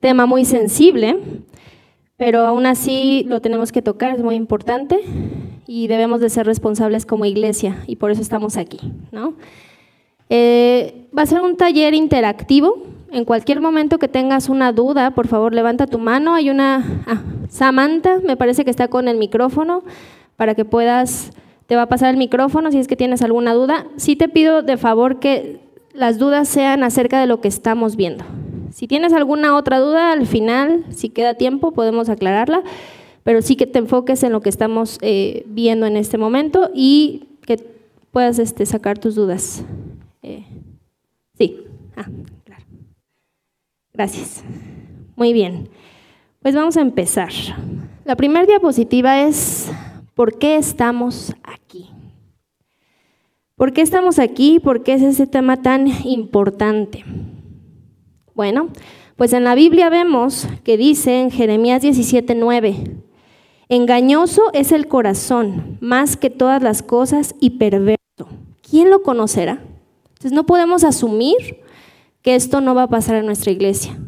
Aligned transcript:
tema 0.00 0.26
muy 0.26 0.44
sensible, 0.44 1.18
pero 2.16 2.46
aún 2.46 2.66
así 2.66 3.24
lo 3.28 3.40
tenemos 3.40 3.72
que 3.72 3.82
tocar, 3.82 4.14
es 4.14 4.22
muy 4.22 4.34
importante 4.34 5.00
y 5.66 5.86
debemos 5.86 6.20
de 6.20 6.30
ser 6.30 6.46
responsables 6.46 7.06
como 7.06 7.24
iglesia 7.24 7.84
y 7.86 7.96
por 7.96 8.10
eso 8.10 8.20
estamos 8.20 8.56
aquí. 8.56 8.78
¿no? 9.12 9.34
Eh, 10.28 11.06
va 11.16 11.22
a 11.22 11.26
ser 11.26 11.40
un 11.40 11.56
taller 11.56 11.94
interactivo. 11.94 12.84
En 13.12 13.24
cualquier 13.24 13.60
momento 13.60 13.98
que 13.98 14.08
tengas 14.08 14.48
una 14.48 14.72
duda, 14.72 15.12
por 15.12 15.28
favor 15.28 15.54
levanta 15.54 15.86
tu 15.86 15.98
mano. 15.98 16.34
Hay 16.34 16.50
una 16.50 17.02
ah, 17.06 17.22
Samantha, 17.48 18.20
me 18.24 18.36
parece 18.36 18.64
que 18.64 18.70
está 18.70 18.88
con 18.88 19.08
el 19.08 19.16
micrófono 19.16 19.82
para 20.36 20.54
que 20.54 20.64
puedas, 20.64 21.32
te 21.66 21.76
va 21.76 21.82
a 21.82 21.88
pasar 21.88 22.10
el 22.10 22.16
micrófono 22.16 22.70
si 22.70 22.78
es 22.78 22.86
que 22.86 22.96
tienes 22.96 23.22
alguna 23.22 23.52
duda. 23.52 23.86
Sí 23.96 24.14
te 24.16 24.28
pido 24.28 24.62
de 24.62 24.76
favor 24.76 25.18
que 25.18 25.60
las 25.92 26.18
dudas 26.18 26.48
sean 26.48 26.84
acerca 26.84 27.20
de 27.20 27.26
lo 27.26 27.40
que 27.40 27.48
estamos 27.48 27.96
viendo. 27.96 28.24
Si 28.70 28.86
tienes 28.86 29.12
alguna 29.12 29.56
otra 29.56 29.78
duda, 29.80 30.12
al 30.12 30.26
final, 30.26 30.84
si 30.90 31.08
queda 31.08 31.34
tiempo, 31.34 31.72
podemos 31.72 32.08
aclararla, 32.08 32.62
pero 33.24 33.42
sí 33.42 33.56
que 33.56 33.66
te 33.66 33.78
enfoques 33.78 34.22
en 34.22 34.32
lo 34.32 34.40
que 34.40 34.48
estamos 34.48 34.98
eh, 35.02 35.44
viendo 35.46 35.86
en 35.86 35.96
este 35.96 36.18
momento 36.18 36.70
y 36.74 37.28
que 37.46 37.56
puedas 38.10 38.38
este, 38.38 38.66
sacar 38.66 38.98
tus 38.98 39.14
dudas. 39.14 39.64
Eh, 40.22 40.44
sí, 41.36 41.64
ah, 41.96 42.06
claro. 42.44 42.64
Gracias. 43.92 44.44
Muy 45.16 45.32
bien. 45.32 45.68
Pues 46.40 46.54
vamos 46.54 46.76
a 46.76 46.80
empezar. 46.80 47.30
La 48.04 48.16
primera 48.16 48.46
diapositiva 48.46 49.22
es 49.22 49.70
¿por 50.14 50.38
qué 50.38 50.56
estamos 50.56 51.34
aquí? 51.42 51.90
¿Por 53.56 53.72
qué 53.72 53.82
estamos 53.82 54.18
aquí? 54.18 54.58
¿Por 54.58 54.82
qué 54.82 54.94
es 54.94 55.02
ese 55.02 55.26
tema 55.26 55.60
tan 55.60 55.86
importante? 56.06 57.04
Bueno, 58.34 58.68
pues 59.16 59.32
en 59.32 59.44
la 59.44 59.54
Biblia 59.54 59.90
vemos 59.90 60.46
que 60.64 60.76
dice 60.76 61.20
en 61.20 61.30
Jeremías 61.30 61.82
17:9, 61.82 62.96
engañoso 63.68 64.50
es 64.52 64.72
el 64.72 64.88
corazón 64.88 65.78
más 65.80 66.16
que 66.16 66.30
todas 66.30 66.62
las 66.62 66.82
cosas 66.82 67.34
y 67.40 67.50
perverso. 67.50 67.98
¿Quién 68.68 68.90
lo 68.90 69.02
conocerá? 69.02 69.62
Entonces 70.08 70.32
no 70.32 70.46
podemos 70.46 70.84
asumir 70.84 71.60
que 72.22 72.34
esto 72.34 72.60
no 72.60 72.74
va 72.74 72.84
a 72.84 72.88
pasar 72.88 73.16
en 73.16 73.26
nuestra 73.26 73.52
iglesia. 73.52 73.98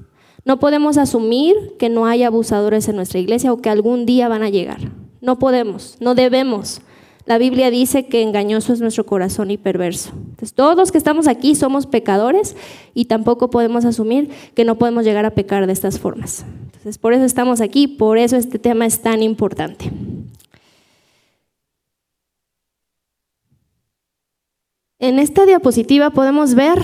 No 0.44 0.58
podemos 0.58 0.98
asumir 0.98 1.54
que 1.78 1.88
no 1.88 2.06
hay 2.06 2.22
abusadores 2.24 2.88
en 2.88 2.96
nuestra 2.96 3.20
iglesia 3.20 3.52
o 3.52 3.62
que 3.62 3.70
algún 3.70 4.06
día 4.06 4.28
van 4.28 4.42
a 4.42 4.50
llegar. 4.50 4.92
No 5.20 5.38
podemos, 5.38 5.96
no 6.00 6.14
debemos. 6.14 6.82
La 7.24 7.38
Biblia 7.38 7.70
dice 7.70 8.06
que 8.06 8.22
engañoso 8.22 8.72
es 8.72 8.80
nuestro 8.80 9.06
corazón 9.06 9.50
y 9.50 9.56
perverso. 9.56 10.10
Entonces, 10.14 10.54
todos 10.54 10.76
los 10.76 10.90
que 10.90 10.98
estamos 10.98 11.28
aquí 11.28 11.54
somos 11.54 11.86
pecadores 11.86 12.56
y 12.94 13.04
tampoco 13.04 13.50
podemos 13.50 13.84
asumir 13.84 14.30
que 14.54 14.64
no 14.64 14.76
podemos 14.76 15.04
llegar 15.04 15.24
a 15.24 15.30
pecar 15.30 15.66
de 15.66 15.72
estas 15.72 15.98
formas. 15.98 16.44
Entonces, 16.64 16.98
por 16.98 17.12
eso 17.12 17.24
estamos 17.24 17.60
aquí, 17.60 17.86
por 17.86 18.18
eso 18.18 18.36
este 18.36 18.58
tema 18.58 18.86
es 18.86 19.00
tan 19.02 19.22
importante. 19.22 19.90
En 24.98 25.18
esta 25.18 25.46
diapositiva 25.46 26.10
podemos 26.10 26.54
ver 26.54 26.78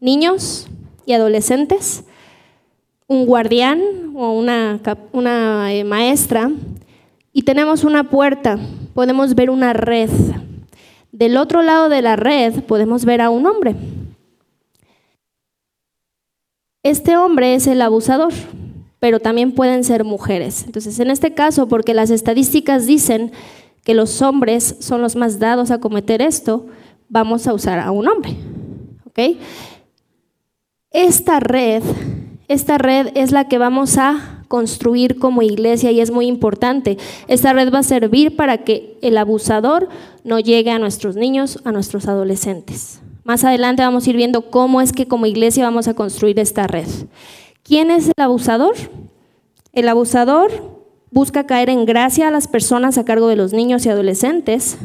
niños 0.00 0.68
y 1.06 1.12
adolescentes 1.12 2.04
un 3.08 3.26
guardián 3.26 3.80
o 4.16 4.32
una, 4.32 4.80
una 5.12 5.72
eh, 5.72 5.84
maestra 5.84 6.50
y 7.32 7.42
tenemos 7.42 7.84
una 7.84 8.10
puerta, 8.10 8.58
podemos 8.96 9.36
ver 9.36 9.50
una 9.50 9.74
red. 9.74 10.10
Del 11.12 11.36
otro 11.36 11.62
lado 11.62 11.88
de 11.88 12.02
la 12.02 12.16
red 12.16 12.64
podemos 12.64 13.04
ver 13.04 13.20
a 13.20 13.30
un 13.30 13.46
hombre. 13.46 13.76
Este 16.82 17.16
hombre 17.16 17.54
es 17.54 17.68
el 17.68 17.82
abusador, 17.82 18.32
pero 18.98 19.20
también 19.20 19.52
pueden 19.52 19.84
ser 19.84 20.02
mujeres. 20.02 20.64
Entonces, 20.64 20.98
en 20.98 21.10
este 21.10 21.34
caso, 21.34 21.68
porque 21.68 21.94
las 21.94 22.10
estadísticas 22.10 22.86
dicen 22.86 23.32
que 23.84 23.94
los 23.94 24.22
hombres 24.22 24.76
son 24.80 25.02
los 25.02 25.14
más 25.14 25.38
dados 25.38 25.70
a 25.70 25.78
cometer 25.78 26.22
esto, 26.22 26.66
vamos 27.08 27.46
a 27.46 27.54
usar 27.54 27.78
a 27.78 27.92
un 27.92 28.08
hombre. 28.08 28.34
¿Ok? 29.04 29.36
Esta 30.90 31.38
red 31.38 31.82
esta 32.48 32.78
red 32.78 33.08
es 33.14 33.32
la 33.32 33.48
que 33.48 33.58
vamos 33.58 33.98
a 33.98 34.35
construir 34.48 35.18
como 35.18 35.42
iglesia 35.42 35.90
y 35.90 36.00
es 36.00 36.10
muy 36.10 36.26
importante. 36.26 36.98
Esta 37.28 37.52
red 37.52 37.72
va 37.72 37.80
a 37.80 37.82
servir 37.82 38.36
para 38.36 38.58
que 38.58 38.98
el 39.02 39.16
abusador 39.18 39.88
no 40.24 40.40
llegue 40.40 40.70
a 40.70 40.78
nuestros 40.78 41.16
niños, 41.16 41.60
a 41.64 41.72
nuestros 41.72 42.08
adolescentes. 42.08 43.00
Más 43.24 43.44
adelante 43.44 43.82
vamos 43.82 44.06
a 44.06 44.10
ir 44.10 44.16
viendo 44.16 44.50
cómo 44.50 44.80
es 44.80 44.92
que 44.92 45.08
como 45.08 45.26
iglesia 45.26 45.64
vamos 45.64 45.88
a 45.88 45.94
construir 45.94 46.38
esta 46.38 46.66
red. 46.66 46.86
¿Quién 47.62 47.90
es 47.90 48.06
el 48.06 48.22
abusador? 48.22 48.74
El 49.72 49.88
abusador 49.88 50.50
busca 51.10 51.46
caer 51.46 51.68
en 51.70 51.84
gracia 51.86 52.28
a 52.28 52.30
las 52.30 52.46
personas 52.46 52.98
a 52.98 53.04
cargo 53.04 53.26
de 53.26 53.36
los 53.36 53.52
niños 53.52 53.84
y 53.84 53.88
adolescentes. 53.88 54.78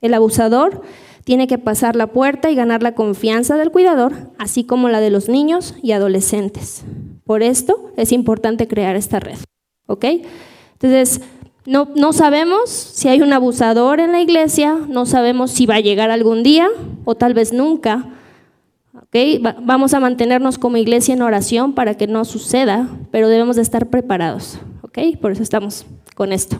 El 0.00 0.14
abusador 0.14 0.82
tiene 1.24 1.46
que 1.46 1.58
pasar 1.58 1.96
la 1.96 2.08
puerta 2.08 2.50
y 2.50 2.54
ganar 2.54 2.82
la 2.82 2.94
confianza 2.94 3.56
del 3.56 3.70
cuidador, 3.70 4.30
así 4.38 4.64
como 4.64 4.88
la 4.88 5.00
de 5.00 5.10
los 5.10 5.28
niños 5.28 5.74
y 5.82 5.92
adolescentes. 5.92 6.84
Por 7.24 7.42
esto 7.42 7.92
es 7.96 8.12
importante 8.12 8.68
crear 8.68 8.96
esta 8.96 9.20
red. 9.20 9.38
¿Ok? 9.86 10.04
Entonces, 10.74 11.20
no, 11.66 11.88
no, 11.94 12.12
sabemos 12.12 12.70
si 12.70 13.08
hay 13.08 13.22
un 13.22 13.32
abusador 13.32 14.00
en 14.00 14.12
la 14.12 14.20
iglesia, 14.20 14.78
no 14.88 15.06
sabemos 15.06 15.50
si 15.50 15.66
va 15.66 15.76
a 15.76 15.80
llegar 15.80 16.10
algún 16.10 16.42
día 16.42 16.68
o 17.04 17.14
tal 17.14 17.34
vez 17.34 17.52
nunca. 17.52 18.10
Vamos 19.62 19.94
a 19.94 20.00
mantenernos 20.00 20.58
como 20.58 20.76
iglesia 20.76 21.14
en 21.14 21.22
oración 21.22 21.72
para 21.72 21.96
que 21.96 22.06
no 22.06 22.24
suceda, 22.24 22.88
pero 23.10 23.28
debemos 23.28 23.56
de 23.56 23.62
estar 23.62 23.86
preparados. 23.86 24.58
Por 25.20 25.32
eso 25.32 25.42
estamos 25.42 25.86
con 26.14 26.32
esto. 26.32 26.56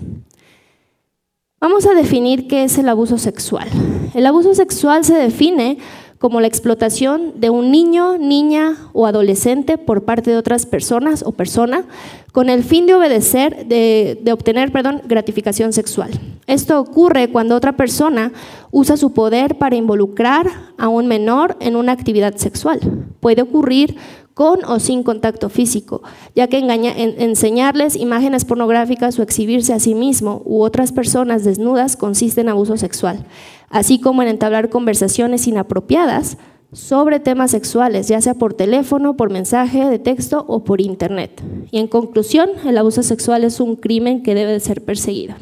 Vamos 1.61 1.87
a 1.87 1.95
definir 1.95 2.49
qué 2.49 2.65
es 2.65 2.77
el 2.79 2.89
abuso 2.89 3.17
sexual. 3.17 3.69
El 4.13 4.27
abuso 4.27 4.55
sexual 4.55 5.05
se 5.05 5.15
define 5.15 5.79
como 6.25 6.41
la 6.41 6.47
explotación 6.47 7.35
de 7.37 7.51
un 7.51 7.71
niño, 7.71 8.17
niña 8.17 8.79
o 8.95 9.07
adolescente 9.07 9.77
por 9.77 10.05
parte 10.05 10.31
de 10.31 10.39
otras 10.39 10.65
personas 10.65 11.23
o 11.23 11.33
persona 11.33 11.85
con 12.33 12.49
el 12.49 12.65
fin 12.65 12.87
de 12.87 12.95
obedecer, 12.95 13.67
de, 13.67 14.33
obtener, 14.33 14.73
perdón, 14.73 15.03
gratificación 15.07 15.75
sexual. 15.75 16.13
Esto 16.47 16.81
ocurre 16.81 17.29
cuando 17.29 17.55
otra 17.55 17.77
persona 17.77 18.33
usa 18.71 18.97
su 18.97 19.13
poder 19.13 19.59
para 19.59 19.77
involucrar 19.77 20.51
a 20.79 20.89
un 20.89 21.09
menor 21.09 21.59
en 21.61 21.77
una 21.77 21.93
actividad 21.93 22.35
sexual. 22.37 22.81
Puede 23.21 23.43
ocurrir 23.43 23.95
con 24.35 24.65
o 24.65 24.81
sin 24.81 25.05
contacto 25.05 25.49
físico, 25.49 26.03
ya 26.35 26.49
que 26.49 26.59
enseñarles 26.59 27.95
imágenes 27.95 28.45
pornográficas 28.45 29.19
o 29.19 29.23
exhibirse 29.23 29.73
a 29.73 29.79
sí 29.79 29.95
mismo 29.95 30.43
u 30.45 30.63
otras 30.63 30.91
personas 30.91 31.45
desnudas 31.45 31.97
consiste 31.97 32.41
en 32.41 32.49
abuso 32.49 32.77
sexual, 32.77 33.25
así 33.71 34.01
como 34.01 34.23
en 34.23 34.29
entablar 34.29 34.71
conversaciones 34.71 35.47
inapropiadas 35.47 36.37
sobre 36.73 37.21
temas 37.21 37.53
sexuales, 37.53 38.09
ya 38.09 38.21
sea 38.21 38.35
por 38.35 38.55
teléfono, 38.55 39.17
por 39.17 39.31
mensaje 39.31 39.89
de 39.89 40.01
texto 40.01 40.45
o 40.49 40.65
por 40.65 40.81
internet. 40.81 41.41
Y 41.71 41.79
en 41.79 41.87
conclusión, 41.87 42.51
el 42.67 42.77
abuso 42.77 43.05
sexual 43.05 43.45
es 43.45 43.61
un 43.61 43.77
crimen 43.77 44.25
que 44.25 44.35
debe 44.35 44.51
de 44.51 44.59
ser 44.61 44.85
perseguido. 44.85 45.37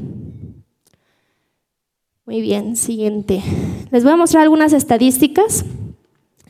Muy 2.26 2.42
bien, 2.42 2.76
siguiente. 2.76 3.42
Les 3.90 4.04
voy 4.04 4.12
a 4.12 4.16
mostrar 4.16 4.42
algunas 4.42 4.74
estadísticas, 4.74 5.64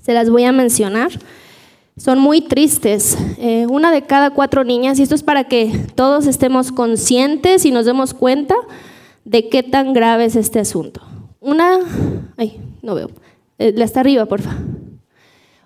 se 0.00 0.12
las 0.12 0.28
voy 0.28 0.44
a 0.44 0.52
mencionar 0.52 1.12
son 1.96 2.18
muy 2.18 2.40
tristes. 2.40 3.16
Eh, 3.38 3.66
una 3.68 3.92
de 3.92 4.02
cada 4.02 4.30
cuatro 4.30 4.64
niñas, 4.64 4.98
y 4.98 5.02
esto 5.02 5.14
es 5.14 5.22
para 5.22 5.44
que 5.44 5.86
todos 5.94 6.26
estemos 6.26 6.72
conscientes 6.72 7.64
y 7.64 7.70
nos 7.70 7.86
demos 7.86 8.14
cuenta 8.14 8.54
de 9.24 9.48
qué 9.48 9.62
tan 9.62 9.92
grave 9.92 10.24
es 10.24 10.36
este 10.36 10.60
asunto. 10.60 11.02
Una, 11.40 11.78
ay, 12.36 12.60
no 12.82 12.94
veo, 12.94 13.10
eh, 13.58 13.72
la 13.76 13.84
está 13.84 14.00
arriba, 14.00 14.26
porfa. 14.26 14.56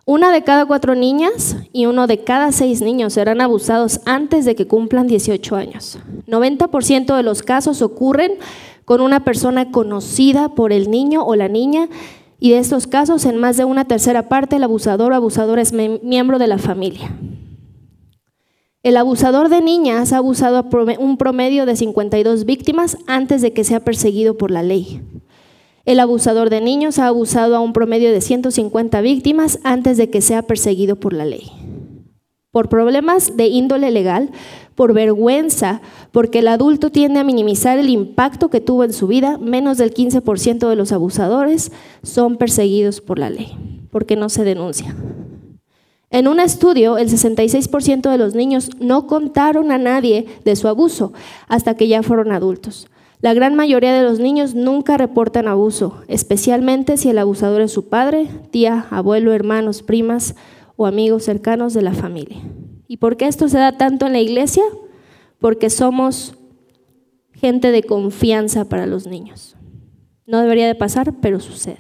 Una 0.09 0.31
de 0.31 0.45
cada 0.45 0.67
cuatro 0.67 0.95
niñas 0.95 1.57
y 1.73 1.87
uno 1.87 2.07
de 2.07 2.23
cada 2.23 2.53
seis 2.53 2.81
niños 2.81 3.15
serán 3.15 3.41
abusados 3.41 4.01
antes 4.05 4.45
de 4.45 4.55
que 4.55 4.69
cumplan 4.69 5.09
18 5.09 5.57
años. 5.57 5.99
90% 6.29 7.17
de 7.17 7.23
los 7.25 7.43
casos 7.43 7.83
ocurren 7.83 8.35
con 8.85 9.01
una 9.01 9.25
persona 9.25 9.73
conocida 9.73 10.51
por 10.51 10.73
el 10.73 10.93
niño 10.93 11.25
o 11.25 11.35
la 11.35 11.49
niña 11.49 11.89
y 12.39 12.51
de 12.51 12.59
estos 12.59 12.87
casos, 12.87 13.25
en 13.25 13.37
más 13.37 13.57
de 13.57 13.65
una 13.65 13.87
tercera 13.87 14.29
parte, 14.29 14.57
el 14.57 14.65
abusador 14.65 15.13
o 15.13 15.15
abusadora 15.15 15.63
es 15.63 15.73
miembro 15.73 16.39
de 16.39 16.47
la 16.47 16.59
familia. 16.59 17.17
El 18.83 18.97
abusador 18.97 19.49
de 19.49 19.63
niñas 19.63 20.13
ha 20.13 20.19
abusado 20.19 20.59
a 20.59 20.67
un 20.99 21.17
promedio 21.17 21.67
de 21.67 21.75
52 21.75 22.45
víctimas 22.45 22.99
antes 23.07 23.43
de 23.43 23.53
que 23.53 23.65
sea 23.65 23.81
perseguido 23.81 24.37
por 24.37 24.51
la 24.51 24.63
ley. 24.63 25.01
El 25.87 25.99
abusador 25.99 26.51
de 26.51 26.61
niños 26.61 26.99
ha 26.99 27.07
abusado 27.07 27.57
a 27.57 27.61
un 27.61 27.73
promedio 27.73 28.13
de 28.13 28.21
150 28.21 29.01
víctimas 29.01 29.59
antes 29.65 29.97
de 29.97 30.11
que 30.11 30.21
sea 30.21 30.43
perseguido 30.43 30.97
por 30.97 31.13
la 31.13 31.25
ley. 31.25 31.51
Por 32.57 32.71
problemas 32.71 33.37
de 33.37 33.49
índole 33.49 33.91
legal, 33.91 34.31
por 34.75 34.95
vergüenza, 34.95 35.83
porque 36.11 36.39
el 36.39 36.49
adulto 36.49 36.89
tiende 36.89 37.21
a 37.21 37.23
minimizar 37.23 37.79
el 37.79 37.91
impacto 37.91 38.49
que 38.49 38.63
tuvo 38.63 38.83
en 38.83 38.95
su 38.95 39.07
vida, 39.07 39.37
menos 39.37 39.77
del 39.77 39.93
15% 39.93 40.67
de 40.67 40.75
los 40.75 40.91
abusadores 40.91 41.71
son 42.03 42.39
perseguidos 42.39 43.03
por 43.03 43.19
la 43.19 43.29
ley, 43.29 43.53
porque 43.91 44.17
no 44.17 44.31
se 44.31 44.43
denuncia. 44.43 44.97
En 46.09 46.29
un 46.29 46.41
estudio, 46.41 46.97
el 46.97 47.11
66% 47.11 48.11
de 48.11 48.17
los 48.17 48.35
niños 48.35 48.71
no 48.81 49.07
contaron 49.07 49.71
a 49.71 49.77
nadie 49.77 50.25
de 50.47 50.57
su 50.57 50.67
abuso 50.67 51.13
hasta 51.49 51.75
que 51.75 51.89
ya 51.89 52.03
fueron 52.03 52.33
adultos. 52.33 52.89
La 53.21 53.35
gran 53.35 53.55
mayoría 53.55 53.93
de 53.93 54.03
los 54.03 54.19
niños 54.19 54.55
nunca 54.55 54.97
reportan 54.97 55.47
abuso, 55.47 56.01
especialmente 56.09 56.97
si 56.97 57.11
el 57.11 57.19
abusador 57.19 57.61
es 57.61 57.73
su 57.73 57.91
padre, 57.91 58.29
tía, 58.51 58.87
abuelo, 58.89 59.35
hermanos, 59.35 59.83
primas 59.83 60.35
o 60.77 60.87
amigos 60.87 61.25
cercanos 61.25 61.75
de 61.75 61.83
la 61.83 61.93
familia. 61.93 62.39
¿Y 62.87 62.99
por 62.99 63.17
qué 63.17 63.27
esto 63.27 63.49
se 63.49 63.59
da 63.59 63.73
tanto 63.73 64.07
en 64.07 64.13
la 64.13 64.21
iglesia? 64.21 64.63
Porque 65.39 65.71
somos 65.71 66.35
gente 67.33 67.71
de 67.71 67.83
confianza 67.83 68.69
para 68.69 68.87
los 68.87 69.07
niños. 69.07 69.57
No 70.27 70.41
debería 70.41 70.67
de 70.67 70.75
pasar, 70.75 71.15
pero 71.21 71.41
sucede. 71.41 71.79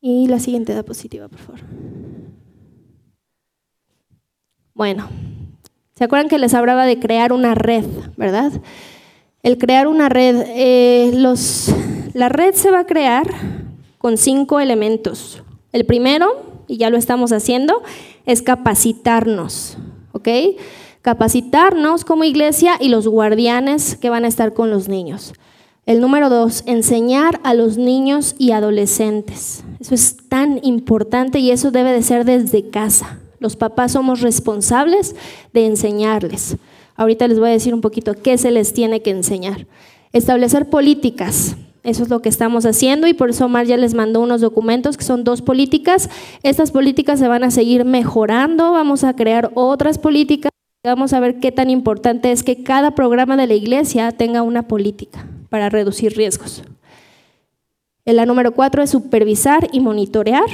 Y 0.00 0.26
la 0.26 0.40
siguiente 0.40 0.72
diapositiva, 0.72 1.28
por 1.28 1.38
favor. 1.38 1.60
Bueno, 4.74 5.08
¿se 5.94 6.04
acuerdan 6.04 6.28
que 6.28 6.38
les 6.38 6.54
hablaba 6.54 6.86
de 6.86 6.98
crear 6.98 7.32
una 7.32 7.54
red, 7.54 7.84
verdad? 8.16 8.52
El 9.42 9.58
crear 9.58 9.86
una 9.86 10.08
red, 10.08 10.44
eh, 10.48 11.12
los, 11.14 11.72
la 12.14 12.28
red 12.28 12.54
se 12.54 12.70
va 12.70 12.80
a 12.80 12.86
crear 12.86 13.28
con 13.98 14.16
cinco 14.16 14.60
elementos. 14.60 15.42
El 15.72 15.86
primero, 15.86 16.51
y 16.72 16.78
ya 16.78 16.88
lo 16.88 16.96
estamos 16.96 17.32
haciendo, 17.32 17.82
es 18.24 18.40
capacitarnos, 18.40 19.76
¿ok? 20.12 20.28
Capacitarnos 21.02 22.06
como 22.06 22.24
iglesia 22.24 22.76
y 22.80 22.88
los 22.88 23.06
guardianes 23.06 23.96
que 23.96 24.08
van 24.08 24.24
a 24.24 24.28
estar 24.28 24.54
con 24.54 24.70
los 24.70 24.88
niños. 24.88 25.34
El 25.84 26.00
número 26.00 26.30
dos, 26.30 26.62
enseñar 26.64 27.40
a 27.44 27.52
los 27.52 27.76
niños 27.76 28.36
y 28.38 28.52
adolescentes. 28.52 29.64
Eso 29.80 29.94
es 29.94 30.16
tan 30.30 30.60
importante 30.64 31.40
y 31.40 31.50
eso 31.50 31.72
debe 31.72 31.92
de 31.92 32.02
ser 32.02 32.24
desde 32.24 32.70
casa. 32.70 33.18
Los 33.38 33.56
papás 33.56 33.92
somos 33.92 34.22
responsables 34.22 35.14
de 35.52 35.66
enseñarles. 35.66 36.56
Ahorita 36.96 37.28
les 37.28 37.38
voy 37.38 37.50
a 37.50 37.52
decir 37.52 37.74
un 37.74 37.82
poquito 37.82 38.14
qué 38.14 38.38
se 38.38 38.50
les 38.50 38.72
tiene 38.72 39.02
que 39.02 39.10
enseñar. 39.10 39.66
Establecer 40.14 40.70
políticas. 40.70 41.54
Eso 41.84 42.04
es 42.04 42.08
lo 42.08 42.22
que 42.22 42.28
estamos 42.28 42.64
haciendo 42.64 43.08
y 43.08 43.14
por 43.14 43.30
eso 43.30 43.46
Omar 43.46 43.66
ya 43.66 43.76
les 43.76 43.94
mandó 43.94 44.20
unos 44.20 44.40
documentos 44.40 44.96
que 44.96 45.04
son 45.04 45.24
dos 45.24 45.42
políticas. 45.42 46.08
Estas 46.42 46.70
políticas 46.70 47.18
se 47.18 47.26
van 47.26 47.42
a 47.42 47.50
seguir 47.50 47.84
mejorando, 47.84 48.70
vamos 48.72 49.02
a 49.02 49.14
crear 49.14 49.50
otras 49.54 49.98
políticas. 49.98 50.50
Vamos 50.84 51.12
a 51.12 51.20
ver 51.20 51.38
qué 51.38 51.52
tan 51.52 51.70
importante 51.70 52.32
es 52.32 52.42
que 52.42 52.62
cada 52.64 52.96
programa 52.96 53.36
de 53.36 53.46
la 53.46 53.54
iglesia 53.54 54.10
tenga 54.12 54.42
una 54.42 54.66
política 54.66 55.26
para 55.48 55.68
reducir 55.68 56.16
riesgos. 56.16 56.64
La 58.04 58.26
número 58.26 58.52
cuatro 58.52 58.82
es 58.82 58.90
supervisar 58.90 59.68
y 59.72 59.78
monitorear. 59.78 60.46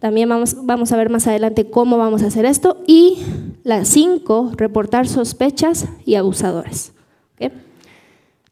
También 0.00 0.28
vamos, 0.28 0.56
vamos 0.64 0.92
a 0.92 0.96
ver 0.96 1.10
más 1.10 1.26
adelante 1.26 1.68
cómo 1.68 1.98
vamos 1.98 2.22
a 2.22 2.26
hacer 2.26 2.46
esto. 2.46 2.82
Y 2.86 3.18
la 3.64 3.84
cinco, 3.84 4.52
reportar 4.56 5.08
sospechas 5.08 5.88
y 6.06 6.14
abusadores. 6.14 6.92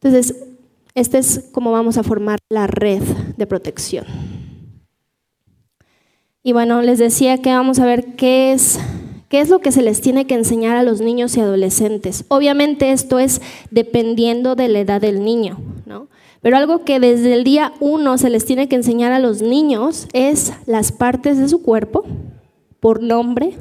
Entonces, 0.05 0.35
este 0.95 1.19
es 1.19 1.49
cómo 1.51 1.71
vamos 1.71 1.97
a 1.97 2.03
formar 2.03 2.39
la 2.49 2.67
red 2.67 3.03
de 3.37 3.45
protección. 3.45 4.05
Y 6.41 6.53
bueno, 6.53 6.81
les 6.81 6.99
decía 6.99 7.41
que 7.41 7.51
vamos 7.51 7.79
a 7.79 7.85
ver 7.85 8.15
qué 8.15 8.53
es 8.53 8.79
¿Qué 9.29 9.41
es 9.41 9.49
lo 9.49 9.59
que 9.59 9.71
se 9.71 9.81
les 9.81 10.01
tiene 10.01 10.27
que 10.27 10.35
enseñar 10.35 10.77
a 10.77 10.83
los 10.83 11.01
niños 11.01 11.35
y 11.35 11.41
adolescentes? 11.41 12.25
Obviamente 12.27 12.91
esto 12.91 13.17
es 13.19 13.41
dependiendo 13.71 14.55
de 14.55 14.67
la 14.67 14.79
edad 14.79 15.01
del 15.01 15.23
niño, 15.23 15.57
¿no? 15.85 16.07
Pero 16.41 16.57
algo 16.57 16.85
que 16.85 16.99
desde 16.99 17.33
el 17.33 17.43
día 17.43 17.73
uno 17.79 18.19
se 18.19 18.29
les 18.29 18.45
tiene 18.45 18.69
que 18.69 18.75
enseñar 18.75 19.11
a 19.11 19.19
los 19.19 19.41
niños 19.41 20.07
es 20.13 20.53
las 20.67 20.91
partes 20.91 21.39
de 21.39 21.49
su 21.49 21.63
cuerpo, 21.63 22.05
por 22.79 23.01
nombre, 23.01 23.57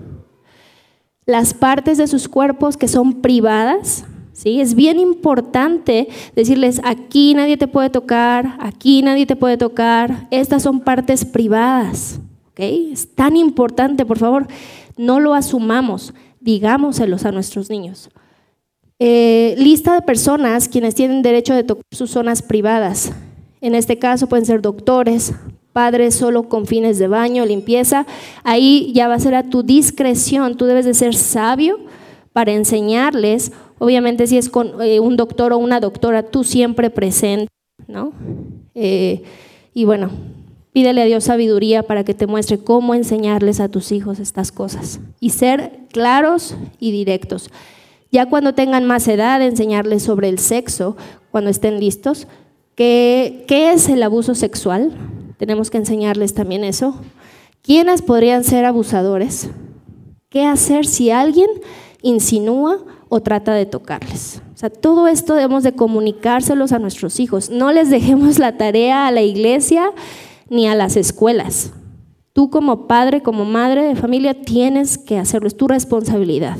las 1.25 1.55
partes 1.55 1.97
de 1.97 2.07
sus 2.07 2.29
cuerpos 2.29 2.77
que 2.77 2.87
son 2.87 3.23
privadas, 3.23 4.05
¿sí? 4.35 4.61
Es 4.61 4.75
bien 4.75 5.01
importante 5.01 6.09
decirles, 6.37 6.83
aquí 6.85 7.33
nadie 7.33 7.57
te 7.57 7.67
puede 7.67 7.89
tocar, 7.89 8.57
aquí 8.59 9.01
nadie 9.01 9.25
te 9.25 9.37
puede 9.37 9.57
tocar, 9.57 10.29
estas 10.31 10.63
son 10.63 10.81
partes 10.81 11.25
privadas, 11.25 12.21
¿ok? 12.51 12.61
Es 12.61 13.15
tan 13.15 13.37
importante, 13.37 14.05
por 14.05 14.19
favor, 14.19 14.47
no 14.99 15.21
lo 15.21 15.33
asumamos, 15.33 16.13
digámoselos 16.41 17.25
a 17.25 17.33
nuestros 17.33 17.71
niños. 17.71 18.11
Eh, 18.99 19.55
lista 19.57 19.95
de 19.95 20.03
personas 20.03 20.69
quienes 20.69 20.95
tienen 20.95 21.23
derecho 21.23 21.55
de 21.55 21.65
tocar 21.65 21.85
sus 21.91 22.11
zonas 22.11 22.43
privadas. 22.43 23.13
En 23.61 23.75
este 23.75 23.99
caso 23.99 24.29
pueden 24.29 24.47
ser 24.47 24.61
doctores, 24.61 25.33
padres 25.73 26.15
solo 26.15 26.49
con 26.49 26.67
fines 26.67 26.99
de 26.99 27.09
baño, 27.09 27.45
limpieza. 27.45 28.07
Ahí 28.45 28.93
ya 28.95 29.09
va 29.09 29.15
a 29.15 29.21
ser 29.21 29.35
a 29.35 29.43
tu 29.43 29.63
discreción. 29.63 30.57
Tú 30.57 30.67
debes 30.67 30.85
de 30.85 30.95
ser 30.95 31.15
sabio 31.15 31.81
para 32.33 32.53
enseñarles. 32.53 33.53
Obviamente 33.85 34.27
si 34.27 34.39
es 34.39 34.49
con 34.49 34.81
eh, 34.81 34.99
un 34.99 35.19
doctor 35.19 35.53
o 35.53 35.59
una 35.59 35.79
doctora, 35.79 36.23
tú 36.23 36.43
siempre 36.43 36.89
presente, 36.89 37.49
¿no? 37.87 38.13
Eh, 38.75 39.23
y 39.75 39.85
bueno, 39.85 40.11
Pídele 40.73 41.03
a 41.03 41.05
Dios 41.05 41.25
sabiduría 41.25 41.83
para 41.83 42.03
que 42.03 42.15
te 42.15 42.27
muestre 42.27 42.59
cómo 42.59 42.95
enseñarles 42.95 43.61
a 43.61 43.69
tus 43.69 43.93
hijos 43.93 44.19
estas 44.19 44.51
cosas 44.51 45.01
y 45.21 45.31
ser 45.31 45.71
claros 45.93 46.57
y 46.81 46.93
directos. 46.93 47.51
Ya 48.11 48.31
cuando 48.31 48.55
tengan 48.55 48.87
más 48.87 49.07
edad, 49.07 49.43
enseñarles 49.43 50.03
sobre 50.03 50.31
el 50.31 50.39
sexo, 50.39 50.97
cuando 51.31 51.51
estén 51.51 51.79
listos. 51.79 52.27
¿Qué, 52.75 53.45
qué 53.47 53.73
es 53.73 53.91
el 53.91 54.03
abuso 54.03 54.35
sexual? 54.35 54.97
Tenemos 55.37 55.71
que 55.71 55.77
enseñarles 55.77 56.33
también 56.33 56.65
eso. 56.65 56.99
¿Quiénes 57.61 58.01
podrían 58.01 58.45
ser 58.45 58.65
abusadores? 58.65 59.51
¿Qué 60.31 60.47
hacer 60.47 60.87
si 60.87 61.11
alguien 61.11 61.51
insinúa 62.03 62.79
o 63.09 63.21
trata 63.21 63.55
de 63.55 63.67
tocarles? 63.67 64.43
O 64.55 64.56
sea, 64.56 64.71
todo 64.71 65.09
esto 65.09 65.35
debemos 65.35 65.62
de 65.62 65.73
comunicárselos 65.73 66.73
a 66.73 66.79
nuestros 66.79 67.21
hijos. 67.21 67.51
No 67.51 67.73
les 67.73 67.91
dejemos 67.91 68.39
la 68.39 68.56
tarea 68.56 69.06
a 69.06 69.11
la 69.11 69.23
iglesia 69.23 69.91
ni 70.49 70.67
a 70.67 70.75
las 70.75 70.97
escuelas. 70.97 71.73
Tú 72.33 72.51
como 72.51 72.87
padre, 72.87 73.23
como 73.23 73.45
madre 73.45 73.83
de 73.83 73.97
familia, 73.97 74.35
tienes 74.35 74.99
que 74.99 75.19
hacerlo, 75.19 75.49
es 75.49 75.56
tu 75.56 75.69
responsabilidad. 75.69 76.56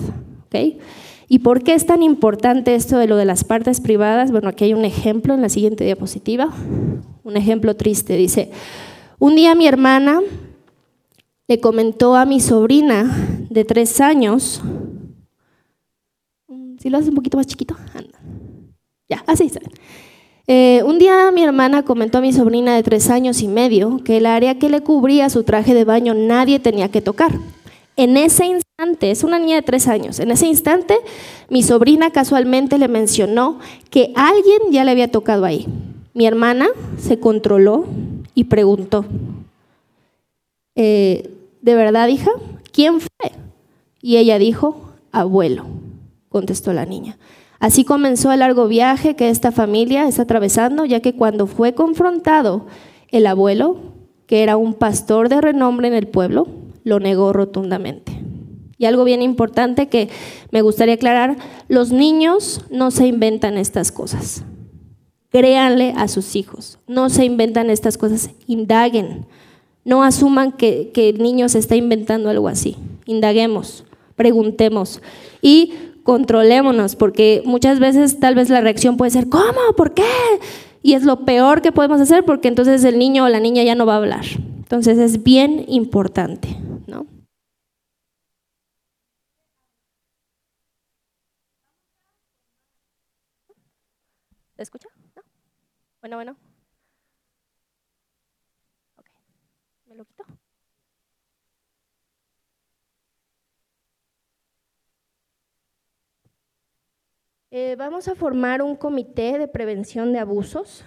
¿Y 1.29 1.41
por 1.41 1.63
qué 1.63 1.75
es 1.75 1.87
tan 1.87 2.03
importante 2.03 2.75
esto 2.75 2.99
de 2.99 3.09
lo 3.09 3.17
de 3.17 3.25
las 3.25 3.45
partes 3.45 3.81
privadas? 3.81 4.31
Bueno, 4.31 4.49
aquí 4.49 4.65
hay 4.65 4.75
un 4.75 4.85
ejemplo 4.85 5.35
en 5.35 5.43
la 5.43 5.49
siguiente 5.49 5.85
diapositiva, 5.85 6.51
un 7.25 7.37
ejemplo 7.37 7.75
triste. 7.77 8.17
Dice, 8.17 8.51
un 9.19 9.35
día 9.35 9.55
mi 9.55 9.67
hermana 9.67 10.21
le 11.49 11.61
comentó 11.61 12.15
a 12.15 12.25
mi 12.25 12.41
sobrina 12.41 13.47
de 13.51 13.65
tres 13.65 14.01
años, 14.01 14.63
si 16.85 16.91
lo 16.91 16.99
haces 16.99 17.09
un 17.09 17.15
poquito 17.15 17.39
más 17.39 17.47
chiquito, 17.47 17.75
ya, 19.09 19.25
así 19.27 19.45
está. 19.45 19.59
Eh, 20.47 20.83
un 20.85 20.99
día 20.99 21.33
mi 21.33 21.43
hermana 21.43 21.83
comentó 21.83 22.19
a 22.19 22.21
mi 22.21 22.31
sobrina 22.31 22.77
de 22.77 22.83
tres 22.83 23.09
años 23.09 23.41
y 23.41 23.49
medio 23.49 24.05
que 24.05 24.19
el 24.19 24.27
área 24.27 24.59
que 24.59 24.69
le 24.69 24.83
cubría 24.83 25.31
su 25.31 25.45
traje 25.45 25.73
de 25.73 25.85
baño 25.85 26.13
nadie 26.13 26.59
tenía 26.59 26.91
que 26.91 27.01
tocar. 27.01 27.33
En 27.97 28.19
ese 28.19 28.45
instante, 28.45 29.11
es 29.11 29.25
una 29.25 29.39
niña 29.39 29.57
de 29.57 29.63
tres 29.63 29.89
años, 29.89 30.21
en 30.21 30.31
ese 30.31 30.47
instante 30.47 30.99
mi 31.49 31.63
sobrina 31.63 32.11
casualmente 32.11 32.77
le 32.77 32.89
mencionó 32.89 33.61
que 33.89 34.13
alguien 34.15 34.71
ya 34.71 34.85
le 34.85 34.91
había 34.91 35.11
tocado 35.11 35.47
ahí. 35.47 35.67
Mi 36.13 36.27
hermana 36.27 36.67
se 36.99 37.19
controló 37.19 37.87
y 38.35 38.45
preguntó, 38.45 39.07
eh, 40.77 41.31
¿de 41.63 41.75
verdad, 41.77 42.09
hija? 42.09 42.31
¿Quién 42.73 43.01
fue? 43.01 43.33
Y 44.03 44.19
ella 44.19 44.39
dijo, 44.39 44.91
abuelo, 45.13 45.65
contestó 46.35 46.73
la 46.73 46.85
niña. 46.85 47.17
Así 47.61 47.85
comenzó 47.85 48.33
el 48.33 48.41
largo 48.41 48.67
viaje 48.67 49.15
que 49.15 49.31
esta 49.31 49.53
familia 49.53 50.09
está 50.09 50.23
atravesando, 50.23 50.85
ya 50.85 50.99
que 50.99 51.15
cuando 51.15 51.47
fue 51.47 51.75
confrontado 51.75 52.67
el 53.09 53.29
abuelo, 53.29 53.79
que 54.27 54.43
era 54.43 54.57
un 54.57 54.75
pastor 54.75 55.29
de 55.29 55.41
renombre 55.41 55.87
en 55.87 55.95
el 55.95 56.09
pueblo, 56.09 56.49
lo 56.83 56.99
negó 56.99 57.33
rotundamente. 57.33 58.13
Y 58.79 58.87
algo 58.87 59.05
bien 59.05 59.23
importante 59.23 59.89
que 59.89 60.09
me 60.51 60.61
gustaría 60.61 60.95
aclarar, 60.95 61.37
los 61.69 61.93
niños 61.93 62.65
no 62.69 62.91
se 62.91 63.07
inventan 63.07 63.59
estas 63.59 63.93
cosas. 63.93 64.45
Créanle 65.31 65.95
a 65.97 66.09
sus 66.09 66.35
hijos, 66.35 66.81
no 66.89 67.11
se 67.11 67.25
inventan 67.25 67.71
estas 67.71 67.97
cosas, 67.97 68.31
indaguen. 68.49 69.27
No 69.85 70.03
asuman 70.03 70.51
que, 70.51 70.91
el 70.97 71.19
niño 71.19 71.49
se 71.49 71.61
está 71.61 71.77
inventando 71.77 72.29
algo 72.29 72.49
así. 72.49 72.77
Indaguemos, 73.07 73.85
preguntemos. 74.17 75.01
Y 75.41 75.75
controlémonos, 76.05 76.97
porque 76.97 77.43
muchas 77.45 77.81
veces 77.81 78.21
tal 78.21 78.35
vez 78.37 78.51
la 78.51 78.61
reacción 78.61 78.97
puede 78.97 79.11
ser, 79.11 79.29
¿cómo? 79.29 79.73
¿Por 79.77 79.95
qué? 79.95 80.05
Y 80.83 80.95
es 80.95 81.03
lo 81.03 81.25
peor 81.25 81.63
que 81.63 81.73
podemos 81.73 82.01
hacer 82.01 82.25
porque 82.25 82.49
entonces 82.49 82.85
el 82.85 82.99
niño 82.99 83.25
o 83.25 83.29
la 83.29 83.41
niña 83.41 83.63
ya 83.65 83.75
no 83.75 83.87
va 83.87 83.95
a 83.95 83.97
hablar. 83.97 84.25
Entonces 84.59 84.99
es 84.99 85.23
bien 85.23 85.65
importante, 85.69 86.49
¿no? 86.87 87.07
¿Se 94.57 94.63
escucha? 94.63 94.89
¿No? 95.17 95.23
Bueno, 96.01 96.17
bueno. 96.17 96.37
Ok. 98.97 99.07
¿Me 99.87 99.95
lo 99.97 100.05
quito? 100.05 100.25
Eh, 107.57 107.77
vamos 107.79 108.09
a 108.09 108.17
formar 108.17 108.63
un 108.63 108.75
comité 108.75 109.39
de 109.39 109.47
prevención 109.47 110.13
de 110.13 110.19
abusos. 110.19 110.85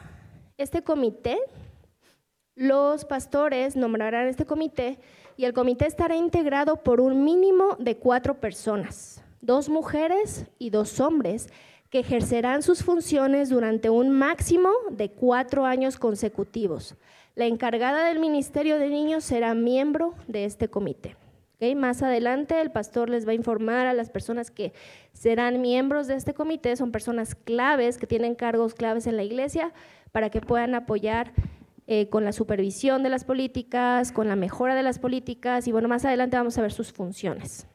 Este 0.58 0.84
comité, 0.84 1.38
los 2.56 3.06
pastores 3.06 3.78
nombrarán 3.78 4.28
este 4.28 4.46
comité 4.46 5.00
y 5.38 5.46
el 5.46 5.54
comité 5.54 5.86
estará 5.86 6.18
integrado 6.18 6.84
por 6.84 7.00
un 7.00 7.24
mínimo 7.24 7.78
de 7.80 7.96
cuatro 7.96 8.42
personas, 8.42 9.24
dos 9.40 9.70
mujeres 9.70 10.46
y 10.60 10.70
dos 10.70 11.00
hombres, 11.00 11.48
que 11.90 12.00
ejercerán 12.00 12.62
sus 12.62 12.84
funciones 12.84 13.48
durante 13.48 13.90
un 13.90 14.10
máximo 14.10 14.72
de 14.92 15.10
cuatro 15.10 15.64
años 15.64 15.96
consecutivos. 15.96 16.96
La 17.36 17.46
encargada 17.46 18.04
del 18.10 18.20
Ministerio 18.20 18.78
de 18.78 18.90
Niños 18.90 19.24
será 19.24 19.54
miembro 19.54 20.16
de 20.28 20.44
este 20.44 20.68
comité. 20.68 21.16
Más 21.76 22.04
adelante 22.04 22.62
el 22.62 22.72
pastor 22.72 23.10
les 23.10 23.28
va 23.28 23.32
a 23.32 23.36
informar 23.36 23.88
a 23.88 23.94
las 23.94 24.10
personas 24.10 24.52
que 24.52 24.74
serán 25.14 25.62
miembros 25.62 26.08
de 26.08 26.16
este 26.16 26.34
comité, 26.34 26.76
son 26.76 26.92
personas 26.92 27.34
claves 27.34 27.98
que 27.98 28.06
tienen 28.06 28.36
cargos 28.36 28.76
claves 28.76 29.08
en 29.08 29.18
la 29.18 29.24
iglesia 29.24 29.74
para 30.12 30.30
que 30.30 30.40
puedan 30.40 30.76
apoyar 30.76 31.34
eh, 31.88 32.10
con 32.10 32.26
la 32.26 32.32
supervisión 32.32 33.02
de 33.02 33.10
las 33.10 33.24
políticas, 33.24 34.12
con 34.12 34.28
la 34.28 34.36
mejora 34.36 34.76
de 34.76 34.84
las 34.84 35.00
políticas 35.00 35.68
y 35.68 35.72
bueno, 35.72 35.88
más 35.88 36.06
adelante 36.06 36.38
vamos 36.38 36.58
a 36.58 36.62
ver 36.62 36.72
sus 36.72 36.92
funciones. 36.92 37.68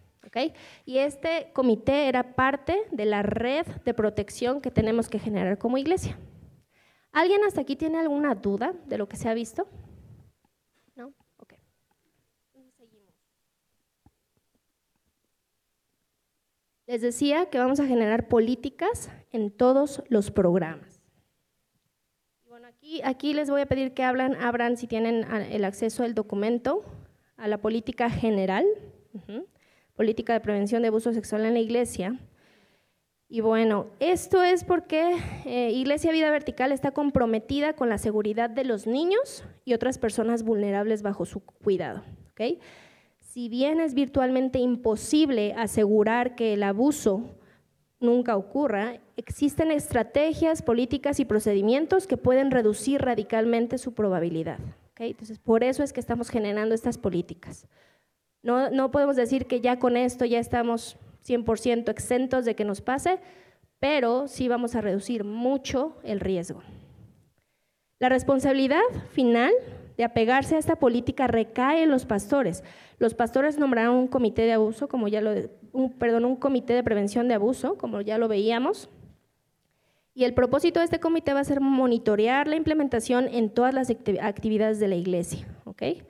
Y 0.86 0.98
este 0.98 1.50
comité 1.52 2.08
era 2.08 2.34
parte 2.34 2.78
de 2.90 3.04
la 3.04 3.22
red 3.22 3.66
de 3.84 3.94
protección 3.94 4.60
que 4.60 4.70
tenemos 4.70 5.08
que 5.08 5.18
generar 5.18 5.58
como 5.58 5.76
iglesia. 5.76 6.18
¿Alguien 7.12 7.44
hasta 7.44 7.60
aquí 7.60 7.76
tiene 7.76 7.98
alguna 7.98 8.34
duda 8.34 8.72
de 8.86 8.96
lo 8.96 9.08
que 9.08 9.16
se 9.16 9.28
ha 9.28 9.34
visto? 9.34 9.68
Les 16.86 17.00
decía 17.00 17.46
que 17.46 17.58
vamos 17.58 17.80
a 17.80 17.86
generar 17.86 18.28
políticas 18.28 19.10
en 19.30 19.50
todos 19.50 20.02
los 20.08 20.30
programas. 20.30 21.00
bueno, 22.48 22.68
aquí, 23.04 23.34
les 23.34 23.48
voy 23.48 23.60
a 23.60 23.66
pedir 23.66 23.94
que 23.94 24.02
hablan, 24.02 24.34
abran 24.36 24.76
si 24.76 24.86
tienen 24.86 25.24
el 25.50 25.64
acceso 25.64 26.04
al 26.04 26.14
documento, 26.14 26.84
a 27.36 27.48
la 27.48 27.58
política 27.58 28.10
general 28.10 28.66
política 29.94 30.32
de 30.32 30.40
prevención 30.40 30.82
de 30.82 30.88
abuso 30.88 31.12
sexual 31.12 31.44
en 31.44 31.54
la 31.54 31.60
iglesia. 31.60 32.18
Y 33.28 33.40
bueno, 33.40 33.86
esto 33.98 34.42
es 34.42 34.64
porque 34.64 35.16
eh, 35.46 35.70
Iglesia 35.70 36.12
Vida 36.12 36.30
Vertical 36.30 36.70
está 36.70 36.90
comprometida 36.90 37.72
con 37.72 37.88
la 37.88 37.98
seguridad 37.98 38.50
de 38.50 38.64
los 38.64 38.86
niños 38.86 39.44
y 39.64 39.72
otras 39.72 39.98
personas 39.98 40.42
vulnerables 40.42 41.02
bajo 41.02 41.24
su 41.24 41.40
cuidado. 41.40 42.02
¿okay? 42.32 42.60
Si 43.32 43.48
bien 43.48 43.80
es 43.80 43.94
virtualmente 43.94 44.58
imposible 44.58 45.54
asegurar 45.54 46.34
que 46.34 46.52
el 46.52 46.62
abuso 46.62 47.22
nunca 47.98 48.36
ocurra, 48.36 49.00
existen 49.16 49.70
estrategias, 49.70 50.60
políticas 50.60 51.18
y 51.18 51.24
procedimientos 51.24 52.06
que 52.06 52.18
pueden 52.18 52.50
reducir 52.50 53.00
radicalmente 53.00 53.78
su 53.78 53.94
probabilidad. 53.94 54.58
Entonces, 54.98 55.38
por 55.38 55.64
eso 55.64 55.82
es 55.82 55.94
que 55.94 56.00
estamos 56.00 56.28
generando 56.28 56.74
estas 56.74 56.98
políticas. 56.98 57.66
No, 58.42 58.90
podemos 58.90 59.16
decir 59.16 59.46
que 59.46 59.62
ya 59.62 59.78
con 59.78 59.96
esto 59.96 60.26
ya 60.26 60.38
estamos 60.38 60.98
100% 61.26 61.88
exentos 61.88 62.44
de 62.44 62.54
que 62.54 62.66
nos 62.66 62.82
pase, 62.82 63.18
pero 63.80 64.28
sí 64.28 64.46
vamos 64.46 64.74
a 64.74 64.82
reducir 64.82 65.24
mucho 65.24 65.96
el 66.02 66.20
riesgo. 66.20 66.62
La 67.98 68.10
responsabilidad 68.10 68.82
final 69.12 69.54
de 69.96 70.04
apegarse 70.04 70.56
a 70.56 70.58
esta 70.58 70.76
política 70.76 71.26
recae 71.26 71.82
en 71.82 71.90
los 71.90 72.06
pastores. 72.06 72.64
Los 72.98 73.14
pastores 73.14 73.58
nombrarán 73.58 73.92
un 73.92 74.08
comité 74.08 74.42
de 74.42 74.52
abuso, 74.52 74.88
como 74.88 75.08
ya 75.08 75.20
lo, 75.20 75.32
un, 75.72 75.92
perdón, 75.92 76.24
un 76.24 76.36
comité 76.36 76.74
de 76.74 76.82
prevención 76.82 77.28
de 77.28 77.34
abuso, 77.34 77.76
como 77.78 78.00
ya 78.00 78.18
lo 78.18 78.28
veíamos. 78.28 78.88
Y 80.14 80.24
el 80.24 80.34
propósito 80.34 80.80
de 80.80 80.84
este 80.84 81.00
comité 81.00 81.32
va 81.32 81.40
a 81.40 81.44
ser 81.44 81.60
monitorear 81.60 82.46
la 82.46 82.56
implementación 82.56 83.28
en 83.28 83.50
todas 83.50 83.74
las 83.74 83.90
actividades 83.90 84.78
de 84.78 84.88
la 84.88 84.96
iglesia. 84.96 85.46
¿okay? 85.64 86.02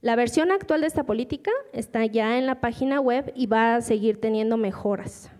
La 0.00 0.16
versión 0.16 0.50
actual 0.50 0.80
de 0.80 0.88
esta 0.88 1.04
política 1.04 1.52
está 1.72 2.04
ya 2.06 2.38
en 2.38 2.46
la 2.46 2.60
página 2.60 3.00
web 3.00 3.32
y 3.34 3.46
va 3.46 3.76
a 3.76 3.80
seguir 3.80 4.20
teniendo 4.20 4.56
mejoras. 4.56 5.30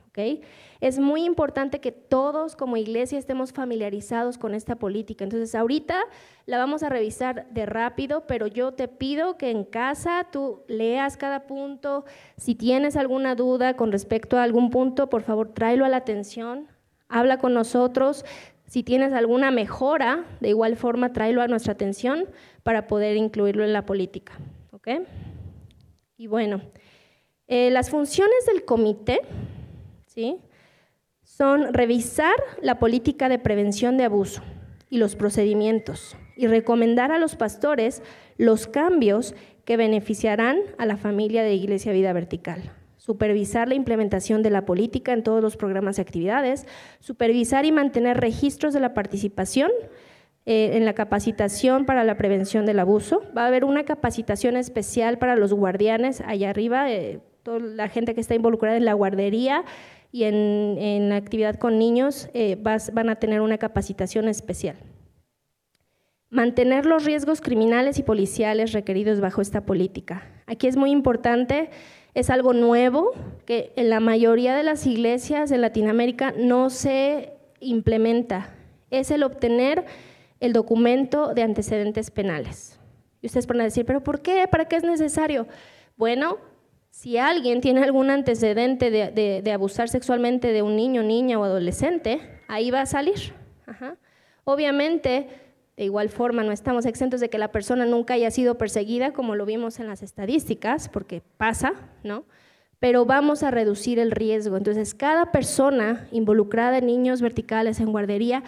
Es 0.80 0.98
muy 0.98 1.24
importante 1.24 1.80
que 1.80 1.92
todos 1.92 2.56
como 2.56 2.76
iglesia 2.76 3.18
estemos 3.18 3.52
familiarizados 3.52 4.38
con 4.38 4.54
esta 4.54 4.76
política. 4.76 5.24
Entonces, 5.24 5.54
ahorita 5.54 5.98
la 6.44 6.58
vamos 6.58 6.82
a 6.82 6.88
revisar 6.88 7.48
de 7.50 7.66
rápido, 7.66 8.26
pero 8.26 8.46
yo 8.46 8.72
te 8.72 8.88
pido 8.88 9.38
que 9.38 9.50
en 9.50 9.64
casa 9.64 10.26
tú 10.30 10.62
leas 10.68 11.16
cada 11.16 11.46
punto. 11.46 12.04
Si 12.36 12.54
tienes 12.54 12.96
alguna 12.96 13.34
duda 13.34 13.74
con 13.74 13.92
respecto 13.92 14.38
a 14.38 14.42
algún 14.42 14.70
punto, 14.70 15.08
por 15.08 15.22
favor, 15.22 15.52
tráelo 15.54 15.84
a 15.84 15.88
la 15.88 15.98
atención, 15.98 16.68
habla 17.08 17.38
con 17.38 17.54
nosotros. 17.54 18.24
Si 18.66 18.82
tienes 18.82 19.12
alguna 19.12 19.50
mejora, 19.50 20.24
de 20.40 20.50
igual 20.50 20.76
forma, 20.76 21.12
tráelo 21.12 21.40
a 21.40 21.48
nuestra 21.48 21.72
atención 21.72 22.26
para 22.62 22.86
poder 22.86 23.16
incluirlo 23.16 23.64
en 23.64 23.72
la 23.72 23.86
política. 23.86 24.32
Y 26.16 26.28
bueno, 26.28 26.60
eh, 27.48 27.70
las 27.70 27.90
funciones 27.90 28.46
del 28.46 28.64
comité 28.64 29.20
¿sí? 30.16 30.38
Son 31.36 31.74
revisar 31.74 32.34
la 32.62 32.78
política 32.78 33.28
de 33.28 33.38
prevención 33.38 33.98
de 33.98 34.04
abuso 34.04 34.42
y 34.88 34.96
los 34.96 35.16
procedimientos 35.16 36.16
y 36.34 36.46
recomendar 36.46 37.12
a 37.12 37.18
los 37.18 37.36
pastores 37.36 38.02
los 38.38 38.66
cambios 38.66 39.34
que 39.66 39.76
beneficiarán 39.76 40.58
a 40.78 40.86
la 40.86 40.96
familia 40.96 41.42
de 41.42 41.54
Iglesia 41.54 41.92
Vida 41.92 42.12
Vertical 42.12 42.72
supervisar 42.96 43.68
la 43.68 43.76
implementación 43.76 44.42
de 44.42 44.50
la 44.50 44.64
política 44.64 45.12
en 45.12 45.22
todos 45.22 45.40
los 45.40 45.56
programas 45.56 45.98
y 45.98 46.00
actividades, 46.00 46.66
supervisar 46.98 47.64
y 47.64 47.70
mantener 47.70 48.16
registros 48.16 48.74
de 48.74 48.80
la 48.80 48.94
participación 48.94 49.70
eh, 50.44 50.70
en 50.72 50.84
la 50.84 50.92
capacitación 50.92 51.86
para 51.86 52.02
la 52.02 52.16
prevención 52.16 52.66
del 52.66 52.80
abuso. 52.80 53.22
Va 53.36 53.44
a 53.44 53.46
haber 53.46 53.64
una 53.64 53.84
capacitación 53.84 54.56
especial 54.56 55.18
para 55.18 55.36
los 55.36 55.52
guardianes 55.52 56.20
allá 56.22 56.50
arriba, 56.50 56.90
eh, 56.90 57.20
toda 57.44 57.60
la 57.60 57.88
gente 57.88 58.12
que 58.16 58.20
está 58.20 58.34
involucrada 58.34 58.76
en 58.76 58.84
la 58.84 58.94
guardería 58.94 59.64
y 60.12 60.24
en, 60.24 61.08
la 61.08 61.16
actividad 61.16 61.56
con 61.56 61.78
niños 61.78 62.28
eh, 62.34 62.56
van 62.60 63.10
a 63.10 63.16
tener 63.16 63.40
una 63.40 63.58
capacitación 63.58 64.28
especial. 64.28 64.76
Mantener 66.30 66.86
los 66.86 67.04
riesgos 67.04 67.40
criminales 67.40 67.98
y 67.98 68.02
policiales 68.02 68.72
requeridos 68.72 69.20
bajo 69.20 69.40
esta 69.40 69.64
política. 69.64 70.26
Aquí 70.46 70.66
es 70.66 70.76
muy 70.76 70.90
importante, 70.90 71.70
es 72.14 72.30
algo 72.30 72.52
nuevo 72.52 73.12
que 73.44 73.72
en 73.76 73.90
la 73.90 74.00
mayoría 74.00 74.56
de 74.56 74.62
las 74.62 74.86
iglesias 74.86 75.50
de 75.50 75.58
Latinoamérica 75.58 76.32
no 76.36 76.70
se 76.70 77.34
implementa. 77.60 78.54
Es 78.90 79.10
el 79.10 79.22
obtener 79.22 79.84
el 80.40 80.52
documento 80.52 81.34
de 81.34 81.42
antecedentes 81.42 82.10
penales. 82.10 82.78
Y 83.22 83.26
ustedes 83.26 83.46
van 83.46 83.60
a 83.60 83.64
decir, 83.64 83.84
¿pero 83.84 84.02
por 84.02 84.20
qué? 84.20 84.46
¿Para 84.50 84.66
qué 84.66 84.76
es 84.76 84.84
necesario? 84.84 85.46
Bueno, 85.96 86.38
si 86.96 87.18
alguien 87.18 87.60
tiene 87.60 87.82
algún 87.82 88.08
antecedente 88.08 88.90
de, 88.90 89.52
abusar 89.52 89.90
sexualmente 89.90 90.50
de 90.50 90.62
un 90.62 90.76
niño, 90.76 91.02
niña 91.02 91.38
o 91.38 91.44
adolescente, 91.44 92.20
ahí 92.48 92.70
va 92.70 92.80
a 92.80 92.86
salir. 92.86 93.34
Obviamente, 94.44 95.28
de 95.76 95.84
igual 95.84 96.08
forma, 96.08 96.42
no 96.42 96.52
estamos 96.52 96.86
exentos 96.86 97.20
de 97.20 97.28
que 97.28 97.36
la 97.36 97.52
persona 97.52 97.84
nunca 97.84 98.14
haya 98.14 98.30
sido 98.30 98.56
perseguida, 98.56 99.12
como 99.12 99.34
lo 99.34 99.44
vimos 99.44 99.78
en 99.78 99.88
las 99.88 100.02
estadísticas, 100.02 100.88
porque 100.88 101.20
pasa, 101.36 101.74
¿no? 102.02 102.24
Pero 102.78 103.04
vamos 103.04 103.42
a 103.42 103.50
reducir 103.50 103.98
el 103.98 104.10
riesgo. 104.10 104.56
Entonces, 104.56 104.94
cada 104.94 105.32
persona 105.32 106.08
involucrada 106.12 106.78
en 106.78 106.86
niños 106.86 107.20
verticales 107.20 107.78
en 107.78 107.92
guardería 107.92 108.42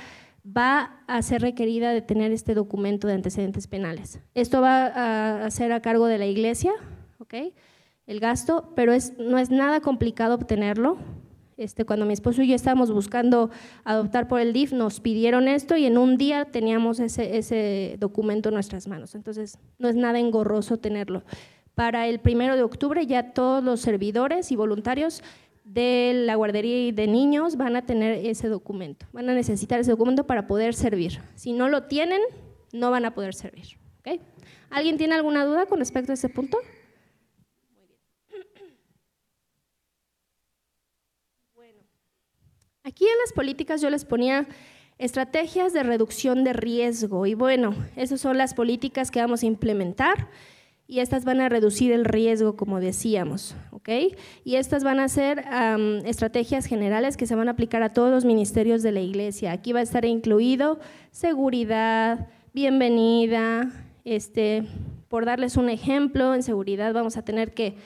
va 0.46 1.02
a 1.06 1.20
ser 1.20 1.42
requerida 1.42 1.92
de 1.92 2.00
tener 2.00 2.32
este 2.32 2.54
documento 2.54 3.08
de 3.08 3.12
antecedentes 3.12 3.66
penales. 3.66 4.20
Esto 4.32 4.62
va 4.62 5.44
a 5.44 5.50
ser 5.50 5.70
a 5.72 5.82
cargo 5.82 6.06
de 6.06 6.16
la 6.16 6.24
iglesia, 6.24 6.72
¿ok? 7.18 7.34
El 8.08 8.18
gasto, 8.18 8.72
pero 8.74 8.92
es, 8.92 9.16
no 9.18 9.38
es 9.38 9.50
nada 9.50 9.80
complicado 9.80 10.34
obtenerlo. 10.34 10.98
Este, 11.56 11.84
cuando 11.84 12.06
mi 12.06 12.12
esposo 12.12 12.42
y 12.42 12.48
yo 12.48 12.54
estábamos 12.56 12.90
buscando 12.90 13.50
adoptar 13.84 14.26
por 14.26 14.40
el 14.40 14.52
DIF, 14.52 14.72
nos 14.72 14.98
pidieron 14.98 15.46
esto 15.46 15.76
y 15.76 15.86
en 15.86 15.98
un 15.98 16.16
día 16.16 16.46
teníamos 16.46 16.98
ese, 16.98 17.36
ese 17.36 17.96
documento 18.00 18.48
en 18.48 18.54
nuestras 18.54 18.88
manos. 18.88 19.14
Entonces, 19.14 19.58
no 19.78 19.88
es 19.88 19.94
nada 19.94 20.18
engorroso 20.18 20.78
tenerlo. 20.78 21.22
Para 21.74 22.08
el 22.08 22.18
primero 22.18 22.56
de 22.56 22.64
octubre 22.64 23.06
ya 23.06 23.34
todos 23.34 23.62
los 23.62 23.80
servidores 23.80 24.50
y 24.50 24.56
voluntarios 24.56 25.22
de 25.64 26.12
la 26.24 26.34
guardería 26.34 26.88
y 26.88 26.92
de 26.92 27.06
niños 27.06 27.56
van 27.56 27.76
a 27.76 27.84
tener 27.84 28.24
ese 28.26 28.48
documento, 28.48 29.06
van 29.12 29.28
a 29.28 29.34
necesitar 29.34 29.78
ese 29.78 29.90
documento 29.90 30.26
para 30.26 30.46
poder 30.46 30.74
servir. 30.74 31.20
Si 31.34 31.52
no 31.52 31.68
lo 31.68 31.84
tienen, 31.84 32.20
no 32.72 32.90
van 32.90 33.04
a 33.04 33.14
poder 33.14 33.34
servir. 33.34 33.78
¿Alguien 34.70 34.96
tiene 34.96 35.14
alguna 35.14 35.44
duda 35.44 35.66
con 35.66 35.78
respecto 35.78 36.12
a 36.12 36.14
ese 36.14 36.28
punto? 36.28 36.58
Muy 37.74 37.86
bien. 37.86 37.98
Bueno, 41.54 41.80
aquí 42.88 43.04
en 43.04 43.18
las 43.20 43.32
políticas 43.32 43.80
yo 43.80 43.90
les 43.90 44.04
ponía 44.04 44.46
estrategias 44.98 45.72
de 45.72 45.82
reducción 45.82 46.42
de 46.42 46.54
riesgo 46.54 47.26
y 47.26 47.34
bueno, 47.34 47.74
esas 47.96 48.20
son 48.20 48.38
las 48.38 48.54
políticas 48.54 49.10
que 49.10 49.20
vamos 49.20 49.42
a 49.42 49.46
implementar 49.46 50.28
y 50.86 51.00
estas 51.00 51.26
van 51.26 51.40
a 51.42 51.50
reducir 51.50 51.92
el 51.92 52.06
riesgo, 52.06 52.56
como 52.56 52.80
decíamos. 52.80 53.54
¿ok? 53.72 53.90
Y 54.42 54.56
estas 54.56 54.84
van 54.84 55.00
a 55.00 55.08
ser 55.08 55.44
estrategias 56.06 56.64
generales 56.64 57.18
que 57.18 57.26
se 57.26 57.36
van 57.36 57.48
a 57.48 57.52
aplicar 57.52 57.82
a 57.82 57.92
todos 57.92 58.10
los 58.10 58.24
ministerios 58.24 58.82
de 58.82 58.92
la 58.92 59.00
iglesia. 59.00 59.52
Aquí 59.52 59.72
va 59.72 59.80
a 59.80 59.82
estar 59.82 60.06
incluido 60.06 60.80
seguridad, 61.10 62.28
bienvenida, 62.54 63.70
este, 64.04 64.64
por 65.08 65.26
darles 65.26 65.58
un 65.58 65.68
ejemplo, 65.68 66.34
en 66.34 66.42
seguridad 66.42 66.94
vamos 66.94 67.18
a 67.18 67.22
tener 67.22 67.52
que 67.52 67.76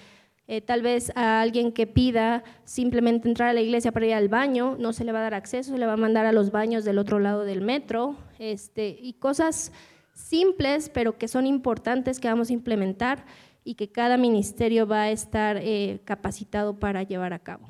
eh, 0.48 0.60
tal 0.60 0.82
vez 0.82 1.12
a 1.14 1.40
alguien 1.40 1.72
que 1.72 1.86
pida 1.86 2.42
simplemente 2.64 3.28
entrar 3.28 3.50
a 3.50 3.52
la 3.52 3.60
iglesia 3.60 3.92
para 3.92 4.06
ir 4.06 4.14
al 4.14 4.28
baño, 4.28 4.76
no 4.78 4.92
se 4.92 5.04
le 5.04 5.12
va 5.12 5.20
a 5.20 5.22
dar 5.22 5.34
acceso, 5.34 5.72
se 5.72 5.78
le 5.78 5.86
va 5.86 5.92
a 5.92 5.96
mandar 5.96 6.26
a 6.26 6.32
los 6.32 6.50
baños 6.50 6.84
del 6.84 6.98
otro 6.98 7.18
lado 7.18 7.44
del 7.44 7.60
metro, 7.60 8.16
este, 8.38 8.96
y 9.00 9.14
cosas 9.14 9.72
simples, 10.14 10.90
pero 10.92 11.16
que 11.16 11.28
son 11.28 11.46
importantes 11.46 12.20
que 12.20 12.28
vamos 12.28 12.50
a 12.50 12.52
implementar 12.52 13.24
y 13.64 13.74
que 13.76 13.90
cada 13.90 14.16
ministerio 14.16 14.86
va 14.86 15.02
a 15.02 15.10
estar 15.10 15.58
eh, 15.58 16.00
capacitado 16.04 16.78
para 16.78 17.02
llevar 17.02 17.32
a 17.32 17.38
cabo. 17.38 17.68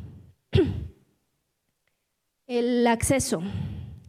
El 2.47 2.87
acceso. 2.87 3.43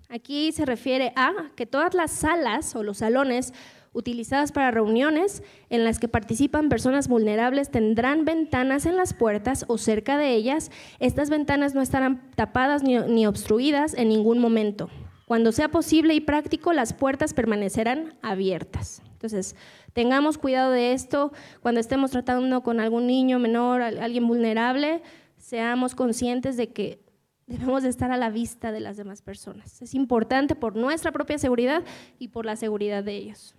Aquí 0.10 0.52
se 0.52 0.66
refiere 0.66 1.12
a 1.16 1.52
que 1.56 1.66
todas 1.66 1.94
las 1.94 2.12
salas 2.12 2.76
o 2.76 2.84
los 2.84 3.00
salones 3.00 3.54
utilizadas 3.94 4.52
para 4.52 4.72
reuniones 4.72 5.44
en 5.70 5.84
las 5.84 6.00
que 6.00 6.08
participan 6.08 6.70
personas 6.70 7.08
vulnerables 7.08 7.70
tendrán 7.70 8.26
ventanas 8.26 8.86
en 8.86 8.98
las 8.98 9.14
puertas 9.14 9.66
o 9.68 9.78
cerca 9.78 10.18
de 10.18 10.34
ellas. 10.34 10.72
Estas 11.00 11.30
ventanas 11.30 11.74
no 11.76 11.82
estarán 11.82 12.30
tapadas 12.36 12.84
ni, 12.84 13.26
obstruidas 13.26 13.94
en 13.94 14.10
ningún 14.10 14.40
momento. 14.40 14.90
Cuando 15.26 15.52
sea 15.52 15.70
posible 15.70 16.14
y 16.14 16.20
práctico, 16.20 16.74
las 16.74 16.94
puertas 16.94 17.34
permanecerán 17.34 18.16
abiertas. 18.22 19.02
Entonces, 19.14 19.56
tengamos 19.94 20.38
cuidado 20.38 20.72
de 20.72 20.92
esto 20.92 21.32
cuando 21.62 21.80
estemos 21.80 22.12
tratando 22.12 22.62
con 22.62 22.82
algún 22.82 23.08
niño 23.08 23.40
menor, 23.40 23.82
alguien 23.82 24.28
vulnerable, 24.28 25.02
seamos 25.38 25.96
conscientes 25.96 26.58
de 26.58 26.74
que 26.74 27.00
debemos 27.48 27.84
de 27.84 27.90
estar 27.90 28.12
a 28.12 28.18
la 28.18 28.30
vista 28.30 28.72
de 28.72 28.82
las 28.82 28.98
demás 28.98 29.22
personas. 29.22 29.82
Es 29.82 29.94
importante 29.94 30.56
por 30.56 30.76
nuestra 30.76 31.12
propia 31.12 31.38
seguridad 31.38 31.84
y 32.20 32.30
por 32.30 32.46
la 32.46 32.56
seguridad 32.58 33.04
de 33.04 33.16
ellos 33.16 33.56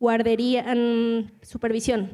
guardería, 0.00 0.64
supervisión. 1.42 2.10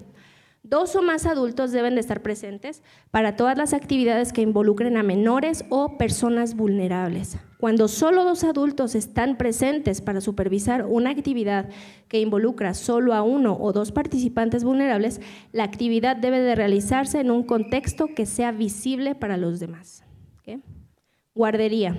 Dos 0.64 0.96
o 0.96 1.02
más 1.02 1.26
adultos 1.26 1.70
deben 1.70 1.94
de 1.94 2.00
estar 2.00 2.22
presentes 2.22 2.82
para 3.12 3.36
todas 3.36 3.56
las 3.56 3.72
actividades 3.72 4.32
que 4.32 4.42
involucren 4.42 4.96
a 4.96 5.04
menores 5.04 5.64
o 5.68 5.96
personas 5.96 6.56
vulnerables. 6.56 7.38
Cuando 7.58 7.86
solo 7.86 8.24
dos 8.24 8.42
adultos 8.42 8.96
están 8.96 9.38
presentes 9.38 10.00
para 10.00 10.20
supervisar 10.20 10.84
una 10.84 11.10
actividad 11.10 11.68
que 12.08 12.20
involucra 12.20 12.74
solo 12.74 13.14
a 13.14 13.22
uno 13.22 13.56
o 13.60 13.72
dos 13.72 13.92
participantes 13.92 14.64
vulnerables, 14.64 15.20
la 15.52 15.62
actividad 15.62 16.16
debe 16.16 16.40
de 16.40 16.56
realizarse 16.56 17.20
en 17.20 17.30
un 17.30 17.44
contexto 17.44 18.08
que 18.08 18.26
sea 18.26 18.50
visible 18.50 19.14
para 19.14 19.36
los 19.36 19.60
demás. 19.60 20.02
Guardería. 21.32 21.96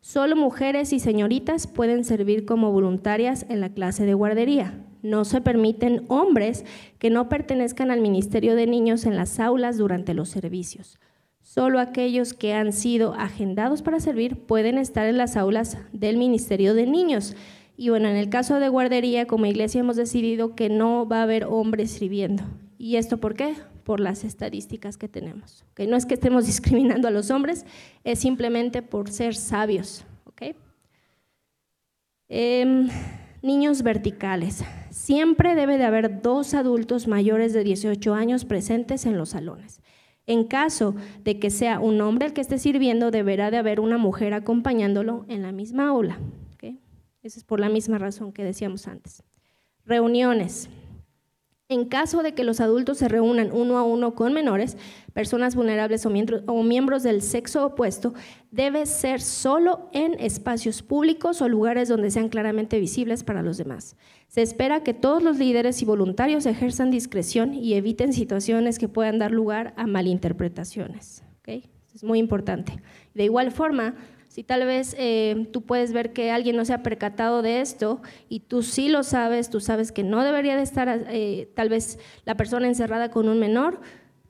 Solo 0.00 0.34
mujeres 0.34 0.92
y 0.92 0.98
señoritas 0.98 1.68
pueden 1.68 2.02
servir 2.02 2.46
como 2.46 2.72
voluntarias 2.72 3.46
en 3.48 3.60
la 3.60 3.68
clase 3.68 4.04
de 4.06 4.14
guardería. 4.14 4.87
No 5.02 5.24
se 5.24 5.40
permiten 5.40 6.04
hombres 6.08 6.64
que 6.98 7.10
no 7.10 7.28
pertenezcan 7.28 7.90
al 7.90 8.00
Ministerio 8.00 8.54
de 8.56 8.66
Niños 8.66 9.06
en 9.06 9.16
las 9.16 9.40
aulas 9.40 9.78
durante 9.78 10.14
los 10.14 10.28
servicios. 10.28 10.98
Solo 11.40 11.80
aquellos 11.80 12.34
que 12.34 12.52
han 12.52 12.72
sido 12.72 13.14
agendados 13.14 13.80
para 13.80 14.00
servir 14.00 14.36
pueden 14.36 14.76
estar 14.76 15.06
en 15.06 15.16
las 15.16 15.36
aulas 15.36 15.78
del 15.92 16.18
Ministerio 16.18 16.74
de 16.74 16.86
Niños. 16.86 17.34
Y 17.76 17.88
bueno, 17.90 18.08
en 18.08 18.16
el 18.16 18.28
caso 18.28 18.60
de 18.60 18.68
guardería, 18.68 19.26
como 19.26 19.46
iglesia 19.46 19.80
hemos 19.80 19.96
decidido 19.96 20.54
que 20.54 20.68
no 20.68 21.08
va 21.08 21.20
a 21.20 21.22
haber 21.22 21.44
hombres 21.44 21.92
sirviendo. 21.92 22.42
¿Y 22.76 22.96
esto 22.96 23.18
por 23.18 23.34
qué? 23.34 23.54
Por 23.84 24.00
las 24.00 24.24
estadísticas 24.24 24.98
que 24.98 25.08
tenemos. 25.08 25.64
Que 25.74 25.86
no 25.86 25.96
es 25.96 26.04
que 26.04 26.14
estemos 26.14 26.46
discriminando 26.46 27.08
a 27.08 27.12
los 27.12 27.30
hombres, 27.30 27.64
es 28.04 28.18
simplemente 28.18 28.82
por 28.82 29.10
ser 29.10 29.34
sabios. 29.34 30.04
¿okay? 30.26 30.54
Em, 32.28 32.88
niños 33.42 33.82
verticales. 33.82 34.64
Siempre 34.90 35.54
debe 35.54 35.78
de 35.78 35.84
haber 35.84 36.22
dos 36.22 36.54
adultos 36.54 37.08
mayores 37.08 37.52
de 37.52 37.64
18 37.64 38.14
años 38.14 38.44
presentes 38.44 39.06
en 39.06 39.16
los 39.18 39.30
salones. 39.30 39.80
En 40.26 40.44
caso 40.44 40.94
de 41.24 41.38
que 41.38 41.50
sea 41.50 41.80
un 41.80 42.00
hombre 42.00 42.26
el 42.26 42.32
que 42.32 42.42
esté 42.42 42.58
sirviendo, 42.58 43.10
deberá 43.10 43.50
de 43.50 43.56
haber 43.56 43.80
una 43.80 43.96
mujer 43.96 44.34
acompañándolo 44.34 45.24
en 45.28 45.42
la 45.42 45.52
misma 45.52 45.88
aula. 45.88 46.18
Esa 47.22 47.40
es 47.40 47.44
por 47.44 47.60
la 47.60 47.68
misma 47.68 47.98
razón 47.98 48.32
que 48.32 48.44
decíamos 48.44 48.86
antes. 48.86 49.22
Reuniones. 49.84 50.68
En 51.68 51.84
caso 51.84 52.22
de 52.22 52.32
que 52.32 52.44
los 52.44 52.60
adultos 52.60 52.96
se 52.96 53.08
reúnan 53.08 53.50
uno 53.52 53.76
a 53.76 53.82
uno 53.82 54.14
con 54.14 54.32
menores, 54.32 54.78
personas 55.12 55.54
vulnerables 55.54 56.06
o 56.06 56.62
miembros 56.62 57.02
del 57.02 57.20
sexo 57.20 57.66
opuesto, 57.66 58.14
debe 58.50 58.86
ser 58.86 59.20
solo 59.20 59.90
en 59.92 60.18
espacios 60.18 60.82
públicos 60.82 61.42
o 61.42 61.48
lugares 61.48 61.90
donde 61.90 62.10
sean 62.10 62.30
claramente 62.30 62.80
visibles 62.80 63.24
para 63.24 63.42
los 63.42 63.58
demás. 63.58 63.96
Se 64.28 64.42
espera 64.42 64.82
que 64.82 64.94
todos 64.94 65.22
los 65.22 65.38
líderes 65.38 65.82
y 65.82 65.84
voluntarios 65.84 66.46
ejerzan 66.46 66.90
discreción 66.90 67.54
y 67.54 67.74
eviten 67.74 68.12
situaciones 68.12 68.78
que 68.78 68.88
puedan 68.88 69.18
dar 69.18 69.32
lugar 69.32 69.74
a 69.76 69.86
malinterpretaciones. 69.86 71.24
Es 71.98 72.04
muy 72.04 72.20
importante. 72.20 72.80
De 73.12 73.24
igual 73.24 73.50
forma, 73.50 73.96
si 74.28 74.44
tal 74.44 74.64
vez 74.64 74.94
eh, 74.98 75.48
tú 75.52 75.62
puedes 75.62 75.92
ver 75.92 76.12
que 76.12 76.30
alguien 76.30 76.54
no 76.54 76.64
se 76.64 76.72
ha 76.72 76.84
percatado 76.84 77.42
de 77.42 77.60
esto 77.60 78.02
y 78.28 78.40
tú 78.40 78.62
sí 78.62 78.88
lo 78.88 79.02
sabes, 79.02 79.50
tú 79.50 79.58
sabes 79.58 79.90
que 79.90 80.04
no 80.04 80.22
debería 80.22 80.54
de 80.54 80.62
estar 80.62 81.06
eh, 81.10 81.50
tal 81.56 81.68
vez 81.68 81.98
la 82.24 82.36
persona 82.36 82.68
encerrada 82.68 83.10
con 83.10 83.28
un 83.28 83.40
menor, 83.40 83.80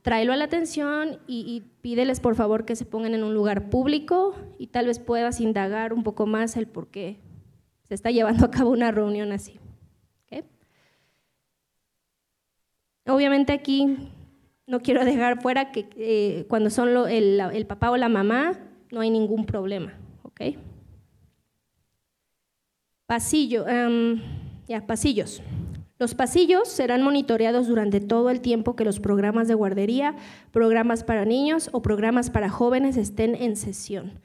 tráelo 0.01 0.33
a 0.33 0.37
la 0.37 0.45
atención 0.45 1.19
y, 1.27 1.63
pídeles 1.83 2.21
por 2.21 2.37
favor 2.37 2.65
que 2.65 2.75
se 2.75 2.87
pongan 2.87 3.13
en 3.13 3.23
un 3.23 3.35
lugar 3.35 3.69
público 3.69 4.35
y 4.59 4.69
tal 4.69 4.87
vez 4.87 4.99
puedas 4.99 5.39
indagar 5.39 5.93
un 5.93 6.05
poco 6.05 6.27
más 6.27 6.57
el 6.57 6.69
por 6.69 6.89
qué 6.89 7.19
se 7.83 7.95
está 7.95 8.11
llevando 8.11 8.47
a 8.47 8.51
cabo 8.51 8.71
una 8.71 8.93
reunión 8.93 9.31
así. 9.33 9.61
Obviamente 13.09 13.53
aquí 13.53 13.97
no 14.67 14.81
quiero 14.81 15.05
dejar 15.05 15.41
fuera 15.41 15.73
que 15.73 15.89
eh, 15.97 16.45
cuando 16.49 16.71
son 16.71 16.91
el, 17.09 17.67
papá 17.67 17.91
o 17.91 17.97
la 17.97 18.09
mamá, 18.09 18.59
no 18.91 19.01
hay 19.01 19.11
ningún 19.11 19.47
problema, 19.47 19.95
¿ok? 20.23 20.57
Pasillo, 23.07 23.67
em, 23.67 24.21
pasillos. 24.87 25.43
Los 25.99 26.15
pasillos 26.15 26.69
serán 26.69 27.03
monitoreados 27.03 27.67
durante 27.67 28.01
todo 28.01 28.31
el 28.31 28.41
tiempo 28.41 28.77
que 28.77 28.85
los 28.85 29.01
programas 29.01 29.49
de 29.49 29.55
guardería, 29.55 30.15
programas 30.53 31.03
para 31.03 31.25
niños 31.25 31.71
o 31.73 31.83
programas 31.83 32.31
para 32.31 32.51
jóvenes 32.51 32.97
estén 32.97 33.35
en 33.35 33.57
sesión. 33.57 34.21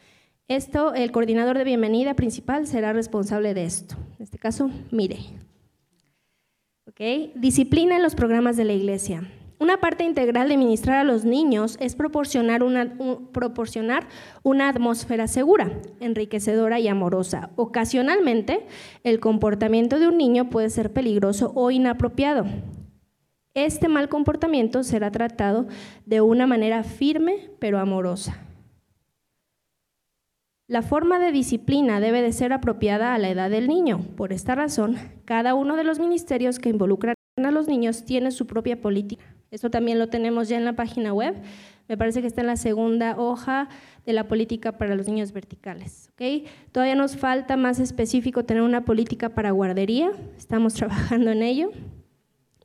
Esto, 0.49 0.93
el 0.93 1.11
coordinador 1.11 1.57
de 1.57 1.63
bienvenida 1.63 2.15
principal 2.15 2.67
será 2.67 2.91
responsable 2.91 3.53
de 3.53 3.63
esto. 3.63 3.95
En 4.19 4.23
este 4.23 4.37
caso, 4.37 4.69
mire. 4.91 5.19
Disciplina 6.95 7.95
en 7.95 8.03
los 8.03 8.13
programas 8.13 8.55
de 8.55 8.65
la 8.65 8.73
iglesia. 8.73 9.23
Una 9.57 9.77
parte 9.77 10.03
integral 10.03 10.47
de 10.47 10.57
ministrar 10.57 10.99
a 10.99 11.03
los 11.03 11.25
niños 11.25 11.75
es 11.79 11.95
proporcionar 11.95 12.61
una, 12.61 12.95
proporcionar 13.31 14.07
una 14.43 14.69
atmósfera 14.69 15.27
segura, 15.27 15.71
enriquecedora 15.99 16.79
y 16.79 16.87
amorosa. 16.87 17.49
Ocasionalmente, 17.55 18.67
el 19.03 19.19
comportamiento 19.19 19.97
de 19.97 20.07
un 20.07 20.19
niño 20.19 20.51
puede 20.51 20.69
ser 20.69 20.93
peligroso 20.93 21.51
o 21.55 21.71
inapropiado. 21.71 22.45
Este 23.55 23.87
mal 23.87 24.07
comportamiento 24.07 24.83
será 24.83 25.09
tratado 25.09 25.65
de 26.05 26.21
una 26.21 26.45
manera 26.45 26.83
firme 26.83 27.49
pero 27.57 27.79
amorosa. 27.79 28.37
La 30.73 30.81
forma 30.81 31.19
de 31.19 31.31
disciplina 31.31 31.99
debe 31.99 32.23
de 32.23 32.33
ser 32.33 32.51
apropiada 32.51 33.13
a 33.13 33.19
la 33.19 33.29
edad 33.29 33.51
del 33.51 33.67
niño. 33.67 33.99
Por 34.17 34.33
esta 34.33 34.55
razón, 34.55 34.97
cada 35.23 35.53
uno 35.53 35.75
de 35.75 35.83
los 35.83 35.99
ministerios 35.99 36.57
que 36.57 36.69
involucran 36.69 37.13
a 37.37 37.51
los 37.51 37.67
niños 37.67 38.05
tiene 38.05 38.31
su 38.31 38.47
propia 38.47 38.81
política. 38.81 39.23
Esto 39.51 39.69
también 39.69 39.99
lo 39.99 40.09
tenemos 40.09 40.49
ya 40.49 40.57
en 40.57 40.65
la 40.65 40.75
página 40.75 41.13
web. 41.13 41.35
Me 41.87 41.95
parece 41.95 42.21
que 42.21 42.27
está 42.27 42.41
en 42.41 42.47
la 42.47 42.55
segunda 42.55 43.19
hoja 43.19 43.69
de 44.07 44.13
la 44.13 44.27
política 44.27 44.79
para 44.79 44.95
los 44.95 45.07
niños 45.07 45.31
verticales. 45.31 46.09
Todavía 46.71 46.95
nos 46.95 47.17
falta 47.17 47.55
más 47.55 47.79
específico 47.79 48.43
tener 48.43 48.63
una 48.63 48.83
política 48.83 49.29
para 49.29 49.51
guardería. 49.51 50.11
Estamos 50.37 50.73
trabajando 50.73 51.29
en 51.29 51.43
ello, 51.43 51.69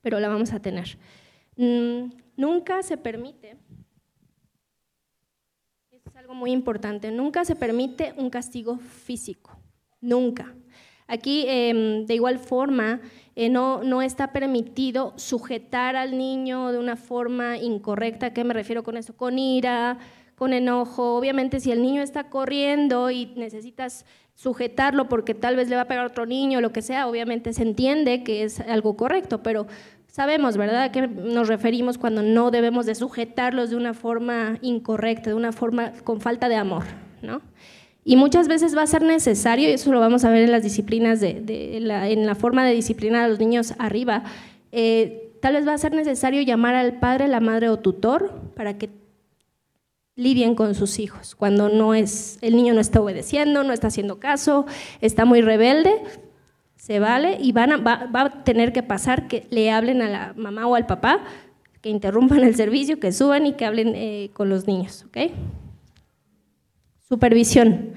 pero 0.00 0.18
la 0.18 0.30
vamos 0.30 0.54
a 0.54 0.60
tener. 0.60 0.96
Mm, 1.56 2.04
nunca 2.38 2.82
se 2.82 2.96
permite, 2.96 3.58
algo 6.18 6.34
muy 6.34 6.50
importante, 6.50 7.12
nunca 7.12 7.44
se 7.44 7.54
permite 7.54 8.12
un 8.16 8.28
castigo 8.28 8.78
físico. 8.78 9.56
Nunca. 10.00 10.52
Aquí, 11.06 11.44
em, 11.46 12.06
de 12.06 12.14
igual 12.14 12.40
forma, 12.40 13.00
eh, 13.36 13.48
no, 13.48 13.84
no 13.84 14.02
está 14.02 14.32
permitido 14.32 15.12
sujetar 15.16 15.94
al 15.94 16.18
niño 16.18 16.72
de 16.72 16.78
una 16.78 16.96
forma 16.96 17.58
incorrecta. 17.58 18.26
¿A 18.26 18.32
qué 18.32 18.42
me 18.42 18.52
refiero 18.52 18.82
con 18.82 18.96
eso? 18.96 19.16
Con 19.16 19.38
ira, 19.38 19.98
con 20.34 20.52
enojo. 20.52 21.16
Obviamente, 21.16 21.60
si 21.60 21.70
el 21.70 21.82
niño 21.82 22.02
está 22.02 22.30
corriendo 22.30 23.12
y 23.12 23.26
necesitas 23.36 24.04
sujetarlo 24.34 25.08
porque 25.08 25.34
tal 25.34 25.54
vez 25.54 25.68
le 25.68 25.76
va 25.76 25.82
a 25.82 25.88
pegar 25.88 26.04
otro 26.04 26.26
niño 26.26 26.60
lo 26.60 26.72
que 26.72 26.82
sea, 26.82 27.06
obviamente 27.06 27.52
se 27.52 27.62
entiende 27.62 28.24
que 28.24 28.42
es 28.42 28.58
algo 28.58 28.96
correcto, 28.96 29.42
pero 29.42 29.68
Sabemos, 30.18 30.56
¿verdad?, 30.56 30.82
a 30.82 30.90
qué 30.90 31.06
nos 31.06 31.46
referimos 31.46 31.96
cuando 31.96 32.22
no 32.22 32.50
debemos 32.50 32.86
de 32.86 32.96
sujetarlos 32.96 33.70
de 33.70 33.76
una 33.76 33.94
forma 33.94 34.58
incorrecta, 34.62 35.30
de 35.30 35.36
una 35.36 35.52
forma 35.52 35.92
con 36.02 36.20
falta 36.20 36.48
de 36.48 36.56
amor, 36.56 36.82
¿no? 37.22 37.40
Y 38.02 38.16
muchas 38.16 38.48
veces 38.48 38.76
va 38.76 38.82
a 38.82 38.88
ser 38.88 39.02
necesario, 39.02 39.68
y 39.68 39.74
eso 39.74 39.92
lo 39.92 40.00
vamos 40.00 40.24
a 40.24 40.30
ver 40.30 40.42
en 40.42 40.50
las 40.50 40.64
disciplinas, 40.64 41.20
de, 41.20 41.78
la, 41.80 42.08
en 42.08 42.26
la 42.26 42.34
forma 42.34 42.66
de 42.66 42.74
disciplinar 42.74 43.26
a 43.26 43.28
los 43.28 43.38
niños 43.38 43.74
arriba, 43.78 44.24
eh, 44.72 45.36
tal 45.40 45.54
vez 45.54 45.68
va 45.68 45.74
a 45.74 45.78
ser 45.78 45.94
necesario 45.94 46.42
llamar 46.42 46.74
al 46.74 46.98
padre, 46.98 47.28
la 47.28 47.38
madre 47.38 47.68
o 47.68 47.78
tutor 47.78 48.32
para 48.56 48.76
que 48.76 48.90
lidien 50.16 50.56
con 50.56 50.74
sus 50.74 50.98
hijos. 50.98 51.36
Cuando 51.36 51.68
no 51.68 51.94
es, 51.94 52.38
el 52.40 52.56
niño 52.56 52.74
no 52.74 52.80
está 52.80 53.00
obedeciendo, 53.00 53.62
no 53.62 53.72
está 53.72 53.86
haciendo 53.86 54.18
caso, 54.18 54.66
está 55.00 55.24
muy 55.24 55.42
rebelde, 55.42 56.02
se 56.88 57.00
vale 57.00 57.36
y 57.38 57.52
van 57.52 57.70
a, 57.70 57.76
va, 57.76 58.08
a 58.14 58.44
tener 58.44 58.72
que 58.72 58.82
pasar 58.82 59.28
que 59.28 59.46
le 59.50 59.70
hablen 59.70 60.00
a 60.00 60.08
la 60.08 60.32
mamá 60.36 60.66
o 60.66 60.74
al 60.74 60.86
papá, 60.86 61.20
que 61.82 61.90
interrumpan 61.90 62.42
el 62.42 62.56
servicio, 62.56 62.98
que 62.98 63.12
suban 63.12 63.44
y 63.44 63.52
que 63.52 63.66
hablen 63.66 63.92
eh, 63.94 64.30
con 64.32 64.48
los 64.48 64.66
niños. 64.66 65.04
¿ok? 65.06 65.30
Supervisión. 67.06 67.90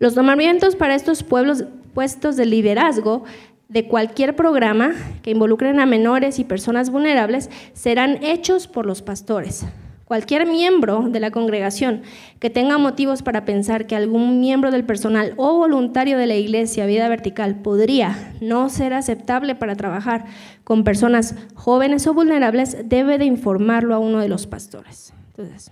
Los 0.00 0.16
nombramientos 0.16 0.74
para 0.74 0.96
estos 0.96 1.22
pueblos, 1.22 1.64
puestos 1.94 2.34
de 2.36 2.46
liderazgo 2.46 3.22
de 3.68 3.86
cualquier 3.86 4.34
programa 4.34 4.94
que 5.22 5.30
involucren 5.30 5.78
a 5.78 5.86
menores 5.86 6.40
y 6.40 6.44
personas 6.44 6.90
vulnerables 6.90 7.50
serán 7.72 8.18
hechos 8.24 8.66
por 8.66 8.84
los 8.84 9.00
pastores. 9.00 9.64
Cualquier 10.04 10.46
miembro 10.46 11.06
de 11.08 11.18
la 11.18 11.30
congregación 11.30 12.02
que 12.38 12.50
tenga 12.50 12.76
motivos 12.76 13.22
para 13.22 13.44
pensar 13.44 13.86
que 13.86 13.96
algún 13.96 14.38
miembro 14.38 14.70
del 14.70 14.84
personal 14.84 15.32
o 15.36 15.56
voluntario 15.56 16.18
de 16.18 16.26
la 16.26 16.34
iglesia 16.34 16.84
Vida 16.84 17.08
Vertical 17.08 17.56
podría 17.62 18.34
no 18.42 18.68
ser 18.68 18.92
aceptable 18.92 19.54
para 19.54 19.76
trabajar 19.76 20.26
con 20.62 20.84
personas 20.84 21.34
jóvenes 21.54 22.06
o 22.06 22.12
vulnerables, 22.12 22.76
debe 22.84 23.16
de 23.16 23.24
informarlo 23.24 23.94
a 23.94 23.98
uno 23.98 24.20
de 24.20 24.28
los 24.28 24.46
pastores. 24.46 25.14
Entonces, 25.28 25.70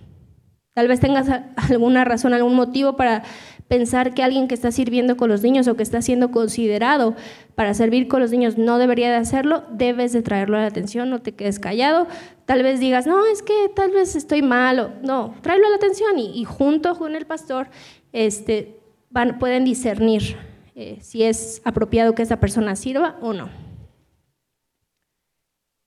tal 0.73 0.87
vez 0.87 0.99
tengas 0.99 1.27
alguna 1.55 2.03
razón, 2.05 2.33
algún 2.33 2.55
motivo 2.55 2.95
para 2.95 3.23
pensar 3.67 4.13
que 4.13 4.23
alguien 4.23 4.47
que 4.47 4.53
está 4.53 4.71
sirviendo 4.71 5.17
con 5.17 5.29
los 5.29 5.41
niños 5.41 5.67
o 5.67 5.75
que 5.75 5.83
está 5.83 6.01
siendo 6.01 6.31
considerado 6.31 7.15
para 7.55 7.73
servir 7.73 8.07
con 8.07 8.19
los 8.21 8.31
niños 8.31 8.57
no 8.57 8.77
debería 8.77 9.09
de 9.09 9.15
hacerlo, 9.15 9.63
debes 9.71 10.13
de 10.13 10.21
traerlo 10.21 10.57
a 10.57 10.61
la 10.61 10.67
atención, 10.67 11.09
no 11.09 11.21
te 11.21 11.33
quedes 11.33 11.59
callado. 11.59 12.07
Tal 12.45 12.61
vez 12.61 12.79
digas, 12.79 13.07
no, 13.07 13.25
es 13.25 13.41
que 13.41 13.71
tal 13.75 13.91
vez 13.91 14.15
estoy 14.15 14.41
malo. 14.41 14.91
No, 15.01 15.33
tráelo 15.41 15.67
a 15.67 15.69
la 15.69 15.77
atención 15.77 16.19
y, 16.19 16.43
junto 16.45 16.95
con 16.95 17.15
el 17.15 17.25
pastor 17.25 17.67
este, 18.11 18.77
van, 19.09 19.39
pueden 19.39 19.63
discernir 19.63 20.35
eh, 20.75 20.97
si 21.01 21.23
es 21.23 21.61
apropiado 21.63 22.15
que 22.15 22.23
esa 22.23 22.39
persona 22.39 22.75
sirva 22.75 23.17
o 23.21 23.33
no. 23.33 23.49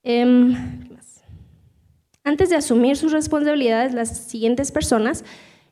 Em, 0.03 0.96
Antes 2.27 2.49
de 2.49 2.57
asumir 2.57 2.97
sus 2.97 3.13
responsabilidades, 3.13 3.93
las 3.93 4.09
siguientes 4.09 4.73
personas 4.73 5.23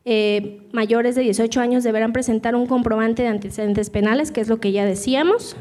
eh, 0.05 0.61
mayores 0.71 1.15
de 1.15 1.21
18 1.23 1.59
años 1.59 1.83
deberán 1.83 2.13
presentar 2.13 2.55
un 2.55 2.65
comprobante 2.65 3.23
de 3.23 3.27
antecedentes 3.27 3.89
penales, 3.89 4.31
que 4.31 4.39
es 4.39 4.47
lo 4.47 4.61
que 4.61 4.71
ya 4.71 4.85
decíamos. 4.85 5.57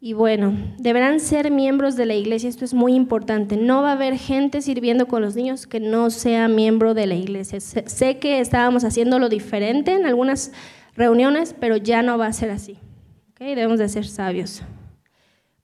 Y 0.00 0.14
bueno, 0.14 0.52
deberán 0.78 1.20
ser 1.20 1.52
miembros 1.52 1.94
de 1.94 2.06
la 2.06 2.14
iglesia, 2.14 2.48
esto 2.48 2.64
es 2.64 2.74
muy 2.74 2.94
importante. 2.94 3.56
No 3.56 3.82
va 3.82 3.90
a 3.90 3.92
haber 3.92 4.18
gente 4.18 4.62
sirviendo 4.62 5.06
con 5.06 5.22
los 5.22 5.36
niños 5.36 5.68
que 5.68 5.78
no 5.78 6.10
sea 6.10 6.48
miembro 6.48 6.92
de 6.92 7.06
la 7.06 7.14
iglesia. 7.14 7.60
Sé 7.60 8.18
que 8.18 8.40
estábamos 8.40 8.82
haciéndolo 8.82 9.28
diferente 9.28 9.92
en 9.92 10.06
algunas 10.06 10.50
reuniones, 10.96 11.54
pero 11.60 11.76
ya 11.76 12.02
no 12.02 12.18
va 12.18 12.26
a 12.26 12.32
ser 12.32 12.50
así. 12.50 12.78
Debemos 13.38 13.78
de 13.78 13.88
ser 13.88 14.08
sabios. 14.08 14.64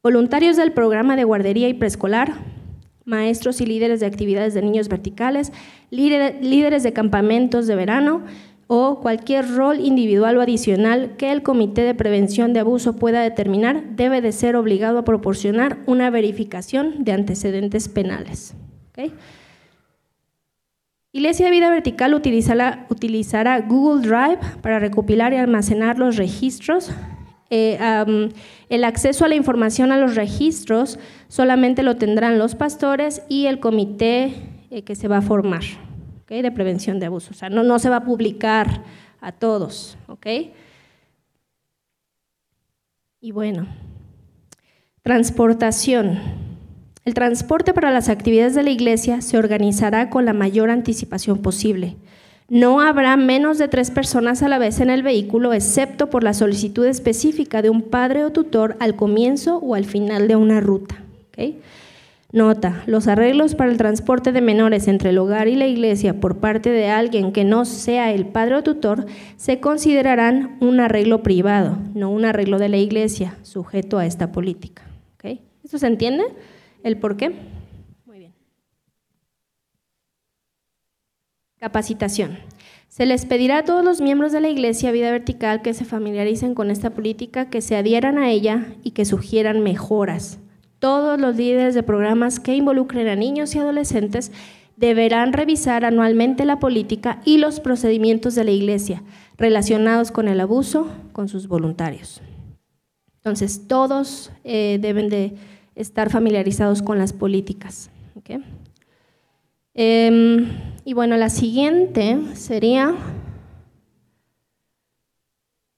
Voluntarios 0.05 0.57
del 0.57 0.71
programa 0.71 1.17
de 1.17 1.25
guardería 1.25 1.69
y 1.69 1.75
preescolar, 1.75 2.35
maestros 3.05 3.61
y 3.61 3.67
líderes 3.67 4.01
de 4.01 4.07
actividades 4.07 4.55
de 4.55 4.63
niños 4.63 4.89
verticales, 4.89 5.53
líderes 5.91 6.83
de 6.83 6.93
campamentos 6.93 7.67
de 7.67 7.77
verano 7.77 8.23
o 8.67 9.01
cualquier 9.01 9.55
rol 9.55 9.81
individual 9.81 10.39
o 10.39 10.41
adicional 10.41 11.17
que 11.19 11.31
el 11.31 11.43
Comité 11.43 11.83
de 11.83 11.95
Prevención 11.95 12.53
de 12.53 12.61
Abuso 12.61 12.97
pueda 12.97 13.21
determinar, 13.21 13.97
debe 13.97 14.23
de 14.23 14.33
ser 14.33 14.57
obligado 14.57 14.99
a 14.99 15.05
proporcionar 15.05 15.79
una 15.87 16.09
verificación 16.09 17.05
de 17.05 17.13
antecedentes 17.13 17.89
penales. 17.89 18.55
Iglesia 21.13 21.45
de 21.45 21.53
Vida 21.53 21.69
Vertical 21.69 22.15
utilizará 22.15 23.61
Google 23.61 24.09
Drive 24.09 24.39
para 24.63 24.79
recopilar 24.79 25.35
y 25.35 25.37
almacenar 25.37 25.99
los 25.99 26.17
registros 26.17 26.91
eh, 27.55 28.31
el 28.69 28.85
acceso 28.85 29.25
a 29.25 29.29
la 29.29 29.35
información 29.35 29.93
a 29.93 29.99
los 29.99 30.15
registros 30.15 30.99
solamente 31.29 31.83
lo 31.83 31.97
tendrán 31.97 32.39
los 32.39 32.55
pastores 32.55 33.23
y 33.29 33.47
el 33.47 33.61
comité 33.61 34.35
eh, 34.71 34.83
que 34.83 34.95
se 34.95 35.07
va 35.07 35.19
a 35.19 35.23
formar 35.23 35.63
de 36.41 36.51
prevención 36.51 36.99
de 36.99 37.07
abusos. 37.07 37.37
O 37.37 37.39
sea, 37.39 37.51
no, 37.51 37.63
no 37.63 37.79
se 37.79 37.91
va 37.91 37.97
a 37.97 38.05
publicar 38.05 38.83
a 39.21 39.33
todos. 39.33 39.99
Y 43.21 43.33
bueno, 43.33 43.67
transportación. 45.03 46.19
El 47.05 47.15
transporte 47.15 47.75
para 47.75 47.91
las 47.91 48.09
actividades 48.09 48.55
de 48.55 48.63
la 48.63 48.71
iglesia 48.71 49.21
se 49.21 49.37
organizará 49.37 50.09
con 50.09 50.25
la 50.25 50.33
mayor 50.33 50.71
anticipación 50.71 51.43
posible. 51.43 51.97
No 52.53 52.83
habrá 52.83 53.17
menos 53.17 53.57
de 53.57 53.67
tres 53.67 53.91
personas 53.91 54.43
a 54.43 54.49
la 54.51 54.59
vez 54.59 54.81
en 54.81 54.91
el 54.91 55.03
vehículo, 55.03 55.55
excepto 55.55 56.11
por 56.11 56.23
la 56.23 56.35
solicitud 56.35 56.85
específica 56.85 57.63
de 57.63 57.71
un 57.71 57.81
padre 57.81 58.27
o 58.27 58.31
tutor 58.31 58.77
al 58.79 58.95
comienzo 58.95 59.57
o 59.57 59.75
al 59.75 59.87
final 59.87 60.29
de 60.29 60.37
una 60.37 60.61
ruta. 60.61 61.03
Nota, 62.31 62.83
los 62.85 63.09
arreglos 63.09 63.55
para 63.55 63.71
el 63.71 63.79
transporte 63.79 64.33
de 64.33 64.43
menores 64.43 64.87
entre 64.87 65.11
el 65.11 65.19
hogar 65.19 65.49
y 65.49 65.55
la 65.55 65.67
iglesia 65.67 66.21
por 66.21 66.41
parte 66.41 66.69
de 66.69 66.91
alguien 66.91 67.33
que 67.33 67.45
no 67.45 67.65
sea 67.65 68.13
el 68.13 68.27
padre 68.27 68.57
o 68.57 68.63
tutor 68.63 69.07
se 69.39 69.59
considerarán 69.59 70.59
un 70.61 70.79
arreglo 70.79 71.23
privado, 71.23 71.79
no 71.95 72.11
un 72.11 72.27
arreglo 72.27 72.59
de 72.59 72.69
la 72.69 72.77
iglesia, 72.77 73.35
sujeto 73.41 73.97
a 73.97 74.05
esta 74.05 74.31
política. 74.31 74.83
¿Esto 75.65 75.79
se 75.79 75.87
entiende? 75.87 76.25
¿El 76.85 76.99
por 76.99 77.17
qué? 77.17 77.33
Capacitación. 81.63 82.39
Se 82.89 83.07
les 83.07 83.25
pedirá 83.25 83.59
a 83.59 83.65
todos 83.65 83.85
los 83.85 84.01
miembros 84.01 84.33
de 84.33 84.41
la 84.41 84.49
Iglesia 84.49 84.91
Vida 84.91 85.13
Vertical 85.13 85.63
que 85.63 85.75
se 85.75 85.85
familiaricen 85.85 86.57
con 86.57 86.73
esta 86.73 86.91
política, 86.91 87.51
que 87.51 87.61
se 87.61 87.77
adhieran 87.77 88.19
a 88.19 88.31
ella 88.33 88.75
y 88.83 88.91
que 88.91 89.05
sugieran 89.05 89.63
mejoras. 89.63 90.41
Todos 90.81 91.21
los 91.21 91.37
líderes 91.37 91.77
de 91.77 91.85
programas 91.85 92.41
que 92.41 92.57
involucren 92.57 93.07
a 93.07 93.15
niños 93.15 93.55
y 93.55 93.61
adolescentes 93.61 94.33
deberán 94.77 95.33
revisar 95.33 95.85
anualmente 95.85 96.45
la 96.47 96.59
política 96.59 97.23
y 97.25 97.39
los 97.39 97.61
procedimientos 97.61 98.35
de 98.35 98.43
la 98.43 98.51
Iglesia 98.51 99.05
relacionados 99.39 100.11
con 100.11 100.27
el 100.27 100.41
abuso 100.41 100.89
con 101.13 101.29
sus 101.29 101.47
voluntarios. 101.47 102.23
Entonces, 103.19 103.69
todos 103.69 104.33
eh, 104.43 104.79
deben 104.83 105.09
de 105.09 105.37
estar 105.77 106.11
familiarizados 106.11 106.83
con 106.83 106.99
las 106.99 107.13
políticas. 107.13 107.89
Em, 109.75 110.49
y 110.85 110.95
bueno, 110.95 111.17
la 111.17 111.29
siguiente 111.29 112.19
sería, 112.35 112.95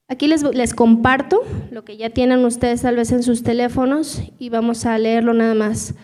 aquí 0.08 0.26
les, 0.26 0.42
les 0.42 0.74
comparto 0.74 1.42
lo 1.70 1.84
que 1.84 1.96
ya 1.96 2.10
tienen 2.10 2.44
ustedes 2.44 2.82
tal 2.82 2.96
vez 2.96 3.12
en 3.12 3.22
sus 3.22 3.42
teléfonos 3.42 4.22
y 4.38 4.48
vamos 4.48 4.86
a 4.86 4.98
leerlo 4.98 5.34
nada 5.34 5.54
más. 5.54 5.94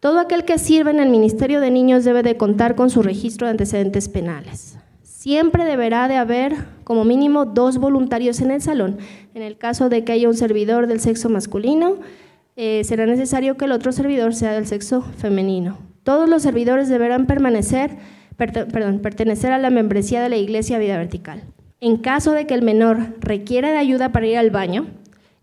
Todo 0.00 0.18
aquel 0.18 0.44
que 0.44 0.58
sirve 0.58 0.90
en 0.90 1.00
el 1.00 1.08
Ministerio 1.08 1.60
de 1.60 1.70
Niños 1.70 2.04
debe 2.04 2.22
de 2.22 2.36
contar 2.36 2.74
con 2.74 2.90
su 2.90 3.02
registro 3.02 3.46
de 3.46 3.52
antecedentes 3.52 4.08
penales. 4.08 4.76
Siempre 5.02 5.64
deberá 5.64 6.06
de 6.06 6.16
haber 6.16 6.54
como 6.84 7.06
mínimo 7.06 7.46
dos 7.46 7.78
voluntarios 7.78 8.42
en 8.42 8.50
el 8.50 8.60
salón. 8.60 8.98
En 9.32 9.40
el 9.40 9.56
caso 9.56 9.88
de 9.88 10.04
que 10.04 10.12
haya 10.12 10.28
un 10.28 10.36
servidor 10.36 10.86
del 10.86 11.00
sexo 11.00 11.30
masculino, 11.30 11.96
eh, 12.56 12.84
será 12.84 13.06
necesario 13.06 13.56
que 13.56 13.64
el 13.64 13.72
otro 13.72 13.90
servidor 13.90 14.34
sea 14.34 14.52
del 14.52 14.66
sexo 14.66 15.00
femenino. 15.00 15.78
Todos 16.02 16.28
los 16.28 16.42
servidores 16.42 16.90
deberán 16.90 17.26
permanecer, 17.26 17.96
perdón, 18.36 19.00
pertenecer 19.00 19.52
a 19.52 19.58
la 19.58 19.70
membresía 19.70 20.22
de 20.22 20.28
la 20.28 20.36
Iglesia 20.36 20.78
Vida 20.78 20.96
Vertical. 20.96 21.42
En 21.80 21.98
caso 21.98 22.32
de 22.32 22.46
que 22.46 22.54
el 22.54 22.62
menor 22.62 23.14
requiera 23.20 23.70
de 23.70 23.78
ayuda 23.78 24.10
para 24.10 24.26
ir 24.26 24.38
al 24.38 24.50
baño, 24.50 24.86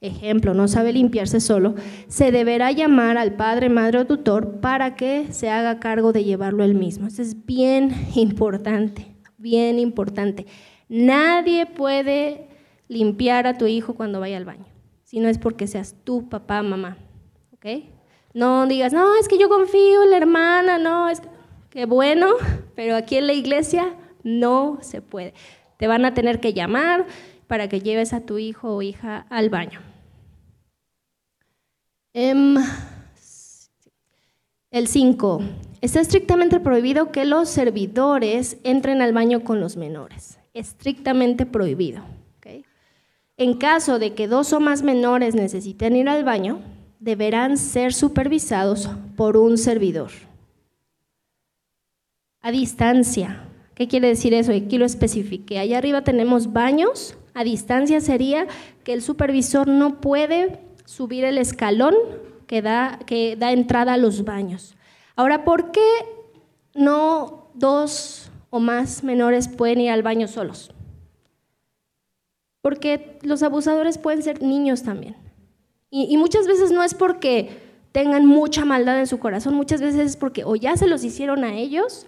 ejemplo, 0.01 0.55
no 0.55 0.67
sabe 0.67 0.91
limpiarse 0.91 1.39
solo, 1.39 1.75
se 2.07 2.31
deberá 2.31 2.71
llamar 2.71 3.17
al 3.17 3.35
padre, 3.35 3.69
madre 3.69 3.99
o 3.99 4.05
tutor 4.05 4.59
para 4.59 4.95
que 4.95 5.27
se 5.31 5.49
haga 5.49 5.79
cargo 5.79 6.11
de 6.11 6.23
llevarlo 6.23 6.63
él 6.63 6.73
mismo. 6.73 7.07
Eso 7.07 7.21
es 7.21 7.45
bien 7.45 7.93
importante, 8.15 9.15
bien 9.37 9.77
importante. 9.79 10.47
Nadie 10.89 11.67
puede 11.67 12.47
limpiar 12.87 13.47
a 13.47 13.57
tu 13.57 13.67
hijo 13.67 13.93
cuando 13.93 14.19
vaya 14.19 14.37
al 14.37 14.45
baño, 14.45 14.65
si 15.03 15.19
no 15.19 15.29
es 15.29 15.37
porque 15.37 15.67
seas 15.67 15.95
tú, 16.03 16.27
papá, 16.27 16.63
mamá. 16.63 16.97
no 18.33 18.65
digas, 18.65 18.91
no, 18.91 19.15
es 19.15 19.27
que 19.27 19.37
yo 19.37 19.47
confío 19.47 20.03
en 20.03 20.09
la 20.09 20.17
hermana, 20.17 20.77
no, 20.79 21.07
es 21.07 21.21
que, 21.21 21.29
bueno, 21.87 22.27
pero 22.75 22.95
aquí 22.95 23.17
en 23.17 23.27
la 23.27 23.33
iglesia 23.33 23.95
no 24.23 24.79
se 24.81 25.01
puede. 25.01 25.33
Te 25.77 25.87
van 25.87 26.05
a 26.05 26.13
tener 26.13 26.39
que 26.39 26.53
llamar 26.53 27.05
para 27.47 27.67
que 27.67 27.81
lleves 27.81 28.13
a 28.13 28.21
tu 28.21 28.37
hijo 28.37 28.75
o 28.75 28.81
hija 28.81 29.25
al 29.29 29.49
baño. 29.49 29.81
Em, 32.13 32.55
El 34.69 34.87
5. 34.87 35.41
Está 35.81 35.99
estrictamente 35.99 36.59
prohibido 36.59 37.11
que 37.11 37.25
los 37.25 37.49
servidores 37.49 38.57
entren 38.63 39.01
al 39.01 39.11
baño 39.11 39.43
con 39.43 39.59
los 39.59 39.75
menores. 39.75 40.39
Estrictamente 40.53 41.45
prohibido. 41.45 42.03
En 43.37 43.55
caso 43.55 43.97
de 43.97 44.13
que 44.13 44.27
dos 44.27 44.53
o 44.53 44.59
más 44.59 44.83
menores 44.83 45.33
necesiten 45.33 45.95
ir 45.95 46.07
al 46.07 46.23
baño, 46.23 46.61
deberán 46.99 47.57
ser 47.57 47.91
supervisados 47.91 48.87
por 49.15 49.35
un 49.35 49.57
servidor. 49.57 50.11
A 52.41 52.51
distancia. 52.51 53.47
¿Qué 53.75 53.87
quiere 53.87 54.09
decir 54.09 54.33
eso? 54.33 54.51
Aquí 54.51 54.77
lo 54.77 54.85
especifique. 54.85 55.59
Allá 55.59 55.77
arriba 55.77 56.03
tenemos 56.03 56.53
baños. 56.53 57.15
A 57.33 57.43
distancia 57.43 58.01
sería 58.01 58.47
que 58.83 58.93
el 58.93 59.01
supervisor 59.01 59.67
no 59.67 60.01
puede 60.01 60.59
subir 60.85 61.23
el 61.23 61.37
escalón 61.37 61.95
que 62.47 62.61
da, 62.61 62.99
que 63.05 63.35
da 63.37 63.51
entrada 63.51 63.93
a 63.93 63.97
los 63.97 64.25
baños. 64.25 64.75
Ahora, 65.15 65.45
¿por 65.45 65.71
qué 65.71 65.87
no 66.73 67.49
dos 67.53 68.29
o 68.49 68.59
más 68.59 69.03
menores 69.03 69.47
pueden 69.47 69.79
ir 69.81 69.91
al 69.91 70.03
baño 70.03 70.27
solos? 70.27 70.71
Porque 72.61 73.19
los 73.23 73.41
abusadores 73.43 73.97
pueden 73.97 74.21
ser 74.21 74.41
niños 74.41 74.83
también. 74.83 75.15
Y, 75.89 76.15
muchas 76.15 76.47
veces 76.47 76.71
no 76.71 76.83
es 76.83 76.93
porque 76.93 77.49
tengan 77.91 78.25
mucha 78.25 78.63
maldad 78.63 78.97
en 78.99 79.07
su 79.07 79.19
corazón, 79.19 79.55
muchas 79.55 79.81
veces 79.81 80.11
es 80.11 80.15
porque 80.15 80.45
o 80.45 80.55
ya 80.55 80.77
se 80.77 80.87
los 80.87 81.03
hicieron 81.03 81.43
a 81.43 81.57
ellos, 81.57 82.07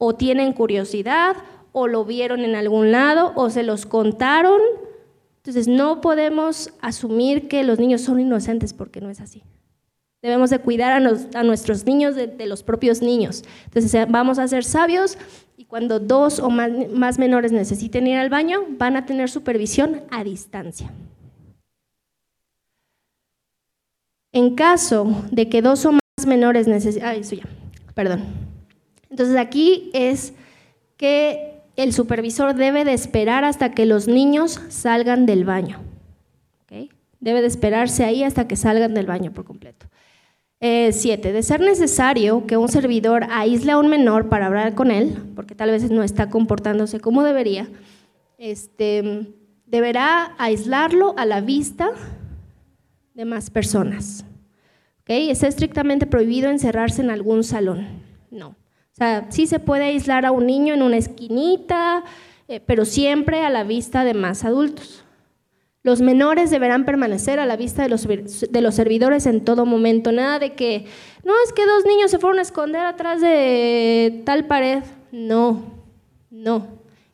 o 0.00 0.16
tienen 0.16 0.52
curiosidad, 0.54 1.36
o 1.70 1.86
lo 1.86 2.04
vieron 2.04 2.40
en 2.40 2.56
algún 2.56 2.90
lado, 2.90 3.32
o 3.36 3.50
se 3.50 3.62
los 3.62 3.86
contaron, 3.86 4.60
entonces, 5.42 5.68
no 5.68 6.02
podemos 6.02 6.70
asumir 6.82 7.48
que 7.48 7.64
los 7.64 7.78
niños 7.78 8.02
son 8.02 8.20
inocentes 8.20 8.74
porque 8.74 9.00
no 9.00 9.08
es 9.08 9.22
así. 9.22 9.42
Debemos 10.20 10.50
de 10.50 10.58
cuidar 10.58 10.92
a, 11.34 11.42
nuestros 11.42 11.86
niños 11.86 12.14
de, 12.14 12.46
los 12.46 12.62
propios 12.62 13.00
niños. 13.00 13.42
Entonces, 13.64 13.94
eh, 13.94 14.06
vamos 14.06 14.38
a 14.38 14.46
ser 14.48 14.64
sabios 14.64 15.16
y 15.56 15.64
cuando 15.64 15.98
dos 15.98 16.40
o 16.40 16.50
más, 16.50 16.70
más 16.92 17.18
menores 17.18 17.52
necesiten 17.52 18.06
ir 18.06 18.18
al 18.18 18.28
baño, 18.28 18.66
van 18.68 18.96
a 18.96 19.06
tener 19.06 19.30
supervisión 19.30 20.02
a 20.10 20.24
distancia. 20.24 20.92
En 24.32 24.54
caso 24.54 25.24
de 25.30 25.48
que 25.48 25.62
dos 25.62 25.86
o 25.86 25.92
más 25.92 26.26
menores 26.26 26.68
necesiten... 26.68 27.08
Ah, 27.08 27.14
eso 27.14 27.34
ya, 27.34 27.44
perdón. 27.94 28.49
Entonces, 29.10 29.36
aquí 29.36 29.90
es 29.92 30.32
que 30.96 31.60
el 31.76 31.92
supervisor 31.92 32.54
debe 32.54 32.84
de 32.84 32.92
esperar 32.92 33.44
hasta 33.44 33.72
que 33.72 33.86
los 33.86 34.06
niños 34.06 34.60
salgan 34.68 35.26
del 35.26 35.44
baño. 35.44 35.80
Debe 37.20 37.42
de 37.42 37.48
esperarse 37.48 38.02
ahí 38.04 38.24
hasta 38.24 38.48
que 38.48 38.56
salgan 38.56 38.94
del 38.94 39.04
baño 39.04 39.30
por 39.34 39.44
completo. 39.44 39.86
Eh, 40.58 40.90
siete, 40.92 41.32
de 41.32 41.42
ser 41.42 41.60
necesario 41.60 42.46
que 42.46 42.56
un 42.56 42.68
servidor 42.68 43.26
aísle 43.30 43.72
a 43.72 43.78
un 43.78 43.88
menor 43.88 44.30
para 44.30 44.46
hablar 44.46 44.74
con 44.74 44.90
él, 44.90 45.18
porque 45.36 45.54
tal 45.54 45.70
vez 45.70 45.90
no 45.90 46.02
está 46.02 46.30
comportándose 46.30 46.98
como 46.98 47.22
debería, 47.22 47.68
este, 48.38 49.34
deberá 49.66 50.34
aislarlo 50.38 51.14
a 51.18 51.26
la 51.26 51.42
vista 51.42 51.90
de 53.12 53.26
más 53.26 53.50
personas. 53.50 54.24
¿Okay? 55.02 55.30
¿Es 55.30 55.42
estrictamente 55.42 56.06
prohibido 56.06 56.50
encerrarse 56.50 57.02
en 57.02 57.10
algún 57.10 57.44
salón? 57.44 57.86
No 58.30 58.59
sea, 58.94 59.26
sí 59.30 59.46
se 59.46 59.58
puede 59.58 59.84
aislar 59.84 60.26
a 60.26 60.32
un 60.32 60.46
niño 60.46 60.74
en 60.74 60.82
una 60.82 60.96
esquinita, 60.96 62.04
eh, 62.48 62.60
pero 62.60 62.84
siempre 62.84 63.42
a 63.42 63.50
la 63.50 63.64
vista 63.64 64.04
de 64.04 64.14
más 64.14 64.44
adultos. 64.44 65.04
Los 65.82 66.02
menores 66.02 66.50
deberán 66.50 66.84
permanecer 66.84 67.40
a 67.40 67.46
la 67.46 67.56
vista 67.56 67.82
de 67.82 67.88
los, 67.88 68.06
de 68.06 68.60
los 68.60 68.74
servidores 68.74 69.24
en 69.24 69.44
todo 69.44 69.64
momento. 69.64 70.12
Nada 70.12 70.38
de 70.38 70.54
que, 70.54 70.84
no, 71.24 71.32
es 71.44 71.52
que 71.54 71.64
dos 71.64 71.86
niños 71.86 72.10
se 72.10 72.18
fueron 72.18 72.38
a 72.38 72.42
esconder 72.42 72.84
atrás 72.84 73.22
de 73.22 74.22
tal 74.26 74.46
pared. 74.46 74.82
No, 75.10 75.62
no. 76.30 76.66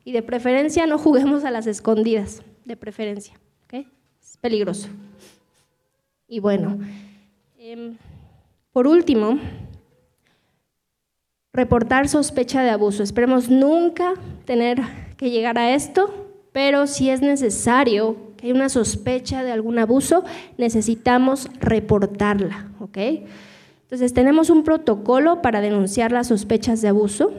Y 0.03 0.11
de 0.11 0.21
preferencia 0.21 0.85
no 0.85 0.97
juguemos 0.97 1.45
a 1.45 1.51
las 1.51 1.65
escondidas, 1.65 2.41
de 2.65 2.75
preferencia. 2.75 3.35
Es 3.71 4.35
peligroso. 4.37 4.89
Y 6.27 6.39
bueno, 6.41 6.77
em, 7.57 7.95
por 8.73 8.85
último, 8.85 9.39
reportar 11.57 12.07
sospecha 12.07 12.61
de 12.61 12.69
abuso. 12.69 13.01
Esperemos 13.01 13.49
nunca 13.49 14.13
tener 14.45 14.79
que 15.17 15.31
llegar 15.31 15.57
a 15.57 15.73
esto, 15.73 16.13
pero 16.53 16.85
si 16.85 17.09
es 17.09 17.21
necesario 17.21 18.15
que 18.37 18.45
hay 18.45 18.53
una 18.53 18.69
sospecha 18.69 19.43
de 19.43 19.51
algún 19.51 19.79
abuso, 19.79 20.23
necesitamos 20.59 21.49
reportarla, 21.59 22.69
¿ok? 22.79 22.97
Entonces 23.81 24.13
tenemos 24.13 24.51
un 24.51 24.63
protocolo 24.63 25.41
para 25.41 25.59
denunciar 25.59 26.11
las 26.11 26.27
sospechas 26.27 26.81
de 26.83 26.89
abuso. 26.89 27.33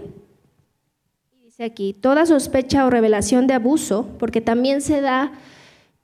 Dice 1.45 1.63
aquí, 1.63 1.93
toda 1.93 2.27
sospecha 2.27 2.87
o 2.87 2.91
revelación 2.91 3.47
de 3.47 3.55
abuso, 3.55 4.09
porque 4.19 4.41
también 4.41 4.81
se 4.81 5.01
da 5.01 5.31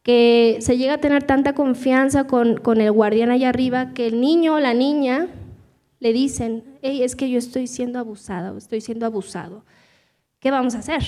que 0.04 0.58
se 0.60 0.78
llega 0.78 0.94
a 0.94 0.98
tener 0.98 1.24
tanta 1.24 1.54
confianza 1.54 2.28
con, 2.28 2.58
con 2.58 2.80
el 2.80 2.92
guardián 2.92 3.32
allá 3.32 3.48
arriba 3.48 3.92
que 3.92 4.06
el 4.06 4.20
niño 4.20 4.54
o 4.54 4.60
la 4.60 4.74
niña 4.74 5.28
le 6.04 6.12
dicen, 6.12 6.64
es 6.82 7.16
que 7.16 7.30
yo 7.30 7.38
estoy 7.38 7.66
siendo 7.66 7.98
abusada 7.98 8.52
o 8.52 8.58
estoy 8.58 8.82
siendo 8.82 9.06
abusado. 9.06 9.64
¿Qué 10.38 10.50
vamos 10.50 10.74
a 10.74 10.80
hacer? 10.80 11.02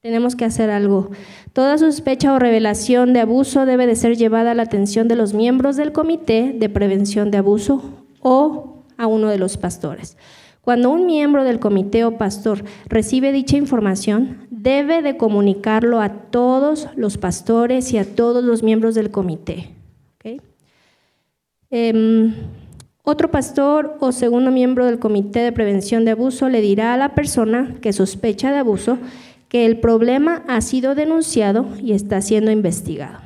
Tenemos 0.00 0.34
que 0.34 0.44
hacer 0.44 0.68
algo. 0.68 1.12
Toda 1.52 1.78
sospecha 1.78 2.32
o 2.32 2.40
revelación 2.40 3.12
de 3.12 3.20
abuso 3.20 3.64
debe 3.64 3.86
de 3.86 3.94
ser 3.94 4.16
llevada 4.16 4.50
a 4.50 4.54
la 4.56 4.64
atención 4.64 5.06
de 5.06 5.14
los 5.14 5.32
miembros 5.32 5.76
del 5.76 5.92
comité 5.92 6.56
de 6.58 6.68
prevención 6.68 7.30
de 7.30 7.38
abuso 7.38 7.84
o 8.20 8.82
a 8.96 9.06
uno 9.06 9.28
de 9.28 9.38
los 9.38 9.56
pastores. 9.58 10.16
Cuando 10.60 10.90
un 10.90 11.06
miembro 11.06 11.44
del 11.44 11.60
comité 11.60 12.04
o 12.04 12.18
pastor 12.18 12.64
recibe 12.88 13.30
dicha 13.30 13.56
información, 13.56 14.48
debe 14.50 15.02
de 15.02 15.16
comunicarlo 15.16 16.00
a 16.00 16.08
todos 16.32 16.88
los 16.96 17.16
pastores 17.16 17.92
y 17.92 17.98
a 17.98 18.16
todos 18.16 18.42
los 18.42 18.64
miembros 18.64 18.96
del 18.96 19.12
comité. 19.12 19.70
Em, 21.68 22.32
otro 23.08 23.30
pastor 23.30 23.96
o 24.00 24.10
segundo 24.10 24.50
miembro 24.50 24.84
del 24.84 24.98
Comité 24.98 25.38
de 25.38 25.52
Prevención 25.52 26.04
de 26.04 26.10
Abuso 26.10 26.48
le 26.48 26.60
dirá 26.60 26.92
a 26.92 26.96
la 26.96 27.14
persona 27.14 27.76
que 27.80 27.92
sospecha 27.92 28.50
de 28.50 28.58
abuso 28.58 28.98
que 29.48 29.64
el 29.64 29.78
problema 29.78 30.42
ha 30.48 30.60
sido 30.60 30.96
denunciado 30.96 31.68
y 31.80 31.92
está 31.92 32.20
siendo 32.20 32.50
investigado. 32.50 33.20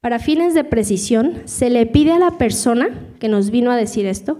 Para 0.00 0.18
fines 0.18 0.54
de 0.54 0.64
precisión, 0.64 1.42
se 1.44 1.68
le 1.68 1.84
pide 1.84 2.12
a 2.12 2.18
la 2.18 2.38
persona 2.38 2.88
que 3.20 3.28
nos 3.28 3.50
vino 3.50 3.70
a 3.70 3.76
decir 3.76 4.06
esto, 4.06 4.38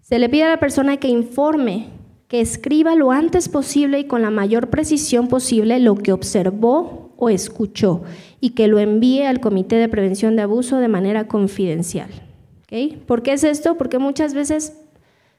se 0.00 0.18
le 0.18 0.28
pide 0.28 0.42
a 0.42 0.50
la 0.50 0.58
persona 0.58 0.96
que 0.96 1.06
informe, 1.06 1.90
que 2.26 2.40
escriba 2.40 2.96
lo 2.96 3.12
antes 3.12 3.48
posible 3.48 4.00
y 4.00 4.08
con 4.08 4.22
la 4.22 4.30
mayor 4.30 4.70
precisión 4.70 5.28
posible 5.28 5.78
lo 5.78 5.94
que 5.94 6.12
observó 6.12 7.07
o 7.18 7.28
escuchó 7.28 8.02
y 8.40 8.50
que 8.50 8.68
lo 8.68 8.78
envíe 8.78 9.22
al 9.22 9.40
Comité 9.40 9.76
de 9.76 9.88
Prevención 9.88 10.36
de 10.36 10.42
Abuso 10.42 10.78
de 10.78 10.88
manera 10.88 11.26
confidencial. 11.26 12.08
¿Por 13.06 13.22
qué 13.22 13.32
es 13.32 13.44
esto? 13.44 13.76
Porque 13.76 13.98
muchas 13.98 14.34
veces 14.34 14.74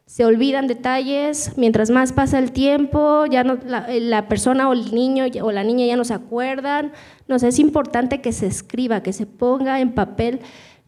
se 0.05 0.25
olvidan 0.25 0.65
detalles, 0.65 1.53
mientras 1.55 1.91
más 1.91 2.11
pasa 2.11 2.39
el 2.39 2.51
tiempo, 2.51 3.25
ya 3.27 3.43
no, 3.43 3.59
la, 3.63 4.27
persona 4.27 4.67
o 4.67 4.73
el 4.73 4.93
niño 4.93 5.25
o 5.43 5.51
la 5.51 5.63
niña 5.63 5.85
ya 5.85 5.95
no 5.95 6.03
se 6.03 6.15
acuerdan. 6.15 6.91
Nos 7.27 7.43
es 7.43 7.59
importante 7.59 8.19
que 8.19 8.33
se 8.33 8.47
escriba, 8.47 9.03
que 9.03 9.13
se 9.13 9.27
ponga 9.27 9.79
en 9.79 9.93
papel 9.93 10.39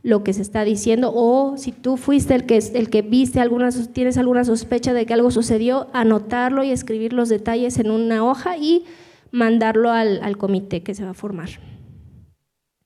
lo 0.04 0.23
que 0.23 0.34
se 0.34 0.41
está 0.41 0.63
diciendo 0.63 1.12
o 1.13 1.58
si 1.58 1.71
tú 1.71 1.95
fuiste 1.95 2.34
el 2.34 2.47
que, 2.47 2.58
el 2.58 2.89
que 2.89 3.04
viste 3.04 3.39
algunas, 3.39 3.93
tienes 3.93 4.17
alguna 4.17 4.43
sospecha 4.43 4.93
de 4.93 5.06
que 5.06 5.13
algo 5.13 5.30
sucedió, 5.30 5.88
anotarlo 5.93 6.63
y 6.63 6.71
escribir 6.71 7.13
los 7.13 7.30
detalles 7.30 7.77
en 7.77 7.91
una 7.91 8.25
hoja 8.25 8.58
y 8.58 8.86
mandarlo 9.32 9.91
al, 9.91 10.38
comité 10.38 10.84
que 10.84 10.94
se 10.94 11.04
va 11.04 11.12
a 11.12 11.15
formar 11.15 11.50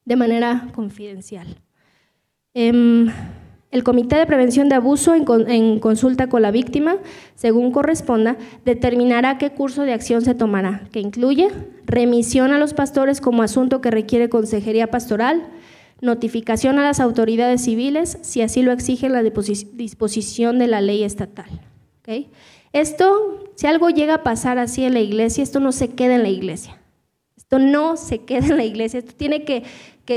de 0.05 0.15
manera 0.15 0.67
confidencial. 0.73 1.47
Em, 2.53 3.07
el 3.71 3.83
Comité 3.83 4.15
de 4.15 4.25
Prevención 4.25 4.69
de 4.69 4.75
Abuso, 4.75 5.15
en, 5.15 5.25
en, 5.49 5.79
consulta 5.79 6.29
con 6.29 6.41
la 6.41 6.51
víctima, 6.51 6.97
según 7.33 7.71
corresponda, 7.71 8.37
determinará 8.63 9.37
qué 9.37 9.49
curso 9.49 9.81
de 9.81 9.93
acción 9.93 10.21
se 10.21 10.35
tomará, 10.35 10.87
que 10.91 11.01
incluye 11.01 11.49
remisión 11.85 12.53
a 12.53 12.59
los 12.59 12.73
pastores 12.73 13.19
como 13.19 13.43
asunto 13.43 13.81
que 13.81 13.91
requiere 13.91 14.29
consejería 14.29 14.91
pastoral, 14.91 15.49
notificación 16.01 16.77
a 16.79 16.83
las 16.83 16.99
autoridades 16.99 17.63
civiles, 17.63 18.17
si 18.21 18.41
así 18.41 18.61
lo 18.61 18.71
exige 18.71 19.09
la 19.09 19.23
disposición 19.23 20.59
de 20.59 20.67
la 20.67 20.81
ley 20.81 21.03
estatal. 21.03 21.49
¿okay? 21.99 22.29
Esto, 22.73 23.44
si 23.55 23.67
algo 23.67 23.89
llega 23.89 24.15
a 24.15 24.23
pasar 24.23 24.57
así 24.57 24.83
en 24.83 24.93
la 24.93 24.99
iglesia, 24.99 25.43
esto 25.43 25.59
no 25.59 25.71
se 25.71 25.89
queda 25.89 26.15
en 26.15 26.23
la 26.23 26.29
iglesia. 26.29 26.77
Esto 27.37 27.59
no 27.59 27.95
se 27.95 28.19
queda 28.19 28.47
en 28.47 28.57
la 28.57 28.63
iglesia, 28.63 28.99
esto 28.99 29.13
tiene 29.15 29.43
que, 29.45 29.63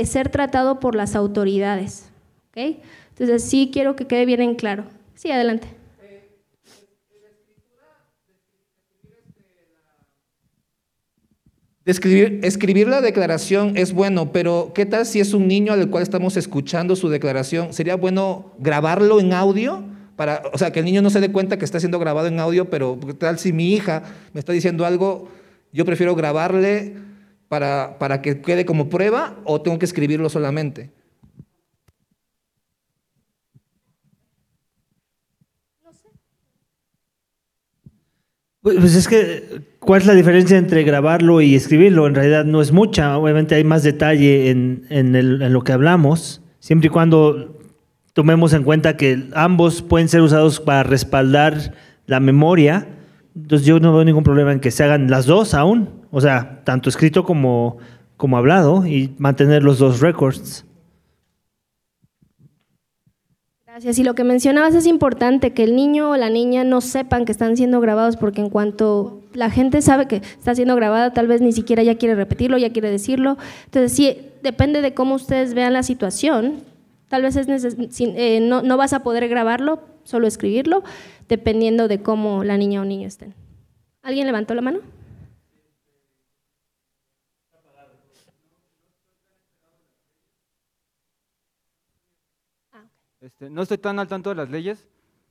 ser 0.05 0.29
tratado 0.29 0.79
por 0.79 0.95
las 0.95 1.15
autoridades. 1.15 2.09
Entonces 2.55 3.43
sí 3.43 3.69
quiero 3.71 3.95
que 3.95 4.07
quede 4.07 4.25
bien 4.25 4.41
en 4.41 4.55
claro. 4.55 4.85
Sí, 5.15 5.31
adelante. 5.31 5.67
Escribir, 11.85 12.41
escribir, 12.43 12.87
la 12.87 13.01
declaración 13.01 13.75
es 13.75 13.93
bueno, 13.93 14.31
pero 14.31 14.73
¿qué 14.75 14.85
tal 14.85 15.07
si 15.07 15.21
es 15.21 15.33
un 15.33 15.47
niño 15.47 15.73
al 15.73 15.89
cual 15.89 16.03
estamos 16.03 16.37
escuchando 16.37 16.95
su 16.95 17.09
declaración? 17.09 17.73
¿Sería 17.73 17.95
bueno 17.95 18.53
grabarlo 18.59 19.19
en 19.19 19.33
audio? 19.33 19.83
Para, 20.19 20.43
o 20.51 20.57
sea, 20.57 20.73
que 20.73 20.79
el 20.79 20.85
niño 20.85 21.01
no 21.01 21.09
se 21.09 21.21
dé 21.21 21.31
cuenta 21.31 21.57
que 21.57 21.63
está 21.63 21.79
siendo 21.79 21.97
grabado 21.97 22.27
en 22.27 22.41
audio, 22.41 22.69
pero 22.69 22.99
¿qué 22.99 23.13
tal 23.13 23.39
si 23.39 23.53
mi 23.53 23.73
hija 23.73 24.03
me 24.33 24.41
está 24.41 24.51
diciendo 24.51 24.85
algo? 24.85 25.29
Yo 25.71 25.85
prefiero 25.85 26.13
grabarle 26.13 26.97
para, 27.47 27.97
para 27.99 28.21
que 28.21 28.41
quede 28.41 28.65
como 28.65 28.89
prueba 28.89 29.37
o 29.45 29.61
tengo 29.61 29.79
que 29.79 29.85
escribirlo 29.85 30.27
solamente. 30.27 30.91
Pues, 38.59 38.75
pues 38.75 38.95
es 38.97 39.07
que, 39.07 39.61
¿cuál 39.79 40.01
es 40.01 40.07
la 40.07 40.15
diferencia 40.15 40.57
entre 40.57 40.83
grabarlo 40.83 41.39
y 41.39 41.55
escribirlo? 41.55 42.07
En 42.07 42.15
realidad 42.15 42.43
no 42.43 42.61
es 42.61 42.73
mucha, 42.73 43.17
obviamente 43.17 43.55
hay 43.55 43.63
más 43.63 43.83
detalle 43.83 44.49
en, 44.49 44.85
en, 44.89 45.53
lo 45.53 45.63
que 45.63 45.71
hablamos, 45.71 46.41
siempre 46.59 46.87
y 46.87 46.89
cuando 46.89 47.58
tomemos 48.19 48.51
en 48.51 48.63
cuenta 48.63 48.97
que 48.97 49.29
ambos 49.33 49.81
pueden 49.81 50.09
ser 50.09 50.19
usados 50.19 50.59
para 50.59 50.83
respaldar 50.83 51.73
la 52.05 52.19
memoria, 52.19 52.85
entonces 53.33 53.65
yo 53.65 53.79
no 53.79 53.93
veo 53.93 54.03
ningún 54.03 54.25
problema 54.25 54.51
en 54.51 54.59
que 54.59 54.71
se 54.71 54.83
hagan 54.83 55.09
las 55.09 55.25
dos 55.25 55.53
aún, 55.53 55.87
o 56.11 56.19
sea, 56.19 56.59
tanto 56.65 56.89
escrito 56.89 57.23
como, 57.23 57.77
como 58.17 58.37
hablado 58.37 58.85
y 58.85 59.15
mantener 59.19 59.63
los 59.63 59.79
dos 59.79 60.01
records. 60.01 60.65
Gracias. 63.65 63.99
Y 63.99 64.03
lo 64.03 64.15
que 64.15 64.25
mencionabas 64.25 64.75
es 64.75 64.85
importante, 64.85 65.53
que 65.53 65.63
el 65.63 65.73
niño 65.77 66.09
o 66.09 66.17
la 66.17 66.29
niña 66.29 66.65
no 66.65 66.81
sepan 66.81 67.23
que 67.23 67.31
están 67.31 67.55
siendo 67.55 67.79
grabados, 67.79 68.17
porque 68.17 68.41
en 68.41 68.49
cuanto 68.49 69.21
la 69.31 69.49
gente 69.49 69.81
sabe 69.81 70.07
que 70.07 70.17
está 70.17 70.53
siendo 70.55 70.75
grabada, 70.75 71.13
tal 71.13 71.27
vez 71.27 71.39
ni 71.39 71.53
siquiera 71.53 71.83
ya 71.83 71.95
quiere 71.95 72.15
repetirlo, 72.15 72.57
ya 72.57 72.73
quiere 72.73 72.91
decirlo. 72.91 73.37
Entonces, 73.63 73.93
sí, 73.93 74.17
depende 74.43 74.81
de 74.81 74.93
cómo 74.93 75.15
ustedes 75.15 75.53
vean 75.53 75.71
la 75.71 75.83
situación. 75.83 76.67
Tal 77.09 77.23
vez 77.23 77.35
es 77.35 77.75
eh, 77.99 78.39
no, 78.39 78.61
no 78.61 78.77
vas 78.77 78.93
a 78.93 79.01
poder 79.01 79.27
grabarlo, 79.27 79.81
solo 80.03 80.27
escribirlo, 80.27 80.83
dependiendo 81.27 81.87
de 81.87 82.01
cómo 82.01 82.43
la 82.43 82.55
niña 82.57 82.81
o 82.81 82.85
niño 82.85 83.07
estén. 83.07 83.33
¿Alguien 84.03 84.27
levantó 84.27 84.53
la 84.53 84.61
mano? 84.61 84.79
Este, 93.21 93.49
no 93.49 93.63
estoy 93.63 93.77
tan 93.77 93.99
al 93.99 94.07
tanto 94.07 94.29
de 94.29 94.35
las 94.35 94.49
leyes, 94.49 94.87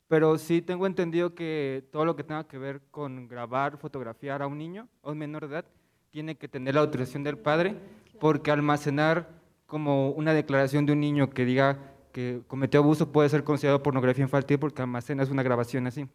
pero 0.08 0.36
sí 0.36 0.60
tengo 0.60 0.86
entendido 0.86 1.34
que 1.34 1.88
todo 1.90 2.04
lo 2.04 2.16
que 2.16 2.24
tenga 2.24 2.46
que 2.46 2.58
ver 2.58 2.82
con 2.90 3.28
grabar, 3.28 3.78
fotografiar 3.78 4.42
a 4.42 4.46
un 4.46 4.58
niño, 4.58 4.88
a 5.02 5.10
un 5.10 5.18
menor 5.18 5.46
de 5.46 5.54
edad, 5.54 5.64
tiene 6.10 6.36
que 6.36 6.48
tener 6.48 6.74
la 6.74 6.82
autorización 6.82 7.24
del 7.24 7.38
padre, 7.38 7.76
porque 8.20 8.50
almacenar 8.50 9.37
como 9.68 10.10
una 10.10 10.34
declaración 10.34 10.84
de 10.84 10.94
un 10.94 11.00
niño 11.00 11.30
que 11.30 11.44
diga 11.44 11.78
que 12.10 12.40
cometió 12.48 12.80
abuso 12.80 13.12
puede 13.12 13.28
ser 13.28 13.44
considerado 13.44 13.84
pornografía 13.84 14.24
infantil 14.24 14.58
porque 14.58 14.82
almacenas 14.82 15.30
una 15.30 15.44
grabación 15.44 15.86
así. 15.86 16.08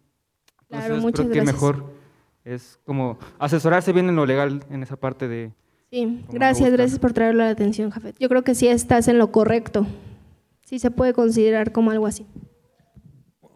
Claro, 0.68 0.96
Entonces, 0.96 1.26
creo 1.30 1.32
que 1.32 1.42
mejor 1.54 1.86
es 2.44 2.78
como 2.84 3.18
asesorarse 3.40 3.94
bien 3.94 4.10
en 4.10 4.18
lo 4.18 4.26
legal 4.26 4.66
en 4.70 4.84
esa 4.84 4.98
parte 4.98 5.30
de... 5.30 5.54
Sí, 5.90 6.26
gracias, 6.30 6.70
gracias 6.74 7.00
por 7.00 7.14
traerlo 7.14 7.44
a 7.44 7.46
la 7.46 7.52
atención, 7.52 7.90
Jafet. 7.90 8.18
Yo 8.20 8.28
creo 8.28 8.42
que 8.42 8.56
sí 8.56 8.68
estás 8.68 9.08
en 9.08 9.18
lo 9.18 9.32
correcto 9.32 9.88
sí 10.74 10.80
se 10.80 10.90
puede 10.90 11.14
considerar 11.14 11.72
como 11.72 11.92
algo 11.92 12.08
así. 12.08 12.26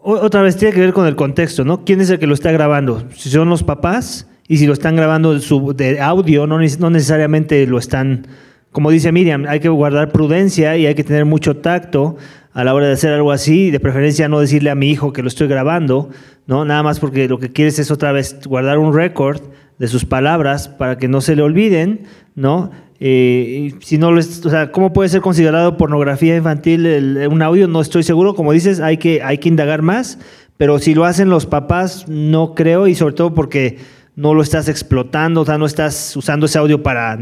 Otra 0.04 0.44
vez 0.44 0.56
tiene 0.56 0.74
que 0.74 0.82
ver 0.82 0.94
con 0.94 1.08
el 1.08 1.16
contexto, 1.16 1.66
¿no? 1.66 1.84
¿Quién 1.84 2.00
es 2.00 2.12
el 2.12 2.20
que 2.20 2.28
lo 2.28 2.36
está 2.36 2.52
grabando? 2.52 3.04
Si 3.16 3.30
son 3.30 3.50
los 3.50 3.64
papás 3.64 4.28
y 4.48 4.58
si 4.58 4.68
lo 4.68 4.74
están 4.74 4.96
grabando 4.96 5.34
de 5.34 6.00
audio, 6.00 6.46
no, 6.46 6.60
no 6.60 6.90
necesariamente 6.92 7.66
lo 7.66 7.80
están, 7.80 8.28
como 8.72 8.92
dice 8.92 9.12
Miriam, 9.12 9.46
hay 9.48 9.60
que 9.60 9.70
guardar 9.70 10.12
prudencia 10.12 10.78
y 10.78 10.86
hay 10.86 10.96
que 10.96 11.04
tener 11.04 11.26
mucho 11.26 11.58
tacto 11.58 12.18
a 12.54 12.64
la 12.64 12.74
hora 12.74 12.88
de 12.88 12.94
hacer 12.94 13.14
algo 13.14 13.32
así, 13.32 13.72
de 13.72 13.80
preferencia 13.80 14.28
no 14.28 14.40
decirle 14.40 14.70
a 14.70 14.76
mi 14.76 14.90
hijo 14.90 15.14
que 15.14 15.22
lo 15.22 15.28
estoy 15.28 15.48
grabando, 15.48 16.10
¿no? 16.48 16.66
Nada 16.66 16.84
más 16.84 17.00
porque 17.00 17.28
lo 17.28 17.40
que 17.40 17.52
quieres 17.52 17.78
es 17.80 17.92
otra 17.92 18.12
vez 18.12 18.40
guardar 18.46 18.80
un 18.80 18.96
récord 18.96 19.42
de 19.78 19.88
sus 19.88 20.06
palabras 20.06 20.68
para 20.68 20.98
que 20.98 21.08
no 21.08 21.22
se 21.22 21.36
le 21.36 21.44
olviden, 21.44 22.08
¿no? 22.36 22.72
Eh, 23.00 23.76
si 23.82 24.00
no 24.00 24.10
o 24.10 24.22
sea, 24.22 24.72
¿cómo 24.72 24.92
puede 24.92 25.10
ser 25.10 25.22
considerado 25.22 25.78
pornografía 25.78 26.36
infantil 26.36 27.28
un 27.30 27.42
audio? 27.44 27.68
No 27.68 27.80
estoy 27.82 28.02
seguro. 28.02 28.34
Como 28.34 28.54
dices, 28.54 28.80
hay 28.80 28.98
que, 28.98 29.22
hay 29.22 29.38
que 29.38 29.50
indagar 29.50 29.84
más, 29.84 30.18
pero 30.58 30.80
si 30.80 30.96
lo 30.96 31.06
hacen 31.06 31.30
los 31.30 31.46
papás, 31.46 32.08
no 32.08 32.56
creo, 32.56 32.88
y 32.88 32.96
sobre 32.96 33.14
todo 33.14 33.36
porque 33.36 33.78
no 34.16 34.34
lo 34.34 34.42
estás 34.42 34.68
explotando, 34.68 35.42
o 35.42 35.46
sea, 35.46 35.60
no 35.60 35.68
estás 35.68 36.16
usando 36.18 36.48
ese 36.48 36.58
audio 36.58 36.82
para 36.82 37.16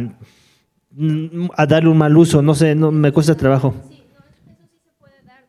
a 1.55 1.65
darle 1.65 1.89
un 1.89 1.97
mal 1.97 2.15
uso. 2.15 2.41
No 2.41 2.55
sé, 2.55 2.75
no, 2.75 2.91
me 2.91 3.11
cuesta 3.11 3.35
trabajo. 3.35 3.73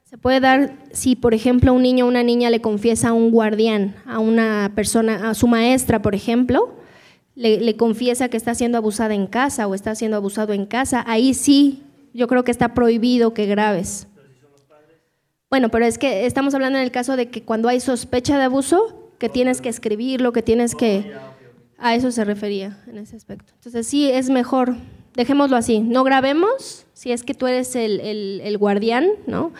Se 0.04 0.18
puede 0.18 0.40
dar 0.40 0.76
si, 0.92 1.16
por 1.16 1.34
ejemplo, 1.34 1.72
un 1.72 1.82
niño 1.82 2.04
o 2.04 2.08
una 2.08 2.22
niña 2.22 2.50
le 2.50 2.60
confiesa 2.60 3.08
a 3.08 3.12
un 3.12 3.30
guardián, 3.30 3.96
a 4.06 4.18
una 4.18 4.72
persona, 4.74 5.30
a 5.30 5.34
su 5.34 5.48
maestra, 5.48 6.00
por 6.00 6.14
ejemplo, 6.14 6.76
le, 7.36 7.76
confiesa 7.76 8.28
que 8.28 8.36
está 8.36 8.54
siendo 8.54 8.78
abusada 8.78 9.14
en 9.14 9.26
casa 9.26 9.66
o 9.66 9.74
está 9.74 9.94
siendo 9.94 10.16
abusado 10.16 10.52
en 10.52 10.66
casa, 10.66 11.04
ahí 11.06 11.34
sí 11.34 11.82
yo 12.14 12.28
creo 12.28 12.44
que 12.44 12.50
está 12.50 12.72
prohibido 12.72 13.34
que 13.34 13.46
grabes. 13.46 14.08
Bueno, 15.50 15.68
pero 15.68 15.84
es 15.84 15.98
que 15.98 16.26
estamos 16.26 16.54
hablando 16.54 16.78
en 16.78 16.84
el 16.84 16.90
caso 16.90 17.16
de 17.16 17.28
que 17.28 17.42
cuando 17.42 17.68
hay 17.68 17.80
sospecha 17.80 18.38
de 18.38 18.44
abuso, 18.44 19.12
que 19.18 19.28
tienes 19.28 19.60
que 19.60 19.68
escribirlo, 19.68 20.32
que 20.32 20.42
tienes 20.42 20.74
que... 20.74 21.12
A 21.78 21.94
eso 21.94 22.10
se 22.10 22.24
refería 22.24 22.78
en 22.86 22.96
ese 22.96 23.16
aspecto. 23.16 23.52
Entonces 23.56 23.86
sí, 23.86 24.10
es 24.10 24.30
mejor, 24.30 24.76
dejémoslo 25.16 25.56
así, 25.56 25.80
no 25.80 26.04
grabemos, 26.04 26.86
si 26.92 27.10
es 27.10 27.22
que 27.22 27.34
tú 27.34 27.46
eres 27.46 27.74
el, 27.74 28.56
guardián, 28.58 29.08
¿no? 29.26 29.52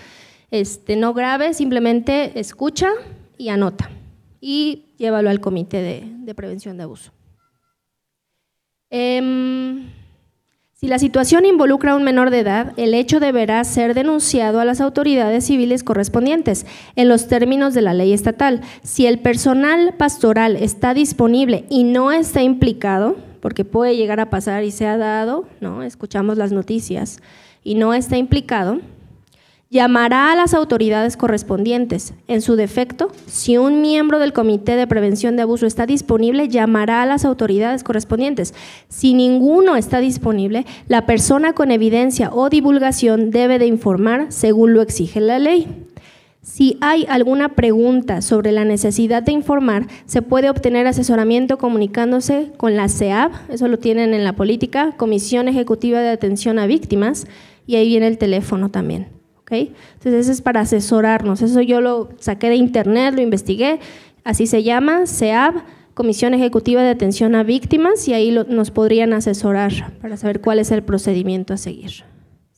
Este, 0.51 0.95
no 0.95 1.13
grabes, 1.13 1.57
simplemente 1.57 2.39
escucha 2.39 2.91
y 3.37 3.49
anota. 3.49 3.91
Y 4.41 4.85
llévalo 4.99 5.31
al 5.31 5.41
comité 5.41 6.05
de 6.17 6.35
prevención 6.35 6.77
de 6.77 6.85
abuso. 6.85 7.11
Em, 8.91 9.91
si 10.75 10.87
la 10.87 10.99
situación 10.99 11.45
involucra 11.45 11.93
a 11.93 11.97
un 11.97 12.05
menor 12.05 12.31
de 12.31 12.41
edad, 12.41 12.73
el 12.77 12.95
hecho 12.95 13.19
deberá 13.19 13.65
ser 13.65 13.95
denunciado 13.95 14.61
a 14.61 14.65
las 14.65 14.81
autoridades 14.81 15.47
civiles 15.47 15.83
correspondientes 15.83 16.67
en 16.95 17.09
los 17.09 17.29
términos 17.29 17.75
de 17.75 17.83
la 17.83 17.95
ley 17.95 18.13
estatal. 18.13 18.61
Si 18.83 19.07
el 19.07 19.19
personal 19.19 19.95
pastoral 19.95 20.57
está 20.57 20.95
disponible 20.95 21.65
y 21.69 21.85
no 21.85 22.13
está 22.13 22.43
implicado, 22.43 23.17
porque 23.41 23.65
puede 23.65 23.97
llegar 23.97 24.21
a 24.21 24.31
pasar 24.31 24.65
y 24.65 24.71
se 24.71 24.87
ha 24.87 24.97
dado, 24.97 25.47
¿no? 25.61 25.83
escuchamos 25.83 26.39
las 26.39 26.53
noticias, 26.53 27.21
y 27.63 27.75
no 27.75 27.95
está 27.95 28.17
implicado, 28.17 28.81
llamará 29.71 30.31
a 30.33 30.37
las 30.37 30.55
autoridades 30.55 31.17
correspondientes. 31.17 32.15
En 32.29 32.41
su 32.41 32.57
defecto, 32.57 33.11
si 33.27 33.59
un 33.59 33.81
miembro 33.81 34.19
del 34.19 34.33
Comité 34.33 34.77
de 34.77 34.87
Prevención 34.87 35.37
de 35.37 35.43
Abuso 35.43 35.67
está 35.67 35.87
disponible, 35.87 36.49
llamará 36.49 37.03
a 37.03 37.07
las 37.07 37.25
autoridades 37.25 37.83
correspondientes. 37.83 38.55
Si 38.89 39.15
ninguno 39.15 39.77
está 39.77 39.99
disponible, 39.99 40.65
la 40.89 41.07
persona 41.07 41.53
con 41.53 41.71
evidencia 41.73 42.31
o 42.33 42.49
divulgación 42.49 43.31
debe 43.31 43.59
de 43.59 43.67
informar 43.67 44.27
según 44.31 44.73
lo 44.73 44.83
exige 44.83 45.21
la 45.21 45.39
ley. 45.39 45.87
Si 46.47 46.79
hay 46.81 47.05
alguna 47.09 47.57
pregunta 47.57 48.23
sobre 48.23 48.53
la 48.53 48.65
necesidad 48.65 49.25
de 49.25 49.33
informar, 49.33 49.89
se 50.07 50.23
puede 50.23 50.49
obtener 50.49 50.87
asesoramiento 50.87 51.59
comunicándose 51.59 52.53
con 52.57 52.77
la 52.77 52.89
CEAB, 52.89 53.33
eso 53.51 53.67
lo 53.67 53.81
tienen 53.81 54.15
en 54.15 54.23
la 54.23 54.37
política, 54.37 54.95
Comisión 54.97 55.49
Ejecutiva 55.49 56.01
de 56.01 56.11
Atención 56.11 56.61
a 56.61 56.67
Víctimas, 56.67 57.27
y 57.67 57.75
ahí 57.75 57.89
viene 57.89 58.07
el 58.07 58.17
teléfono 58.17 58.71
también. 58.71 59.09
Entonces 59.51 60.15
eso 60.15 60.33
es 60.33 60.41
para 60.41 60.61
asesorarnos, 60.61 61.43
eso 61.43 61.61
yo 61.63 61.81
lo 61.81 62.11
saqué 62.21 62.49
de 62.49 62.57
internet, 62.57 63.15
lo 63.17 63.23
investigué, 63.23 63.81
así 64.23 64.47
se 64.47 64.63
llama, 64.63 65.09
CEAB, 65.09 65.65
Comisión 65.95 66.33
Ejecutiva 66.33 66.81
de 66.81 66.91
Atención 66.91 67.35
a 67.35 67.43
Víctimas, 67.43 68.07
y 68.07 68.15
ahí 68.15 68.31
nos 68.31 68.71
podrían 68.71 69.13
asesorar 69.15 69.99
para 70.01 70.17
saber 70.17 70.41
cuál 70.41 70.61
es 70.61 70.71
el 70.71 70.85
procedimiento 70.85 71.55
a 71.55 71.57
seguir. 71.57 72.05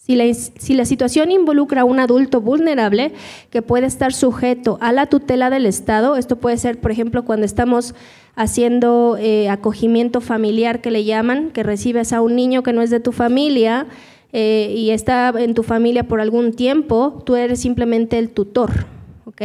Si 0.09 0.17
la, 0.17 0.33
si 0.33 0.73
la, 0.73 0.87
situación 0.87 1.31
involucra 1.31 1.83
a 1.83 1.85
un 1.85 2.01
adulto 2.01 2.41
vulnerable 2.41 3.13
que 3.51 3.61
puede 3.61 3.85
estar 3.85 4.15
sujeto 4.15 4.79
a 4.81 4.91
la 4.91 5.05
tutela 5.05 5.51
del 5.51 5.67
Estado, 5.67 6.17
esto 6.17 6.37
puede 6.37 6.57
ser, 6.57 6.81
por 6.81 6.91
ejemplo, 6.91 7.27
cuando 7.27 7.45
estamos 7.45 7.95
haciendo 8.35 9.19
eh, 9.21 9.51
acogimiento 9.51 10.23
familiar 10.23 10.81
que 10.81 10.91
le 10.91 11.05
llaman, 11.05 11.51
que 11.51 11.63
recibes 11.63 12.15
a 12.15 12.23
un 12.23 12.37
niño 12.37 12.63
que 12.63 12.73
no 12.73 12.81
es 12.81 12.89
de 12.89 13.01
tu 13.01 13.13
familia, 13.13 13.87
eh, 14.33 14.73
y 14.75 14.93
está 14.93 15.31
en 15.37 15.53
tu 15.53 15.63
familia 15.63 16.09
por 16.09 16.23
algún 16.23 16.55
tiempo, 16.55 17.23
tú 17.27 17.37
eres 17.37 17.61
simplemente 17.61 18.19
el 18.19 18.31
tutor. 18.31 18.87
¿ok? 19.27 19.43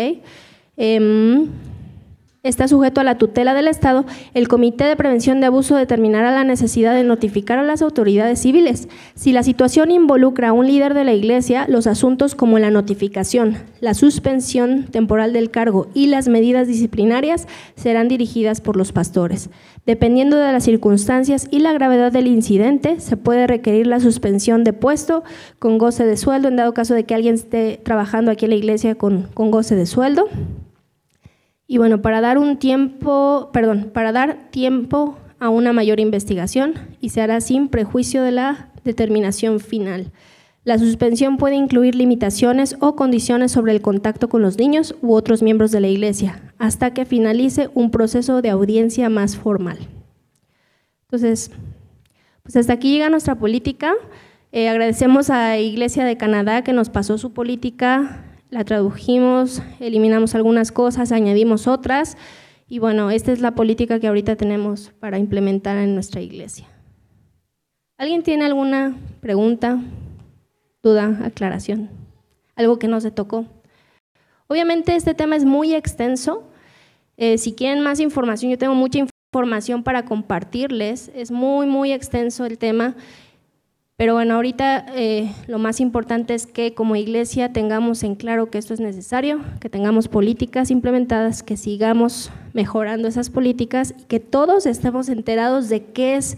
Em, 0.77 1.49
está 2.49 2.67
sujeto 2.67 2.99
a 2.99 3.05
la 3.05 3.17
tutela 3.17 3.53
del 3.53 3.69
Estado, 3.69 4.05
el 4.33 4.49
Comité 4.49 4.83
de 4.83 4.97
Prevención 4.97 5.39
de 5.39 5.45
Abuso 5.45 5.77
determinará 5.77 6.29
la 6.29 6.43
necesidad 6.43 6.93
de 6.93 7.05
notificar 7.05 7.57
a 7.57 7.63
las 7.63 7.81
autoridades 7.81 8.39
civiles. 8.39 8.89
Si 9.15 9.31
la 9.31 9.43
situación 9.43 9.91
involucra 9.91 10.49
a 10.49 10.51
un 10.51 10.67
líder 10.67 10.93
de 10.93 11.05
la 11.05 11.13
Iglesia, 11.13 11.65
los 11.69 11.87
asuntos 11.87 12.35
como 12.35 12.59
la 12.59 12.69
notificación, 12.69 13.59
la 13.79 13.93
suspensión 13.93 14.87
temporal 14.91 15.31
del 15.31 15.51
cargo 15.51 15.87
y 15.93 16.07
las 16.07 16.27
medidas 16.27 16.67
disciplinarias 16.67 17.47
serán 17.77 18.09
dirigidas 18.09 18.59
por 18.59 18.75
los 18.75 18.91
pastores. 18.91 19.49
Dependiendo 19.85 20.35
de 20.35 20.51
las 20.51 20.65
circunstancias 20.65 21.47
y 21.49 21.59
la 21.59 21.71
gravedad 21.71 22.11
del 22.11 22.27
incidente, 22.27 22.99
se 22.99 23.15
puede 23.15 23.47
requerir 23.47 23.87
la 23.87 24.01
suspensión 24.01 24.65
de 24.65 24.73
puesto 24.73 25.23
con 25.59 25.77
goce 25.77 26.05
de 26.05 26.17
sueldo, 26.17 26.49
en 26.49 26.57
dado 26.57 26.73
caso 26.73 26.93
de 26.93 27.05
que 27.05 27.15
alguien 27.15 27.35
esté 27.35 27.79
trabajando 27.81 28.31
aquí 28.31 28.43
en 28.43 28.51
la 28.51 28.57
iglesia 28.57 28.95
con, 28.95 29.29
con 29.33 29.49
goce 29.49 29.77
de 29.77 29.85
sueldo. 29.85 30.27
Y 31.73 31.79
bueno, 31.79 32.03
para 32.03 32.21
dar 32.21 32.37
un 32.37 32.57
tiempo, 32.57 33.49
perdón, 33.51 33.89
para 33.91 34.11
dar 34.11 34.51
tiempo 34.51 35.17
a 35.39 35.49
una 35.49 35.73
mayor 35.73 35.99
investigación 35.99 36.75
y 37.01 37.09
se 37.09 37.19
hará 37.19 37.41
sin 37.41 37.67
prejuicio 37.67 38.21
de 38.21 38.31
la 38.31 38.69
determinación 38.83 39.59
final. 39.59 40.11
La 40.65 40.77
suspensión 40.77 41.37
puede 41.37 41.55
incluir 41.55 41.95
limitaciones 41.95 42.75
o 42.79 42.95
condiciones 42.95 43.53
sobre 43.53 43.71
el 43.71 43.81
contacto 43.81 44.29
con 44.29 44.43
los 44.43 44.59
niños 44.59 44.93
u 45.01 45.15
otros 45.15 45.41
miembros 45.41 45.71
de 45.71 45.79
la 45.79 45.87
Iglesia, 45.87 46.43
hasta 46.59 46.93
que 46.93 47.05
finalice 47.05 47.71
un 47.73 47.89
proceso 47.89 48.43
de 48.43 48.51
audiencia 48.51 49.09
más 49.09 49.35
formal. 49.35 49.79
Entonces, 51.07 51.49
pues 52.43 52.55
hasta 52.55 52.73
aquí 52.73 52.93
llega 52.93 53.09
nuestra 53.09 53.33
política. 53.33 53.95
Eh, 54.51 54.69
agradecemos 54.69 55.31
a 55.31 55.57
Iglesia 55.57 56.05
de 56.05 56.17
Canadá 56.17 56.63
que 56.63 56.71
nos 56.71 56.91
pasó 56.91 57.17
su 57.17 57.33
política 57.33 58.23
la 58.53 58.63
tradujimos, 58.63 59.63
eliminamos 59.79 60.35
algunas 60.35 60.71
cosas, 60.71 61.11
añadimos 61.11 61.67
otras 61.67 62.17
y 62.69 62.77
bueno, 62.77 63.09
esta 63.09 63.31
es 63.31 63.41
la 63.41 63.55
política 63.55 63.99
que 63.99 64.07
ahorita 64.07 64.35
tenemos 64.35 64.91
para 64.99 65.17
implementar 65.17 65.77
en 65.77 65.95
nuestra 65.95 66.21
iglesia. 66.21 66.67
¿Alguien 67.97 68.21
tiene 68.21 68.45
alguna 68.45 68.95
pregunta, 69.21 69.81
duda, 70.83 71.19
aclaración? 71.23 71.89
Algo 72.55 72.77
que 72.77 72.87
no 72.87 73.01
se 73.01 73.09
tocó. 73.09 73.47
Obviamente 74.47 74.95
este 74.95 75.15
tema 75.15 75.35
es 75.35 75.45
muy 75.45 75.73
extenso. 75.73 76.43
Eh, 77.17 77.39
si 77.39 77.53
quieren 77.53 77.81
más 77.81 77.99
información, 77.99 78.51
yo 78.51 78.57
tengo 78.59 78.75
mucha 78.75 78.99
información 78.99 79.83
para 79.83 80.05
compartirles. 80.05 81.09
Es 81.15 81.31
muy, 81.31 81.65
muy 81.65 81.91
extenso 81.91 82.45
el 82.45 82.59
tema. 82.59 82.95
Pero 84.03 84.15
bueno, 84.15 84.33
ahorita 84.33 84.87
eh, 84.97 85.31
lo 85.47 85.59
más 85.59 85.79
importante 85.79 86.33
es 86.33 86.45
que 86.45 86.73
como 86.73 86.97
iglesia 86.97 87.53
tengamos 87.53 88.03
en 88.03 88.15
claro 88.15 88.47
que 88.47 88.57
esto 88.57 88.73
es 88.73 88.81
necesario, 88.81 89.39
que 89.61 89.69
tengamos 89.69 90.09
políticas 90.09 90.71
implementadas, 90.71 91.41
que 91.41 91.55
sigamos 91.55 92.29
mejorando 92.51 93.07
esas 93.07 93.29
políticas 93.29 93.95
y 93.97 94.03
que 94.03 94.19
todos 94.19 94.65
estemos 94.65 95.07
enterados 95.07 95.69
de 95.69 95.85
qué 95.85 96.17
es, 96.17 96.37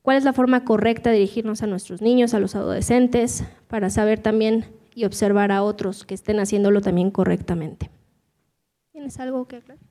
cuál 0.00 0.16
es 0.16 0.24
la 0.24 0.32
forma 0.32 0.64
correcta 0.64 1.10
de 1.10 1.16
dirigirnos 1.16 1.62
a 1.62 1.66
nuestros 1.66 2.00
niños, 2.00 2.32
a 2.32 2.40
los 2.40 2.56
adolescentes, 2.56 3.44
para 3.66 3.90
saber 3.90 4.20
también 4.20 4.64
y 4.94 5.04
observar 5.04 5.52
a 5.52 5.62
otros 5.62 6.06
que 6.06 6.14
estén 6.14 6.40
haciéndolo 6.40 6.80
también 6.80 7.10
correctamente. 7.10 7.90
¿Tienes 8.92 9.20
algo 9.20 9.46
que 9.46 9.56
aclarar? 9.56 9.84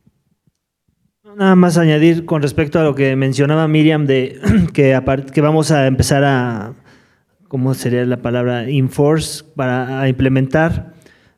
Nada 1.36 1.56
más 1.56 1.78
añadir 1.78 2.26
con 2.26 2.42
respecto 2.42 2.80
a 2.80 2.84
lo 2.84 2.96
que 2.96 3.16
mencionaba 3.16 3.68
Miriam 3.68 4.08
de 4.08 4.40
que, 4.74 5.00
que 5.32 5.42
vamos 5.42 5.70
a 5.70 5.86
empezar 5.86 6.24
a, 6.24 6.74
¿cómo 7.48 7.74
sería 7.74 8.06
la 8.06 8.22
palabra? 8.22 8.68
Enforce, 8.70 9.44
para 9.56 10.08
implementar 10.08 10.94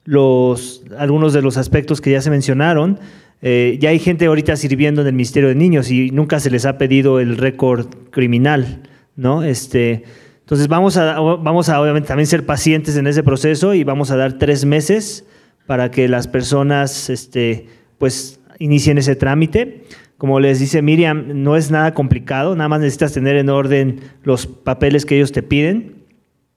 los, 0.06 0.84
algunos 0.98 1.34
de 1.34 1.42
los 1.42 1.58
aspectos 1.58 2.02
que 2.02 2.12
ya 2.12 2.22
se 2.22 2.30
mencionaron. 2.30 3.00
Eh, 3.42 3.78
ya 3.80 3.90
hay 3.90 4.00
gente 4.00 4.26
ahorita 4.26 4.56
sirviendo 4.56 5.02
en 5.02 5.08
el 5.08 5.14
Ministerio 5.14 5.50
de 5.50 5.56
Niños 5.56 5.92
y 5.92 6.12
nunca 6.12 6.40
se 6.40 6.50
les 6.50 6.66
ha 6.66 6.78
pedido 6.78 7.20
el 7.20 7.38
récord 7.38 7.88
criminal, 8.10 8.82
¿no? 9.16 9.44
Este, 9.44 10.04
entonces 10.42 10.68
vamos 10.68 10.98
a, 10.98 11.20
vamos 11.20 11.70
a 11.70 11.80
obviamente 11.80 12.08
también 12.08 12.28
ser 12.28 12.46
pacientes 12.46 12.98
en 12.98 13.08
ese 13.08 13.22
proceso 13.22 13.76
y 13.76 13.84
vamos 13.84 14.12
a 14.12 14.18
dar 14.18 14.40
tres 14.40 14.66
meses 14.66 15.26
para 15.68 15.92
que 15.92 16.08
las 16.08 16.28
personas, 16.28 17.12
este, 17.12 17.68
pues 18.00 18.40
inicien 18.58 18.98
ese 18.98 19.16
trámite. 19.16 19.84
Como 20.18 20.40
les 20.40 20.60
dice 20.60 20.82
Miriam, 20.82 21.44
no 21.44 21.56
es 21.56 21.70
nada 21.70 21.94
complicado, 21.94 22.56
nada 22.56 22.68
más 22.68 22.82
necesitas 22.82 23.14
tener 23.14 23.38
en 23.38 23.50
orden 23.50 24.00
los 24.24 24.48
papeles 24.48 25.06
que 25.06 25.16
ellos 25.16 25.32
te 25.32 25.44
piden. 25.44 25.99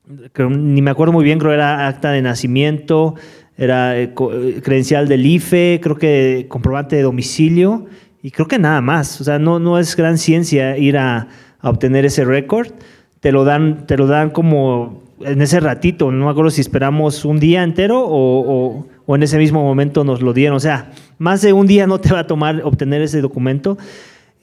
Ni 0.04 0.82
me 0.82 0.90
acuerdo 0.90 1.12
muy 1.12 1.24
bien, 1.24 1.38
creo 1.38 1.50
que 1.52 1.56
era 1.56 1.86
acta 1.86 2.10
de 2.10 2.22
nacimiento, 2.22 3.14
era 3.56 3.96
eh, 3.98 4.12
eh, 4.14 4.60
credencial 4.62 5.06
del 5.06 5.24
IFE, 5.24 5.80
creo 5.82 5.96
que 5.96 6.46
comprobante 6.48 6.96
de 6.96 7.02
domicilio 7.02 7.86
y 8.22 8.32
creo 8.32 8.48
que 8.48 8.58
nada 8.58 8.80
más. 8.80 9.20
O 9.20 9.24
sea, 9.24 9.38
no, 9.38 9.58
no 9.58 9.78
es 9.78 9.94
gran 9.94 10.18
ciencia 10.18 10.76
ir 10.76 10.98
a, 10.98 11.28
obtener 11.64 12.04
ese 12.04 12.24
récord. 12.24 12.72
Te 13.20 13.30
lo 13.30 13.44
dan, 13.44 13.86
te 13.86 13.96
lo 13.96 14.08
dan 14.08 14.30
como 14.30 15.04
en 15.20 15.40
ese 15.40 15.60
ratito, 15.60 16.10
no 16.10 16.24
me 16.24 16.30
acuerdo 16.32 16.50
si 16.50 16.60
esperamos 16.60 17.24
un 17.24 17.38
día 17.38 17.62
entero 17.62 18.04
o, 18.04 18.84
o 19.06 19.14
en 19.14 19.22
ese 19.22 19.38
mismo 19.38 19.62
momento 19.62 20.02
nos 20.02 20.22
lo 20.22 20.32
dieron. 20.32 20.56
O 20.56 20.60
sea, 20.60 20.90
más 21.18 21.40
de 21.42 21.52
un 21.52 21.68
día 21.68 21.86
no 21.86 22.00
te 22.00 22.12
va 22.12 22.20
a 22.20 22.26
tomar 22.26 22.62
obtener 22.64 23.02
ese 23.02 23.20
documento. 23.20 23.78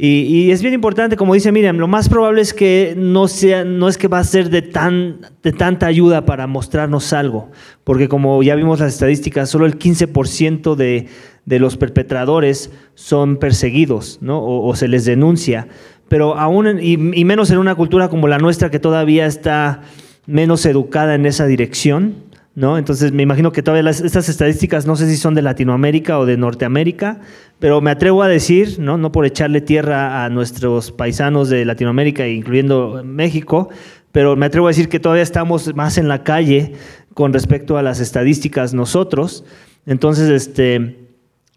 Y, 0.01 0.49
es 0.51 0.61
bien 0.61 0.73
importante, 0.73 1.17
como 1.17 1.33
dice 1.33 1.51
Miriam, 1.51 1.75
lo 1.75 1.89
más 1.89 2.07
probable 2.07 2.39
es 2.39 2.53
que 2.53 2.93
no, 2.95 3.27
sea, 3.27 3.65
no 3.65 3.89
es 3.89 3.97
que 3.97 4.07
va 4.07 4.19
a 4.19 4.23
ser 4.23 4.49
de, 4.49 4.61
tan, 4.61 5.19
de 5.43 5.51
tanta 5.51 5.87
ayuda 5.87 6.25
para 6.25 6.47
mostrarnos 6.47 7.11
algo, 7.11 7.51
porque 7.83 8.07
como 8.07 8.41
ya 8.41 8.55
vimos 8.55 8.79
las 8.79 8.93
estadísticas, 8.93 9.49
solo 9.49 9.65
el 9.65 9.77
15% 9.77 10.75
de, 10.75 11.07
de, 11.43 11.59
los 11.59 11.75
perpetradores 11.75 12.71
son 12.95 13.35
perseguidos 13.35 14.19
¿no? 14.21 14.41
o, 14.41 14.73
se 14.73 14.87
les 14.87 15.03
denuncia, 15.03 15.67
pero 16.07 16.37
aún, 16.37 16.79
y, 16.81 16.93
y 16.93 17.25
menos 17.25 17.51
en 17.51 17.57
una 17.57 17.75
cultura 17.75 18.07
como 18.07 18.29
la 18.29 18.37
nuestra 18.37 18.71
que 18.71 18.79
todavía 18.79 19.25
está 19.25 19.81
menos 20.25 20.65
educada 20.65 21.15
en 21.15 21.25
esa 21.25 21.45
dirección, 21.45 22.15
¿no? 22.59 22.77
Entonces 22.77 23.13
me 23.13 23.23
imagino 23.23 23.53
que 23.53 23.63
todavía 23.63 23.89
estas 23.89 24.27
estadísticas 24.27 24.85
no 24.85 24.97
sé 24.97 25.07
si 25.07 25.15
son 25.15 25.33
de 25.33 25.41
Latinoamérica 25.41 26.19
o 26.19 26.25
de 26.25 26.35
Norteamérica, 26.35 27.21
pero 27.57 27.79
me 27.79 27.89
atrevo 27.89 28.21
a 28.21 28.27
decir, 28.27 28.79
¿no? 28.79 28.97
No 28.97 29.13
por 29.13 29.25
echarle 29.25 29.61
tierra 29.61 30.25
a 30.25 30.29
nuestros 30.29 30.91
paisanos 30.91 31.47
de 31.47 31.63
Latinoamérica, 31.63 32.27
incluyendo 32.27 33.01
México, 33.05 33.69
pero 34.11 34.35
me 34.35 34.45
atrevo 34.45 34.67
a 34.67 34.71
decir 34.71 34.89
que 34.89 34.99
todavía 34.99 35.23
estamos 35.23 35.73
más 35.73 35.97
en 35.97 36.09
la 36.09 36.25
calle 36.25 36.73
con 37.13 37.31
respecto 37.31 37.77
a 37.77 37.81
las 37.81 38.01
estadísticas 38.01 38.73
nosotros. 38.73 39.45
Entonces, 39.85 40.27
este, 40.27 41.07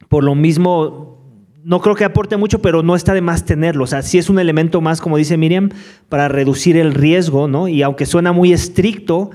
por 0.09 0.23
lo 0.23 0.37
mismo, 0.37 1.19
no 1.65 1.81
creo 1.81 1.97
que 1.97 2.05
aporte 2.05 2.37
mucho, 2.37 2.63
pero 2.63 2.85
no 2.85 2.95
está 2.95 3.13
de 3.13 3.23
más 3.23 3.45
tenerlo. 3.45 3.83
O 3.83 3.89
sea, 3.89 4.03
sí 4.03 4.19
es 4.19 4.31
un 4.31 4.39
elemento 4.39 4.81
más, 4.81 5.01
como 5.01 5.17
dice 5.17 5.37
Miriam, 5.37 5.71
para 6.09 6.29
reducir 6.29 6.77
el 6.77 6.95
riesgo, 6.95 7.49
¿no? 7.49 7.67
Y 7.67 7.83
aunque 7.83 8.07
suena 8.07 8.31
muy 8.31 8.53
estricto, 8.53 9.33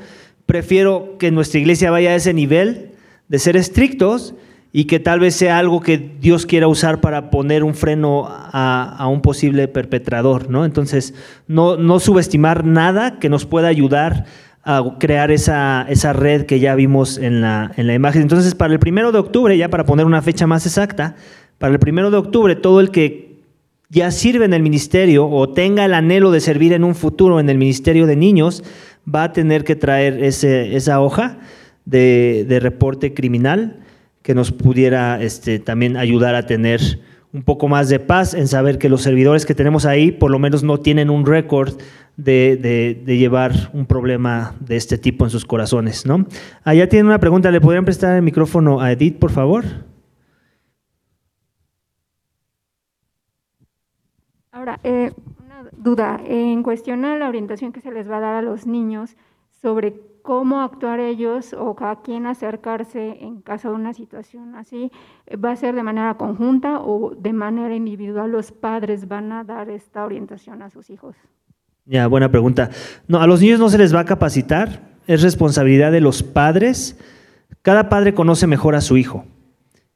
prefiero 0.48 1.18
que 1.20 1.30
nuestra 1.30 1.60
iglesia 1.60 1.91
vaya 1.91 2.10
a 2.10 2.16
ese 2.16 2.34
nivel 2.34 2.93
de 3.28 3.38
ser 3.38 3.56
estrictos 3.56 4.34
y 4.74 4.86
que 4.86 5.00
tal 5.00 5.20
vez 5.20 5.36
sea 5.36 5.60
algo 5.60 5.82
que 5.82 5.98
Dios 5.98 6.45
quiera 6.45 6.68
usar 6.68 7.02
para 7.02 7.30
poner 7.30 7.64
un 7.64 7.76
freno 7.76 8.26
a, 8.28 9.08
un 9.12 9.22
posible 9.22 9.68
perpetrador, 9.68 10.50
¿no? 10.50 10.66
Entonces, 10.66 11.14
no, 11.48 11.78
no, 11.78 12.00
subestimar 12.00 12.66
nada 12.66 13.20
que 13.20 13.30
nos 13.30 13.45
pueda 13.45 13.68
ayudar 13.68 14.26
a 14.64 14.98
crear 15.00 15.32
esa, 15.32 15.86
esa 15.89 16.14
red 16.14 16.45
que 16.45 16.60
ya 16.60 16.76
vimos 16.76 17.18
en 17.18 17.41
la, 17.41 17.72
en 17.78 17.88
la 17.88 17.93
imagen. 17.93 18.22
Entonces, 18.22 18.56
para 18.56 18.74
el 18.74 18.80
primero 18.80 19.12
de 19.12 19.20
octubre, 19.20 19.58
ya 19.58 19.70
para 19.70 19.86
poner 19.86 20.06
una 20.06 20.22
fecha 20.22 20.48
más 20.48 20.66
exacta, 20.66 21.16
para 21.58 21.74
el 21.74 21.80
primero 21.80 22.12
de 22.12 22.18
octubre, 22.18 22.56
todo 22.56 22.80
el 22.80 22.91
que 22.91 23.38
ya 23.89 24.12
sirve 24.12 24.45
en 24.45 24.54
el 24.54 24.62
ministerio 24.62 25.28
o 25.28 25.50
tenga 25.50 25.86
el 25.86 25.93
anhelo 25.93 26.32
de 26.32 26.41
servir 26.41 26.74
en 26.74 26.84
un 26.84 26.95
futuro 26.95 27.39
en 27.39 27.50
el 27.50 27.58
ministerio 27.58 28.06
de 28.06 28.16
niños, 28.16 28.64
va 29.14 29.24
a 29.24 29.34
tener 29.34 29.64
que 29.64 29.76
traer 29.76 30.24
ese, 30.24 30.76
esa 30.76 31.01
hoja 31.01 31.39
de, 31.86 32.60
reporte 32.62 33.14
criminal 33.14 33.80
que 34.22 34.36
nos 34.36 34.51
pudiera 34.51 35.22
este, 35.22 35.60
también 35.60 35.95
ayudar 35.95 36.36
a 36.36 36.45
tener 36.45 36.82
un 37.34 37.43
poco 37.43 37.68
más 37.68 37.89
de 37.89 37.99
paz 37.99 38.34
en 38.34 38.47
saber 38.47 38.78
que 38.78 38.89
los 38.89 39.01
servidores 39.01 39.45
que 39.45 39.55
tenemos 39.55 39.86
ahí 39.86 40.12
por 40.12 40.32
lo 40.32 40.39
menos 40.39 40.64
no 40.64 40.80
tienen 40.80 41.10
un 41.10 41.26
récord 41.26 41.74
de, 42.18 43.03
llevar 43.05 43.70
un 43.74 43.86
problema 43.86 44.55
de 44.60 44.76
este 44.76 44.97
tipo 44.97 45.24
en 45.24 45.30
sus 45.30 45.45
corazones. 45.45 46.05
¿no? 46.05 46.26
Allá 46.64 46.89
tiene 46.89 47.08
una 47.08 47.20
pregunta, 47.20 47.51
¿le 47.51 47.62
podrían 47.62 47.86
prestar 47.86 48.16
el 48.16 48.22
micrófono 48.22 48.82
a 48.82 48.91
Edith, 48.91 49.18
por 49.18 49.32
favor? 49.32 49.66
Ahora, 54.51 54.80
eh, 54.84 55.12
duda 55.78 56.19
en 56.25 56.63
cuestión 56.63 57.05
a 57.05 57.17
la 57.17 57.30
orientación 57.30 57.71
que 57.71 57.82
se 57.82 57.91
les 57.91 58.09
va 58.09 58.17
a 58.17 58.21
dar 58.21 58.34
a 58.36 58.41
los 58.41 58.67
niños 58.67 59.15
sobre 59.61 60.01
cómo 60.28 60.59
actuar 60.59 60.99
ellos 60.99 61.53
o 61.53 61.73
a 61.80 62.01
quién 62.01 62.25
acercarse 62.25 63.17
en 63.21 63.41
caso 63.41 63.69
de 63.69 63.75
una 63.75 63.93
situación 63.93 64.55
así, 64.55 64.91
¿va 65.34 65.51
a 65.51 65.55
ser 65.55 65.73
de 65.73 65.84
manera 65.84 66.15
conjunta 66.15 66.82
o 66.82 67.15
de 67.15 67.32
manera 67.32 67.73
individual 67.73 68.32
los 68.32 68.51
padres 68.51 69.07
van 69.07 69.32
a 69.32 69.45
dar 69.45 69.69
esta 69.69 70.03
orientación 70.03 70.61
a 70.61 70.69
sus 70.69 70.89
hijos? 70.89 71.15
Ya, 71.86 72.07
buena 72.07 72.30
pregunta. 72.30 72.69
No, 73.07 73.21
a 73.21 73.28
los 73.28 73.39
niños 73.39 73.61
no 73.61 73.69
se 73.69 73.78
les 73.78 73.95
va 73.95 74.01
a 74.01 74.05
capacitar, 74.05 74.82
es 75.07 75.21
responsabilidad 75.21 75.93
de 75.93 76.01
los 76.01 76.21
padres. 76.23 76.99
Cada 77.61 77.88
padre 77.88 78.13
conoce 78.13 78.47
mejor 78.47 78.75
a 78.75 78.82
su 78.82 78.97
hijo. 78.97 79.23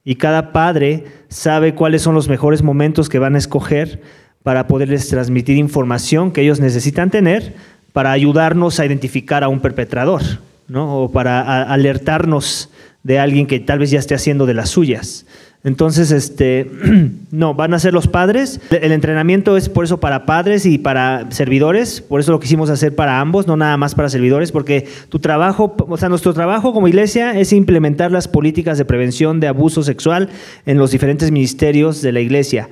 Y 0.05 0.15
cada 0.15 0.53
padre 0.53 1.03
sabe 1.27 1.75
cuáles 1.75 2.01
son 2.01 2.15
los 2.15 2.29
mejores 2.29 2.63
momentos 2.63 3.09
que 3.09 3.19
van 3.19 3.36
a 3.36 3.38
escoger 3.38 4.01
para 4.43 4.67
poderles 4.67 5.07
transmitir 5.07 5.57
información 5.57 6.31
que 6.31 6.41
ellos 6.41 6.59
necesitan 6.59 7.09
tener 7.09 7.53
para 7.93 8.11
ayudarnos 8.11 8.79
a 8.79 8.85
identificar 8.85 9.43
a 9.43 9.49
un 9.49 9.59
perpetrador, 9.59 10.21
¿no? 10.67 11.03
o 11.03 11.11
para 11.11 11.63
alertarnos 11.63 12.69
de 13.03 13.19
alguien 13.19 13.47
que 13.47 13.59
tal 13.59 13.79
vez 13.79 13.91
ya 13.91 13.99
esté 13.99 14.15
haciendo 14.15 14.45
de 14.45 14.53
las 14.53 14.69
suyas. 14.69 15.25
Entonces, 15.63 16.09
este, 16.11 16.71
no, 17.31 17.53
van 17.53 17.73
a 17.73 17.79
ser 17.79 17.93
los 17.93 18.07
padres. 18.07 18.59
El 18.71 18.91
entrenamiento 18.91 19.57
es 19.57 19.69
por 19.69 19.85
eso 19.85 19.99
para 19.99 20.25
padres 20.25 20.65
y 20.65 20.79
para 20.79 21.29
servidores, 21.29 22.01
por 22.01 22.19
eso 22.19 22.31
lo 22.31 22.39
quisimos 22.39 22.69
hacer 22.69 22.95
para 22.95 23.19
ambos, 23.19 23.45
no 23.45 23.57
nada 23.57 23.77
más 23.77 23.93
para 23.93 24.09
servidores, 24.09 24.51
porque 24.51 24.87
tu 25.09 25.19
trabajo, 25.19 25.75
o 25.87 25.97
sea, 25.97 26.09
nuestro 26.09 26.33
trabajo 26.33 26.73
como 26.73 26.87
iglesia 26.87 27.39
es 27.39 27.53
implementar 27.53 28.11
las 28.11 28.27
políticas 28.27 28.77
de 28.79 28.85
prevención 28.85 29.39
de 29.39 29.49
abuso 29.49 29.83
sexual 29.83 30.29
en 30.65 30.77
los 30.77 30.91
diferentes 30.91 31.29
ministerios 31.31 32.01
de 32.01 32.11
la 32.11 32.21
iglesia. 32.21 32.69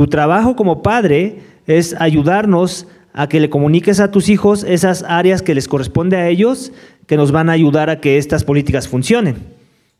Tu 0.00 0.06
trabajo 0.06 0.56
como 0.56 0.82
padre 0.82 1.40
es 1.66 1.94
ayudarnos 2.00 2.86
a 3.12 3.28
que 3.28 3.38
le 3.38 3.50
comuniques 3.50 4.00
a 4.00 4.10
tus 4.10 4.30
hijos 4.30 4.64
esas 4.64 5.02
áreas 5.06 5.42
que 5.42 5.54
les 5.54 5.68
corresponde 5.68 6.16
a 6.16 6.26
ellos, 6.26 6.72
que 7.06 7.18
nos 7.18 7.32
van 7.32 7.50
a 7.50 7.52
ayudar 7.52 7.90
a 7.90 8.00
que 8.00 8.16
estas 8.16 8.42
políticas 8.42 8.88
funcionen, 8.88 9.36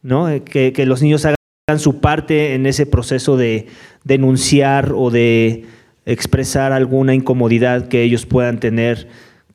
¿no? 0.00 0.26
que, 0.42 0.72
que 0.72 0.86
los 0.86 1.02
niños 1.02 1.26
hagan 1.26 1.78
su 1.78 2.00
parte 2.00 2.54
en 2.54 2.64
ese 2.64 2.86
proceso 2.86 3.36
de 3.36 3.66
denunciar 4.02 4.94
o 4.96 5.10
de 5.10 5.66
expresar 6.06 6.72
alguna 6.72 7.14
incomodidad 7.14 7.88
que 7.88 8.02
ellos 8.02 8.24
puedan 8.24 8.58
tener 8.58 9.06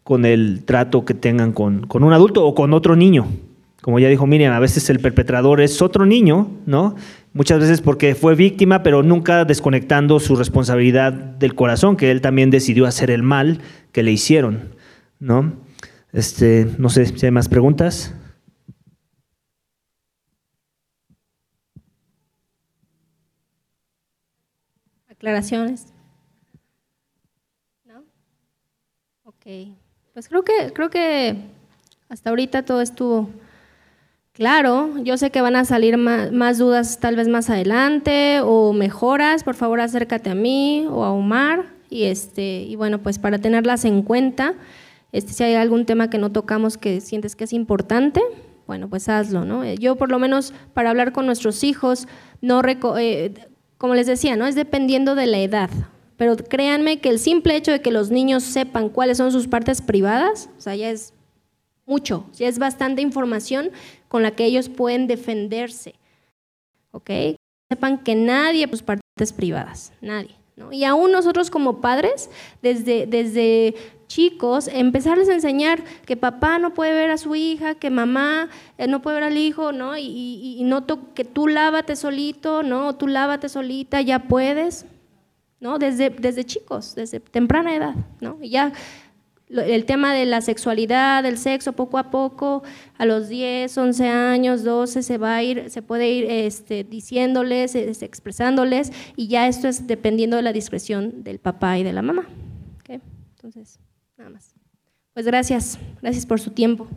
con 0.03 0.25
el 0.25 0.61
trato 0.63 1.05
que 1.05 1.15
tengan 1.15 1.53
con, 1.53 1.87
un 1.91 2.13
adulto 2.13 2.45
o 2.45 2.53
con 2.53 2.71
otro 2.75 2.95
niño. 2.95 3.25
Como 3.85 3.99
ya 3.99 4.09
dijo 4.09 4.25
Miriam, 4.25 4.51
a 4.51 4.57
veces 4.57 4.89
el 4.89 4.99
perpetrador 4.99 5.61
es 5.61 5.79
otro 5.79 6.07
niño, 6.07 6.49
¿no? 6.65 6.95
Muchas 7.33 7.59
veces 7.59 7.81
porque 7.81 8.15
fue 8.15 8.33
víctima, 8.33 8.81
pero 8.81 9.03
nunca 9.03 9.45
desconectando 9.45 10.19
su 10.19 10.35
responsabilidad 10.35 11.13
del 11.13 11.53
corazón, 11.53 11.95
que 11.95 12.09
él 12.09 12.19
también 12.19 12.49
decidió 12.49 12.87
hacer 12.87 13.11
el 13.11 13.21
mal 13.21 13.61
que 13.91 14.01
le 14.01 14.11
hicieron, 14.11 14.73
¿no? 15.19 15.53
Este, 16.13 16.67
no 16.79 16.89
sé 16.89 17.05
si 17.05 17.27
hay 17.27 17.31
más 17.31 17.47
preguntas. 17.47 18.15
¿Aclaraciones? 25.07 25.93
¿No? 27.85 28.03
Ok. 29.25 29.45
Pues 30.15 30.27
creo 30.27 30.43
que, 30.43 30.73
creo 30.73 30.89
que 30.89 31.35
hasta 32.09 32.31
ahorita 32.31 32.65
todo 32.65 32.81
estuvo 32.81 33.29
claro. 34.35 34.91
Yo 35.03 35.17
sé 35.17 35.31
que 35.31 35.41
van 35.41 35.55
a 35.55 35.65
salir 35.65 35.97
más, 35.97 36.57
dudas 36.57 36.99
tal 36.99 37.15
vez 37.15 37.27
más 37.27 37.49
adelante 37.49 38.41
o 38.41 38.73
mejoras. 38.73 39.43
Por 39.43 39.55
favor, 39.55 39.79
acércate 39.79 40.29
a 40.29 40.35
mí 40.35 40.85
o 40.89 41.03
a 41.03 41.11
Omar. 41.11 41.65
Y, 41.89 42.03
este, 42.03 42.63
y 42.63 42.75
bueno, 42.75 42.99
pues 42.99 43.19
para 43.19 43.39
tenerlas 43.39 43.85
en 43.85 44.01
cuenta, 44.01 44.53
este, 45.11 45.33
si 45.33 45.43
hay 45.43 45.55
algún 45.55 45.85
tema 45.85 46.09
que 46.09 46.17
no 46.17 46.31
tocamos 46.31 46.77
que 46.77 46.99
sientes 47.01 47.35
que 47.35 47.45
es 47.45 47.53
importante, 47.53 48.21
bueno, 48.67 48.89
pues 48.89 49.07
hazlo, 49.09 49.45
¿no? 49.45 49.63
Yo 49.73 49.95
por 49.95 50.11
lo 50.11 50.19
menos 50.19 50.53
para 50.73 50.89
hablar 50.89 51.11
con 51.11 51.25
nuestros 51.25 51.63
hijos, 51.63 52.07
no 52.41 52.61
eh, 52.97 53.33
como 53.77 53.93
les 53.93 54.07
decía, 54.07 54.35
¿no? 54.35 54.47
Es 54.47 54.55
dependiendo 54.55 55.15
de 55.15 55.27
la 55.27 55.39
edad. 55.39 55.69
Pero 56.17 56.35
créanme 56.37 56.99
que 56.99 57.09
el 57.09 57.19
simple 57.19 57.55
hecho 57.55 57.71
de 57.71 57.81
que 57.81 57.91
los 57.91 58.09
niños 58.09 58.43
sepan 58.43 58.89
cuáles 58.89 59.17
son 59.17 59.31
sus 59.31 59.47
partes 59.47 59.81
privadas, 59.81 60.49
o 60.57 60.61
sea, 60.61 60.75
ya 60.75 60.89
es 60.89 61.13
mucho, 61.85 62.25
ya 62.33 62.47
es 62.47 62.57
bastante 62.57 63.01
información 63.01 63.69
con 64.15 64.23
la 64.23 64.31
que 64.31 64.45
ellos 64.45 64.69
pueden 64.69 65.07
defenderse. 65.07 65.95
¿Ok? 66.91 67.09
Sepan 67.69 68.01
que 68.01 68.15
nadie 68.15 68.65
sus 68.69 68.81
partes 68.81 69.33
privadas, 69.35 69.91
nadie. 69.99 70.33
¿no? 70.55 70.71
Y 70.71 70.85
aún 70.85 71.11
nosotros 71.11 71.51
como 71.51 71.81
padres, 71.81 72.29
desde, 72.61 73.07
desde 73.07 73.75
chicos, 74.07 74.69
empezarles 74.69 75.27
a 75.27 75.33
enseñar 75.33 75.83
que 76.05 76.15
papá 76.15 76.59
no 76.59 76.73
puede 76.73 76.93
ver 76.93 77.11
a 77.11 77.17
su 77.17 77.35
hija, 77.35 77.75
que 77.75 77.89
mamá 77.89 78.47
eh, 78.77 78.87
no 78.87 79.01
puede 79.01 79.15
ver 79.15 79.25
al 79.25 79.37
hijo, 79.37 79.73
¿no? 79.73 79.97
Y, 79.97 80.55
y, 80.57 80.63
noto 80.63 81.13
que 81.13 81.25
tú 81.25 81.49
lávate 81.49 81.97
solito, 81.97 82.63
¿no? 82.63 82.95
Tú 82.95 83.09
lávate 83.09 83.49
solita, 83.49 83.99
ya 83.99 84.29
puedes, 84.29 84.85
¿no? 85.59 85.77
Desde, 85.77 86.09
desde 86.09 86.45
chicos, 86.45 86.95
desde 86.95 87.19
temprana 87.19 87.75
edad, 87.75 87.95
¿no? 88.21 88.37
Y 88.41 88.51
ya 88.51 88.71
el 89.49 89.85
tema 89.85 90.13
de 90.13 90.25
la 90.25 90.41
sexualidad, 90.41 91.23
del 91.23 91.37
sexo, 91.37 91.73
poco 91.73 91.97
a 91.97 92.09
poco, 92.09 92.63
a 92.97 93.05
los 93.05 93.29
10, 93.29 93.77
11 93.77 94.07
años, 94.07 94.63
12, 94.63 95.03
se 95.03 95.17
va 95.17 95.35
a 95.35 95.43
ir, 95.43 95.69
se 95.69 95.81
puede 95.81 96.09
ir 96.09 96.25
este, 96.29 96.83
diciéndoles, 96.83 97.75
este, 97.75 98.05
expresándoles, 98.05 98.91
y 99.15 99.27
ya 99.27 99.47
esto 99.47 99.67
es 99.67 99.87
dependiendo 99.87 100.35
de 100.37 100.41
la 100.41 100.53
discreción 100.53 101.23
del 101.23 101.39
papá 101.39 101.77
y 101.77 101.83
de 101.83 101.93
la 101.93 102.01
mamá. 102.01 102.25
Entonces, 102.87 103.79
Nada 104.17 104.29
más. 104.29 104.53
Pues 105.13 105.25
gracias, 105.25 105.77
gracias 106.01 106.25
por 106.25 106.39
su 106.39 106.51
tiempo. 106.51 106.87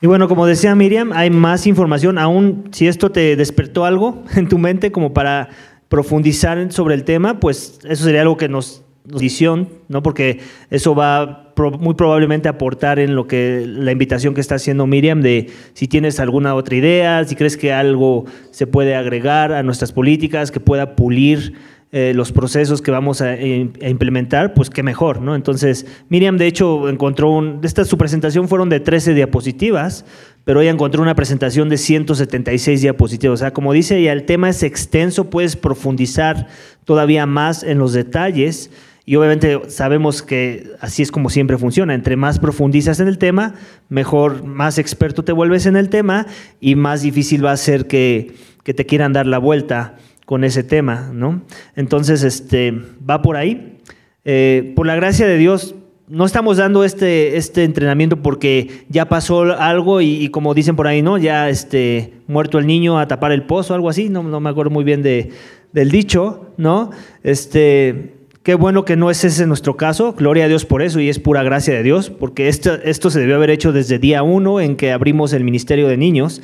Y 0.00 0.06
bueno, 0.06 0.28
como 0.28 0.46
decía 0.46 0.74
Miriam, 0.74 1.12
hay 1.12 1.30
más 1.30 1.66
información, 1.66 2.18
aún 2.18 2.68
si 2.72 2.86
esto 2.88 3.10
te 3.10 3.34
despertó 3.36 3.84
algo 3.84 4.24
en 4.36 4.48
tu 4.48 4.58
mente 4.58 4.92
como 4.92 5.14
para 5.14 5.48
profundizar 5.92 6.72
sobre 6.72 6.94
el 6.94 7.04
tema, 7.04 7.38
pues 7.38 7.78
eso 7.84 8.04
sería 8.04 8.22
algo 8.22 8.38
que 8.38 8.48
nos 8.48 8.82
visión, 9.04 9.68
¿no? 9.88 10.02
Porque 10.02 10.40
eso 10.70 10.94
va 10.94 11.52
muy 11.78 11.92
probablemente 11.92 12.48
a 12.48 12.52
aportar 12.52 12.98
en 12.98 13.14
lo 13.14 13.26
que 13.26 13.66
la 13.66 13.92
invitación 13.92 14.32
que 14.32 14.40
está 14.40 14.54
haciendo 14.54 14.86
Miriam 14.86 15.20
de 15.20 15.50
si 15.74 15.88
tienes 15.88 16.18
alguna 16.18 16.54
otra 16.54 16.76
idea, 16.76 17.22
si 17.26 17.36
crees 17.36 17.58
que 17.58 17.74
algo 17.74 18.24
se 18.52 18.66
puede 18.66 18.94
agregar 18.94 19.52
a 19.52 19.62
nuestras 19.62 19.92
políticas, 19.92 20.50
que 20.50 20.60
pueda 20.60 20.96
pulir 20.96 21.56
eh, 21.94 22.14
los 22.14 22.32
procesos 22.32 22.80
que 22.80 22.90
vamos 22.90 23.20
a, 23.20 23.38
implementar, 23.38 24.54
pues 24.54 24.70
qué 24.70 24.82
mejor, 24.82 25.20
¿no? 25.20 25.34
Entonces, 25.34 25.84
Miriam, 26.08 26.38
de 26.38 26.46
hecho, 26.46 26.88
encontró 26.88 27.30
un, 27.30 27.60
esta, 27.64 27.84
su 27.84 27.98
presentación 27.98 28.48
fueron 28.48 28.70
de 28.70 28.80
13 28.80 29.12
diapositivas, 29.12 30.06
pero 30.44 30.60
ella 30.60 30.70
encontró 30.70 31.02
una 31.02 31.14
presentación 31.14 31.68
de 31.68 31.78
176 31.78 32.82
diapositivas. 32.82 33.34
O 33.34 33.42
sea, 33.42 33.52
como 33.52 33.72
dice 33.72 33.98
ella, 33.98 34.12
el 34.12 34.24
tema 34.24 34.48
es 34.48 34.62
extenso, 34.62 35.30
puedes 35.30 35.56
profundizar 35.56 36.48
todavía 36.84 37.26
más 37.26 37.62
en 37.62 37.78
los 37.78 37.92
detalles. 37.92 38.70
Y 39.04 39.16
obviamente 39.16 39.60
sabemos 39.68 40.22
que 40.22 40.72
así 40.80 41.02
es 41.02 41.10
como 41.10 41.30
siempre 41.30 41.58
funciona. 41.58 41.94
Entre 41.94 42.16
más 42.16 42.38
profundizas 42.38 43.00
en 43.00 43.08
el 43.08 43.18
tema, 43.18 43.54
mejor, 43.88 44.44
más 44.44 44.78
experto 44.78 45.24
te 45.24 45.32
vuelves 45.32 45.66
en 45.66 45.76
el 45.76 45.88
tema 45.88 46.26
y 46.60 46.74
más 46.76 47.02
difícil 47.02 47.44
va 47.44 47.52
a 47.52 47.56
ser 47.56 47.86
que, 47.86 48.34
que 48.64 48.74
te 48.74 48.86
quieran 48.86 49.12
dar 49.12 49.26
la 49.26 49.38
vuelta 49.38 49.96
con 50.24 50.44
ese 50.44 50.62
tema, 50.62 51.10
¿no? 51.12 51.42
Entonces, 51.74 52.22
este, 52.22 52.72
va 53.08 53.22
por 53.22 53.36
ahí. 53.36 53.78
Eh, 54.24 54.72
por 54.76 54.86
la 54.86 54.94
gracia 54.94 55.26
de 55.26 55.36
Dios, 55.36 55.74
no 56.12 56.26
estamos 56.26 56.58
dando 56.58 56.84
este, 56.84 57.38
este 57.38 57.64
entrenamiento 57.64 58.18
porque 58.18 58.84
ya 58.90 59.08
pasó 59.08 59.58
algo 59.58 60.02
y, 60.02 60.28
como 60.28 60.52
dicen 60.52 60.76
por 60.76 60.86
ahí, 60.86 61.00
¿no? 61.00 61.16
Ya 61.16 61.48
este, 61.48 62.12
muerto 62.26 62.58
el 62.58 62.66
niño 62.66 62.98
a 62.98 63.08
tapar 63.08 63.32
el 63.32 63.44
pozo, 63.44 63.72
algo 63.72 63.88
así, 63.88 64.10
no, 64.10 64.22
no 64.22 64.38
me 64.38 64.50
acuerdo 64.50 64.70
muy 64.70 64.84
bien 64.84 65.02
de, 65.02 65.30
del 65.72 65.90
dicho, 65.90 66.52
¿no? 66.58 66.90
Este, 67.22 68.12
qué 68.42 68.54
bueno 68.54 68.84
que 68.84 68.94
no 68.94 69.10
es 69.10 69.24
ese 69.24 69.46
nuestro 69.46 69.78
caso, 69.78 70.12
gloria 70.12 70.44
a 70.44 70.48
Dios 70.48 70.66
por 70.66 70.82
eso 70.82 71.00
y 71.00 71.08
es 71.08 71.18
pura 71.18 71.42
gracia 71.42 71.72
de 71.72 71.82
Dios, 71.82 72.10
porque 72.10 72.48
esto, 72.48 72.74
esto 72.84 73.08
se 73.08 73.18
debió 73.18 73.36
haber 73.36 73.48
hecho 73.48 73.72
desde 73.72 73.98
día 73.98 74.22
uno 74.22 74.60
en 74.60 74.76
que 74.76 74.92
abrimos 74.92 75.32
el 75.32 75.44
Ministerio 75.44 75.88
de 75.88 75.96
Niños 75.96 76.42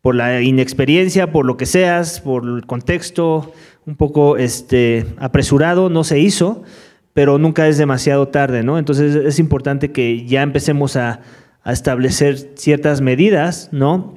por 0.00 0.14
la 0.14 0.40
inexperiencia, 0.40 1.30
por 1.30 1.44
lo 1.44 1.58
que 1.58 1.66
seas, 1.66 2.22
por 2.22 2.42
el 2.42 2.64
contexto 2.64 3.52
un 3.84 3.96
poco 3.96 4.38
este, 4.38 5.04
apresurado, 5.18 5.90
no 5.90 6.04
se 6.04 6.20
hizo, 6.20 6.62
pero 7.18 7.36
nunca 7.36 7.66
es 7.66 7.76
demasiado 7.78 8.28
tarde, 8.28 8.62
¿no? 8.62 8.78
Entonces 8.78 9.16
es 9.16 9.40
importante 9.40 9.90
que 9.90 10.24
ya 10.24 10.42
empecemos 10.42 10.94
a, 10.94 11.18
establecer 11.66 12.52
ciertas 12.54 13.00
medidas, 13.00 13.70
¿no? 13.72 14.14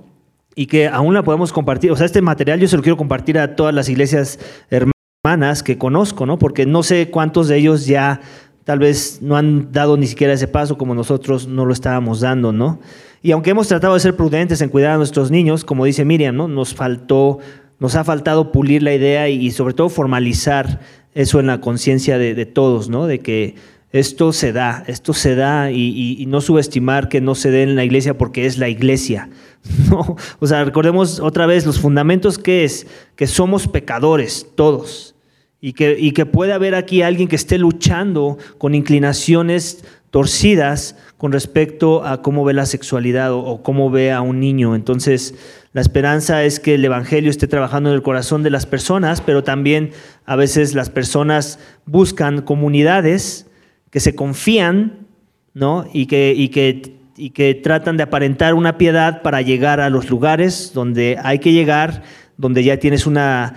Y 0.53 0.67
que 0.67 0.87
aún 0.87 1.15
la 1.15 1.23
podemos 1.23 1.51
compartir. 1.51 1.91
O 1.91 1.95
sea, 1.95 2.05
este 2.05 2.21
material 2.21 2.59
yo 2.59 2.67
se 2.67 2.77
lo 2.77 2.83
quiero 2.83 2.97
compartir 2.97 3.39
a 3.39 3.55
todas 3.55 3.73
las 3.73 3.89
iglesias 3.89 4.37
hermanas 4.69 5.63
que 5.63 5.79
conozco, 5.79 6.27
¿no? 6.27 6.37
Porque 6.37 6.67
no 6.67 6.83
sé 6.83 7.09
cuántos 7.09 7.47
de 7.47 7.57
ellos 7.57 7.87
ya 7.87 8.21
tal 8.65 8.77
vez 8.77 9.17
no 9.23 9.35
han 9.35 9.71
dado 9.71 9.97
ni 9.97 10.05
siquiera 10.05 10.33
ese 10.33 10.47
paso 10.47 10.77
como 10.77 10.93
nosotros 10.93 11.47
no 11.47 11.65
lo 11.65 11.73
estábamos 11.73 12.19
dando, 12.19 12.51
¿no? 12.51 12.79
Y 13.23 13.31
aunque 13.31 13.49
hemos 13.49 13.67
tratado 13.67 13.95
de 13.95 13.99
ser 13.99 14.15
prudentes 14.15 14.61
en 14.61 14.69
cuidar 14.69 14.91
a 14.91 14.97
nuestros 14.97 15.31
niños, 15.31 15.65
como 15.65 15.85
dice 15.85 16.05
Miriam, 16.05 16.35
¿no? 16.35 16.47
nos 16.47 16.75
faltó, 16.75 17.39
nos 17.81 17.95
ha 17.95 18.03
faltado 18.03 18.51
pulir 18.51 18.83
la 18.83 18.93
idea 18.93 19.27
y, 19.27 19.49
sobre 19.49 19.73
todo 19.73 19.89
formalizar 19.89 20.81
eso 21.15 21.39
en 21.39 21.47
la 21.47 21.59
conciencia 21.61 22.19
de, 22.19 22.45
todos, 22.45 22.89
¿no? 22.89 23.07
De 23.07 23.21
que 23.21 23.55
esto 23.91 24.33
se 24.33 24.53
da, 24.53 24.83
esto 24.85 25.13
se 25.13 25.33
da 25.33 25.71
y, 25.71 26.23
no 26.27 26.41
subestimar 26.41 27.09
que 27.09 27.21
no 27.21 27.33
se 27.33 27.49
dé 27.49 27.63
en 27.63 27.75
la 27.75 27.83
iglesia 27.83 28.15
porque 28.15 28.45
es 28.45 28.59
la 28.59 28.69
iglesia. 28.69 29.29
¿no? 29.89 30.15
O 30.39 30.45
sea, 30.45 30.63
recordemos 30.63 31.19
otra 31.19 31.47
vez 31.47 31.65
los 31.65 31.79
fundamentos 31.79 32.37
que 32.37 32.65
es 32.65 32.85
que 33.15 33.25
somos 33.25 33.67
pecadores 33.67 34.45
todos 34.53 35.15
y 35.59 35.73
que, 35.73 35.97
y 35.99 36.11
que 36.11 36.27
puede 36.27 36.53
haber 36.53 36.75
aquí 36.75 37.01
alguien 37.01 37.27
que 37.27 37.35
esté 37.35 37.57
luchando 37.57 38.37
con 38.59 38.75
inclinaciones 38.75 39.83
torcidas 40.11 40.95
con 41.17 41.31
respecto 41.31 42.05
a 42.05 42.21
cómo 42.21 42.43
ve 42.43 42.53
la 42.53 42.67
sexualidad 42.67 43.31
o, 43.31 43.39
o, 43.39 43.63
cómo 43.63 43.89
ve 43.89 44.11
a 44.11 44.21
un 44.21 44.39
niño. 44.39 44.75
Entonces, 44.75 45.33
la 45.73 45.79
esperanza 45.81 46.43
es 46.43 46.59
que 46.59 46.75
el 46.75 46.83
Evangelio 46.83 47.29
esté 47.29 47.47
trabajando 47.47 47.89
en 47.89 47.95
el 47.95 48.01
corazón 48.01 48.43
de 48.43 48.49
las 48.49 48.65
personas, 48.65 49.21
pero 49.21 49.43
también 49.43 49.91
a 50.25 50.35
veces 50.35 50.75
las 50.75 50.89
personas 50.89 51.59
buscan 51.85 52.41
comunidades 52.41 53.47
que 53.89 54.01
se 54.01 54.13
confían 54.13 55.07
¿no? 55.53 55.85
y, 55.93 56.07
que, 56.07 56.33
y, 56.35 56.49
que, 56.49 56.97
y 57.15 57.29
que 57.29 57.55
tratan 57.55 57.95
de 57.95 58.03
aparentar 58.03 58.53
una 58.53 58.77
piedad 58.77 59.21
para 59.21 59.41
llegar 59.41 59.79
a 59.79 59.89
los 59.89 60.09
lugares 60.09 60.71
donde 60.73 61.17
hay 61.23 61.39
que 61.39 61.53
llegar, 61.53 62.03
donde 62.35 62.63
ya 62.63 62.77
tienes 62.77 63.07
una 63.07 63.55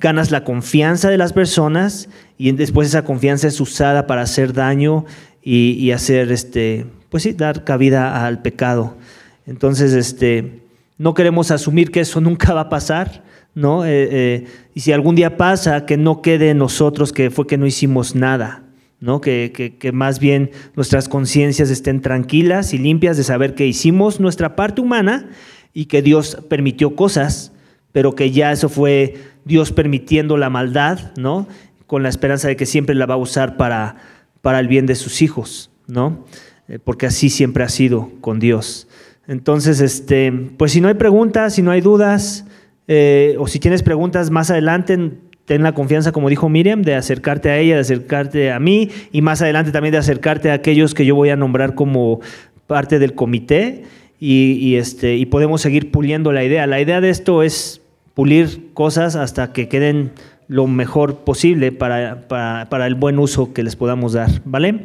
ganas 0.00 0.30
la 0.30 0.44
confianza 0.44 1.10
de 1.10 1.16
las 1.16 1.32
personas 1.32 2.08
y 2.38 2.52
después 2.52 2.86
esa 2.86 3.02
confianza 3.02 3.48
es 3.48 3.60
usada 3.60 4.06
para 4.06 4.22
hacer 4.22 4.52
daño 4.52 5.06
y, 5.42 5.72
y, 5.72 5.90
hacer 5.90 6.30
este 6.30 6.86
pues 7.08 7.24
sí 7.24 7.32
dar 7.32 7.64
cabida 7.64 8.24
al 8.24 8.42
pecado 8.42 8.96
entonces 9.44 9.92
este 9.92 10.65
no 10.98 11.14
queremos 11.14 11.50
asumir 11.50 11.90
que 11.90 12.00
eso 12.00 12.20
nunca 12.22 12.54
va 12.54 12.62
a 12.62 12.68
pasar 12.68 13.24
no 13.54 13.84
eh, 13.84 14.08
eh, 14.10 14.44
y 14.74 14.80
si 14.80 14.92
algún 14.92 15.14
día 15.14 15.36
pasa 15.36 15.86
que 15.86 15.96
no 15.96 16.22
quede 16.22 16.50
en 16.50 16.58
nosotros 16.58 17.12
que 17.12 17.30
fue 17.30 17.46
que 17.46 17.58
no 17.58 17.66
hicimos 17.66 18.14
nada 18.14 18.62
¿no? 18.98 19.20
Que, 19.20 19.52
que, 19.54 19.76
que, 19.76 19.92
más 19.92 20.20
bien 20.20 20.50
nuestras 20.74 21.08
conciencias 21.08 21.68
estén 21.68 22.00
tranquilas 22.00 22.72
y 22.72 22.78
limpias 22.78 23.18
de 23.18 23.24
saber 23.24 23.54
que 23.54 23.66
hicimos 23.66 24.20
nuestra 24.20 24.56
parte 24.56 24.80
humana 24.80 25.28
y 25.74 25.84
que 25.84 26.00
Dios 26.00 26.38
permitió 26.48 26.96
cosas, 26.96 27.52
pero 27.92 28.14
que 28.14 28.30
ya 28.30 28.52
eso 28.52 28.70
fue 28.70 29.16
Dios 29.44 29.72
permitiendo 29.72 30.38
la 30.38 30.48
maldad, 30.48 31.12
¿no? 31.16 31.46
Con 31.86 32.02
la 32.02 32.08
esperanza 32.08 32.48
de 32.48 32.56
que 32.56 32.64
siempre 32.64 32.94
la 32.94 33.06
va 33.06 33.14
a 33.14 33.18
usar 33.18 33.56
para, 33.56 33.96
para 34.40 34.58
el 34.58 34.68
bien 34.68 34.86
de 34.86 34.94
sus 34.94 35.20
hijos, 35.20 35.70
¿no? 35.86 36.24
Eh, 36.68 36.78
porque 36.82 37.06
así 37.06 37.28
siempre 37.30 37.62
ha 37.62 37.68
sido 37.68 38.10
con 38.20 38.40
Dios. 38.40 38.88
Entonces, 39.28 39.80
este, 39.80 40.32
pues 40.56 40.72
si 40.72 40.80
no 40.80 40.88
hay 40.88 40.94
preguntas, 40.94 41.54
si 41.54 41.62
no 41.62 41.70
hay 41.70 41.80
dudas, 41.80 42.46
eh, 42.88 43.34
o 43.38 43.46
si 43.46 43.58
tienes 43.58 43.82
preguntas 43.82 44.30
más 44.30 44.50
adelante, 44.50 45.10
ten 45.44 45.62
la 45.62 45.72
confianza, 45.72 46.12
como 46.12 46.28
dijo 46.28 46.48
Miriam, 46.48 46.82
de 46.82 46.94
acercarte 46.94 47.50
a 47.50 47.58
ella, 47.58 47.74
de 47.74 47.80
acercarte 47.80 48.52
a 48.52 48.60
mí 48.60 48.90
y 49.12 49.22
más 49.22 49.42
adelante 49.42 49.72
también 49.72 49.92
de 49.92 49.98
acercarte 49.98 50.50
a 50.50 50.54
aquellos 50.54 50.94
que 50.94 51.06
yo 51.06 51.14
voy 51.14 51.30
a 51.30 51.36
nombrar 51.36 51.74
como 51.74 52.20
parte 52.66 52.98
del 52.98 53.14
comité 53.14 53.84
y, 54.18 54.76
este, 54.76 55.16
y 55.16 55.26
podemos 55.26 55.60
seguir 55.60 55.90
puliendo 55.90 56.32
la 56.32 56.42
idea. 56.44 56.66
La 56.66 56.80
idea 56.80 57.00
de 57.00 57.10
esto 57.10 57.42
es 57.42 57.82
pulir 58.14 58.72
cosas 58.74 59.14
hasta 59.14 59.52
que 59.52 59.68
queden 59.68 60.12
lo 60.48 60.66
mejor 60.66 61.18
posible 61.18 61.70
para, 61.72 62.28
para, 62.28 62.68
para 62.68 62.86
el 62.86 62.94
buen 62.94 63.18
uso 63.18 63.52
que 63.52 63.62
les 63.62 63.76
podamos 63.76 64.14
dar, 64.14 64.30
¿vale? 64.44 64.84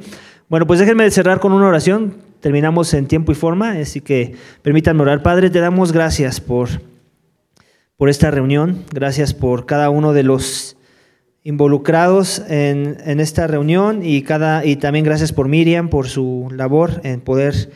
Bueno, 0.52 0.68
pues 0.68 0.82
déjenme 0.82 1.10
cerrar 1.12 1.39
con 1.39 1.54
una 1.54 1.66
oración. 1.66 2.18
Terminamos 2.41 2.93
en 2.93 3.08
tiempo 3.08 3.32
y 3.32 3.36
forma, 3.36 3.72
así 3.72 4.02
que 4.02 4.36
permítanme 4.62 5.02
orar. 5.02 5.24
Padre, 5.24 5.49
te 5.49 5.62
damos 5.62 5.93
gracias 5.93 6.41
por 6.41 6.68
por 7.95 8.10
esta 8.10 8.32
reunión. 8.32 8.84
Gracias 8.93 9.34
por 9.34 9.66
cada 9.66 9.89
uno 9.89 10.12
de 10.12 10.24
los 10.24 10.76
involucrados 11.45 12.43
en, 12.49 12.97
en, 13.06 13.22
esta 13.22 13.47
reunión 13.47 14.02
y, 14.04 14.24
cada, 14.24 14.66
y 14.66 14.76
también 14.76 15.06
gracias 15.06 15.32
por 15.32 15.47
Miriam, 15.47 15.88
por 15.88 16.10
su 16.10 16.49
labor 16.54 16.99
en 17.06 17.22
poder 17.22 17.72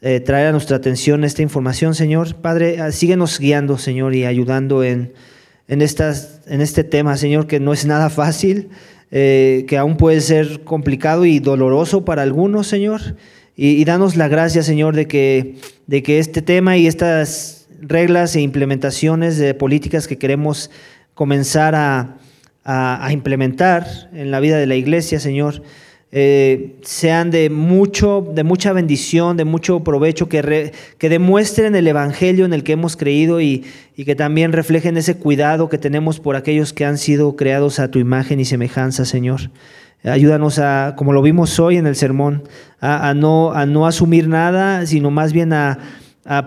eh, 0.00 0.18
traer 0.18 0.48
a 0.48 0.52
nuestra 0.52 0.78
atención 0.78 1.22
esta 1.22 1.42
información, 1.42 1.94
Señor. 1.94 2.34
Padre, 2.34 2.90
síguenos 2.90 3.38
guiando, 3.38 3.78
Señor, 3.78 4.16
y 4.16 4.24
ayudando 4.24 4.82
en, 4.82 5.12
en, 5.68 5.80
estas, 5.80 6.40
en 6.48 6.60
este 6.60 6.82
tema, 6.82 7.16
Señor, 7.16 7.46
que 7.46 7.60
no 7.60 7.72
es 7.72 7.86
nada 7.86 8.10
fácil, 8.10 8.70
eh, 9.10 9.64
que 9.68 9.78
aún 9.78 9.96
puede 9.96 10.20
ser 10.20 10.64
complicado 10.64 11.24
y 11.24 11.38
doloroso 11.38 12.04
para 12.04 12.22
algunos, 12.22 12.66
Señor. 12.66 13.00
Y, 13.58 13.82
danos 13.84 14.16
la 14.16 14.28
gracia, 14.28 14.62
Señor, 14.62 14.94
de 14.94 15.06
que, 15.06 15.56
de 15.86 16.02
que 16.02 16.18
este 16.18 16.42
tema 16.42 16.76
y 16.76 16.86
estas 16.86 17.68
reglas 17.80 18.36
e 18.36 18.42
implementaciones 18.42 19.38
de 19.38 19.54
políticas 19.54 20.06
que 20.06 20.18
queremos 20.18 20.70
comenzar 21.14 21.74
a, 21.74 22.18
a 22.64 23.12
implementar 23.12 24.10
en 24.12 24.30
la 24.30 24.40
vida 24.40 24.58
de 24.58 24.66
la 24.66 24.74
iglesia, 24.74 25.20
Señor, 25.20 25.62
eh, 26.18 26.78
sean 26.80 27.30
de, 27.30 27.50
mucho, 27.50 28.26
de 28.34 28.42
mucha 28.42 28.72
bendición, 28.72 29.36
de 29.36 29.44
mucho 29.44 29.84
provecho, 29.84 30.30
que, 30.30 30.40
re, 30.40 30.72
que 30.96 31.10
demuestren 31.10 31.74
el 31.74 31.86
Evangelio 31.86 32.46
en 32.46 32.54
el 32.54 32.64
que 32.64 32.72
hemos 32.72 32.96
creído 32.96 33.42
y, 33.42 33.66
que 33.94 34.14
también 34.14 34.54
reflejen 34.54 34.96
ese 34.96 35.18
cuidado 35.18 35.68
que 35.68 35.76
tenemos 35.76 36.18
por 36.18 36.34
aquellos 36.34 36.72
que 36.72 36.86
han 36.86 36.96
sido 36.96 37.36
creados 37.36 37.78
a 37.78 37.90
tu 37.90 37.98
imagen 37.98 38.40
y 38.40 38.46
semejanza, 38.46 39.04
Señor. 39.04 39.50
Ayúdanos 40.04 40.58
a, 40.58 40.94
como 40.96 41.12
lo 41.12 41.20
vimos 41.20 41.60
hoy 41.60 41.76
en 41.76 41.86
el 41.86 41.96
sermón, 41.96 42.44
a, 42.80 43.12
no, 43.12 43.52
asumir 43.86 44.26
nada, 44.26 44.86
sino 44.86 45.10
más 45.10 45.34
bien 45.34 45.52
a 45.52 45.76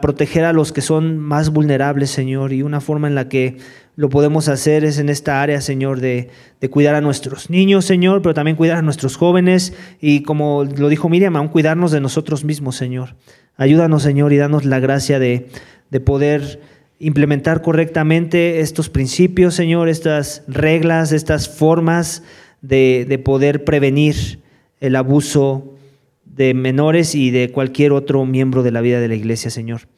proteger 0.01 0.45
a 0.45 0.53
los 0.53 0.72
que 0.72 0.82
son 0.82 1.20
más 1.20 1.51
vulnerables, 1.51 2.09
Señor, 2.09 2.53
y 2.53 2.63
una 2.63 2.82
forma 2.82 3.07
en 3.07 3.13
la 3.13 3.30
que 3.30 3.57
lo 4.00 4.08
podemos 4.08 4.47
hacer 4.47 4.86
es 4.86 4.97
en 4.97 5.10
esta 5.10 5.41
área, 5.41 5.60
Señor, 5.60 6.00
de, 6.00 6.30
de, 6.62 6.70
cuidar 6.70 6.95
a 6.95 7.02
nuestros 7.02 7.50
niños, 7.50 7.84
Señor, 7.84 8.22
pero 8.22 8.34
también 8.34 8.56
cuidar 8.56 8.78
a 8.78 8.82
nuestros 8.82 9.18
jóvenes 9.18 9.74
y 10.00 10.22
como 10.22 10.64
lo 10.64 10.88
dijo 10.88 11.10
Miriam, 11.10 11.36
aún 11.36 11.50
cuidarnos 11.50 11.91
de 11.91 12.00
nosotros 12.00 12.45
mismos, 12.45 12.78
Señor. 12.78 13.18
Ayúdanos, 13.58 14.02
Señor, 14.02 14.32
y 14.32 14.38
danos 14.38 14.64
la 14.64 14.80
gracia 14.80 15.20
de, 15.20 15.50
de 15.89 16.00
poder 16.00 16.62
implementar 17.00 17.62
correctamente 17.62 18.62
estos 18.62 18.89
principios, 18.89 19.54
Señor, 19.54 19.89
estas 19.89 20.43
reglas, 20.47 21.12
estas 21.12 21.50
formas 21.50 22.24
de, 22.62 23.06
de 23.06 23.20
poder 23.20 23.66
prevenir 23.66 24.39
el 24.80 24.95
abuso 24.95 25.76
de 26.24 26.54
menores 26.54 27.16
y 27.16 27.32
de 27.32 27.52
cualquier 27.52 27.91
otro 27.91 28.26
miembro 28.26 28.64
de 28.64 28.72
la 28.72 28.80
vida 28.80 29.02
de 29.02 29.10
la 29.10 29.16
iglesia, 29.16 29.50
Señor. 29.50 29.89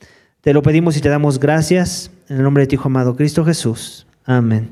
Te 0.41 0.53
lo 0.53 0.63
pedimos 0.63 0.97
y 0.97 1.01
te 1.01 1.09
damos 1.09 1.39
gracias 1.39 2.09
en 2.31 2.37
el 2.37 2.43
nombre 2.43 2.63
de 2.63 2.67
tu 2.67 2.75
Hijo 2.75 2.87
amado 2.87 3.13
Cristo 3.13 3.43
Jesús. 3.43 4.07
Amén. 4.25 4.71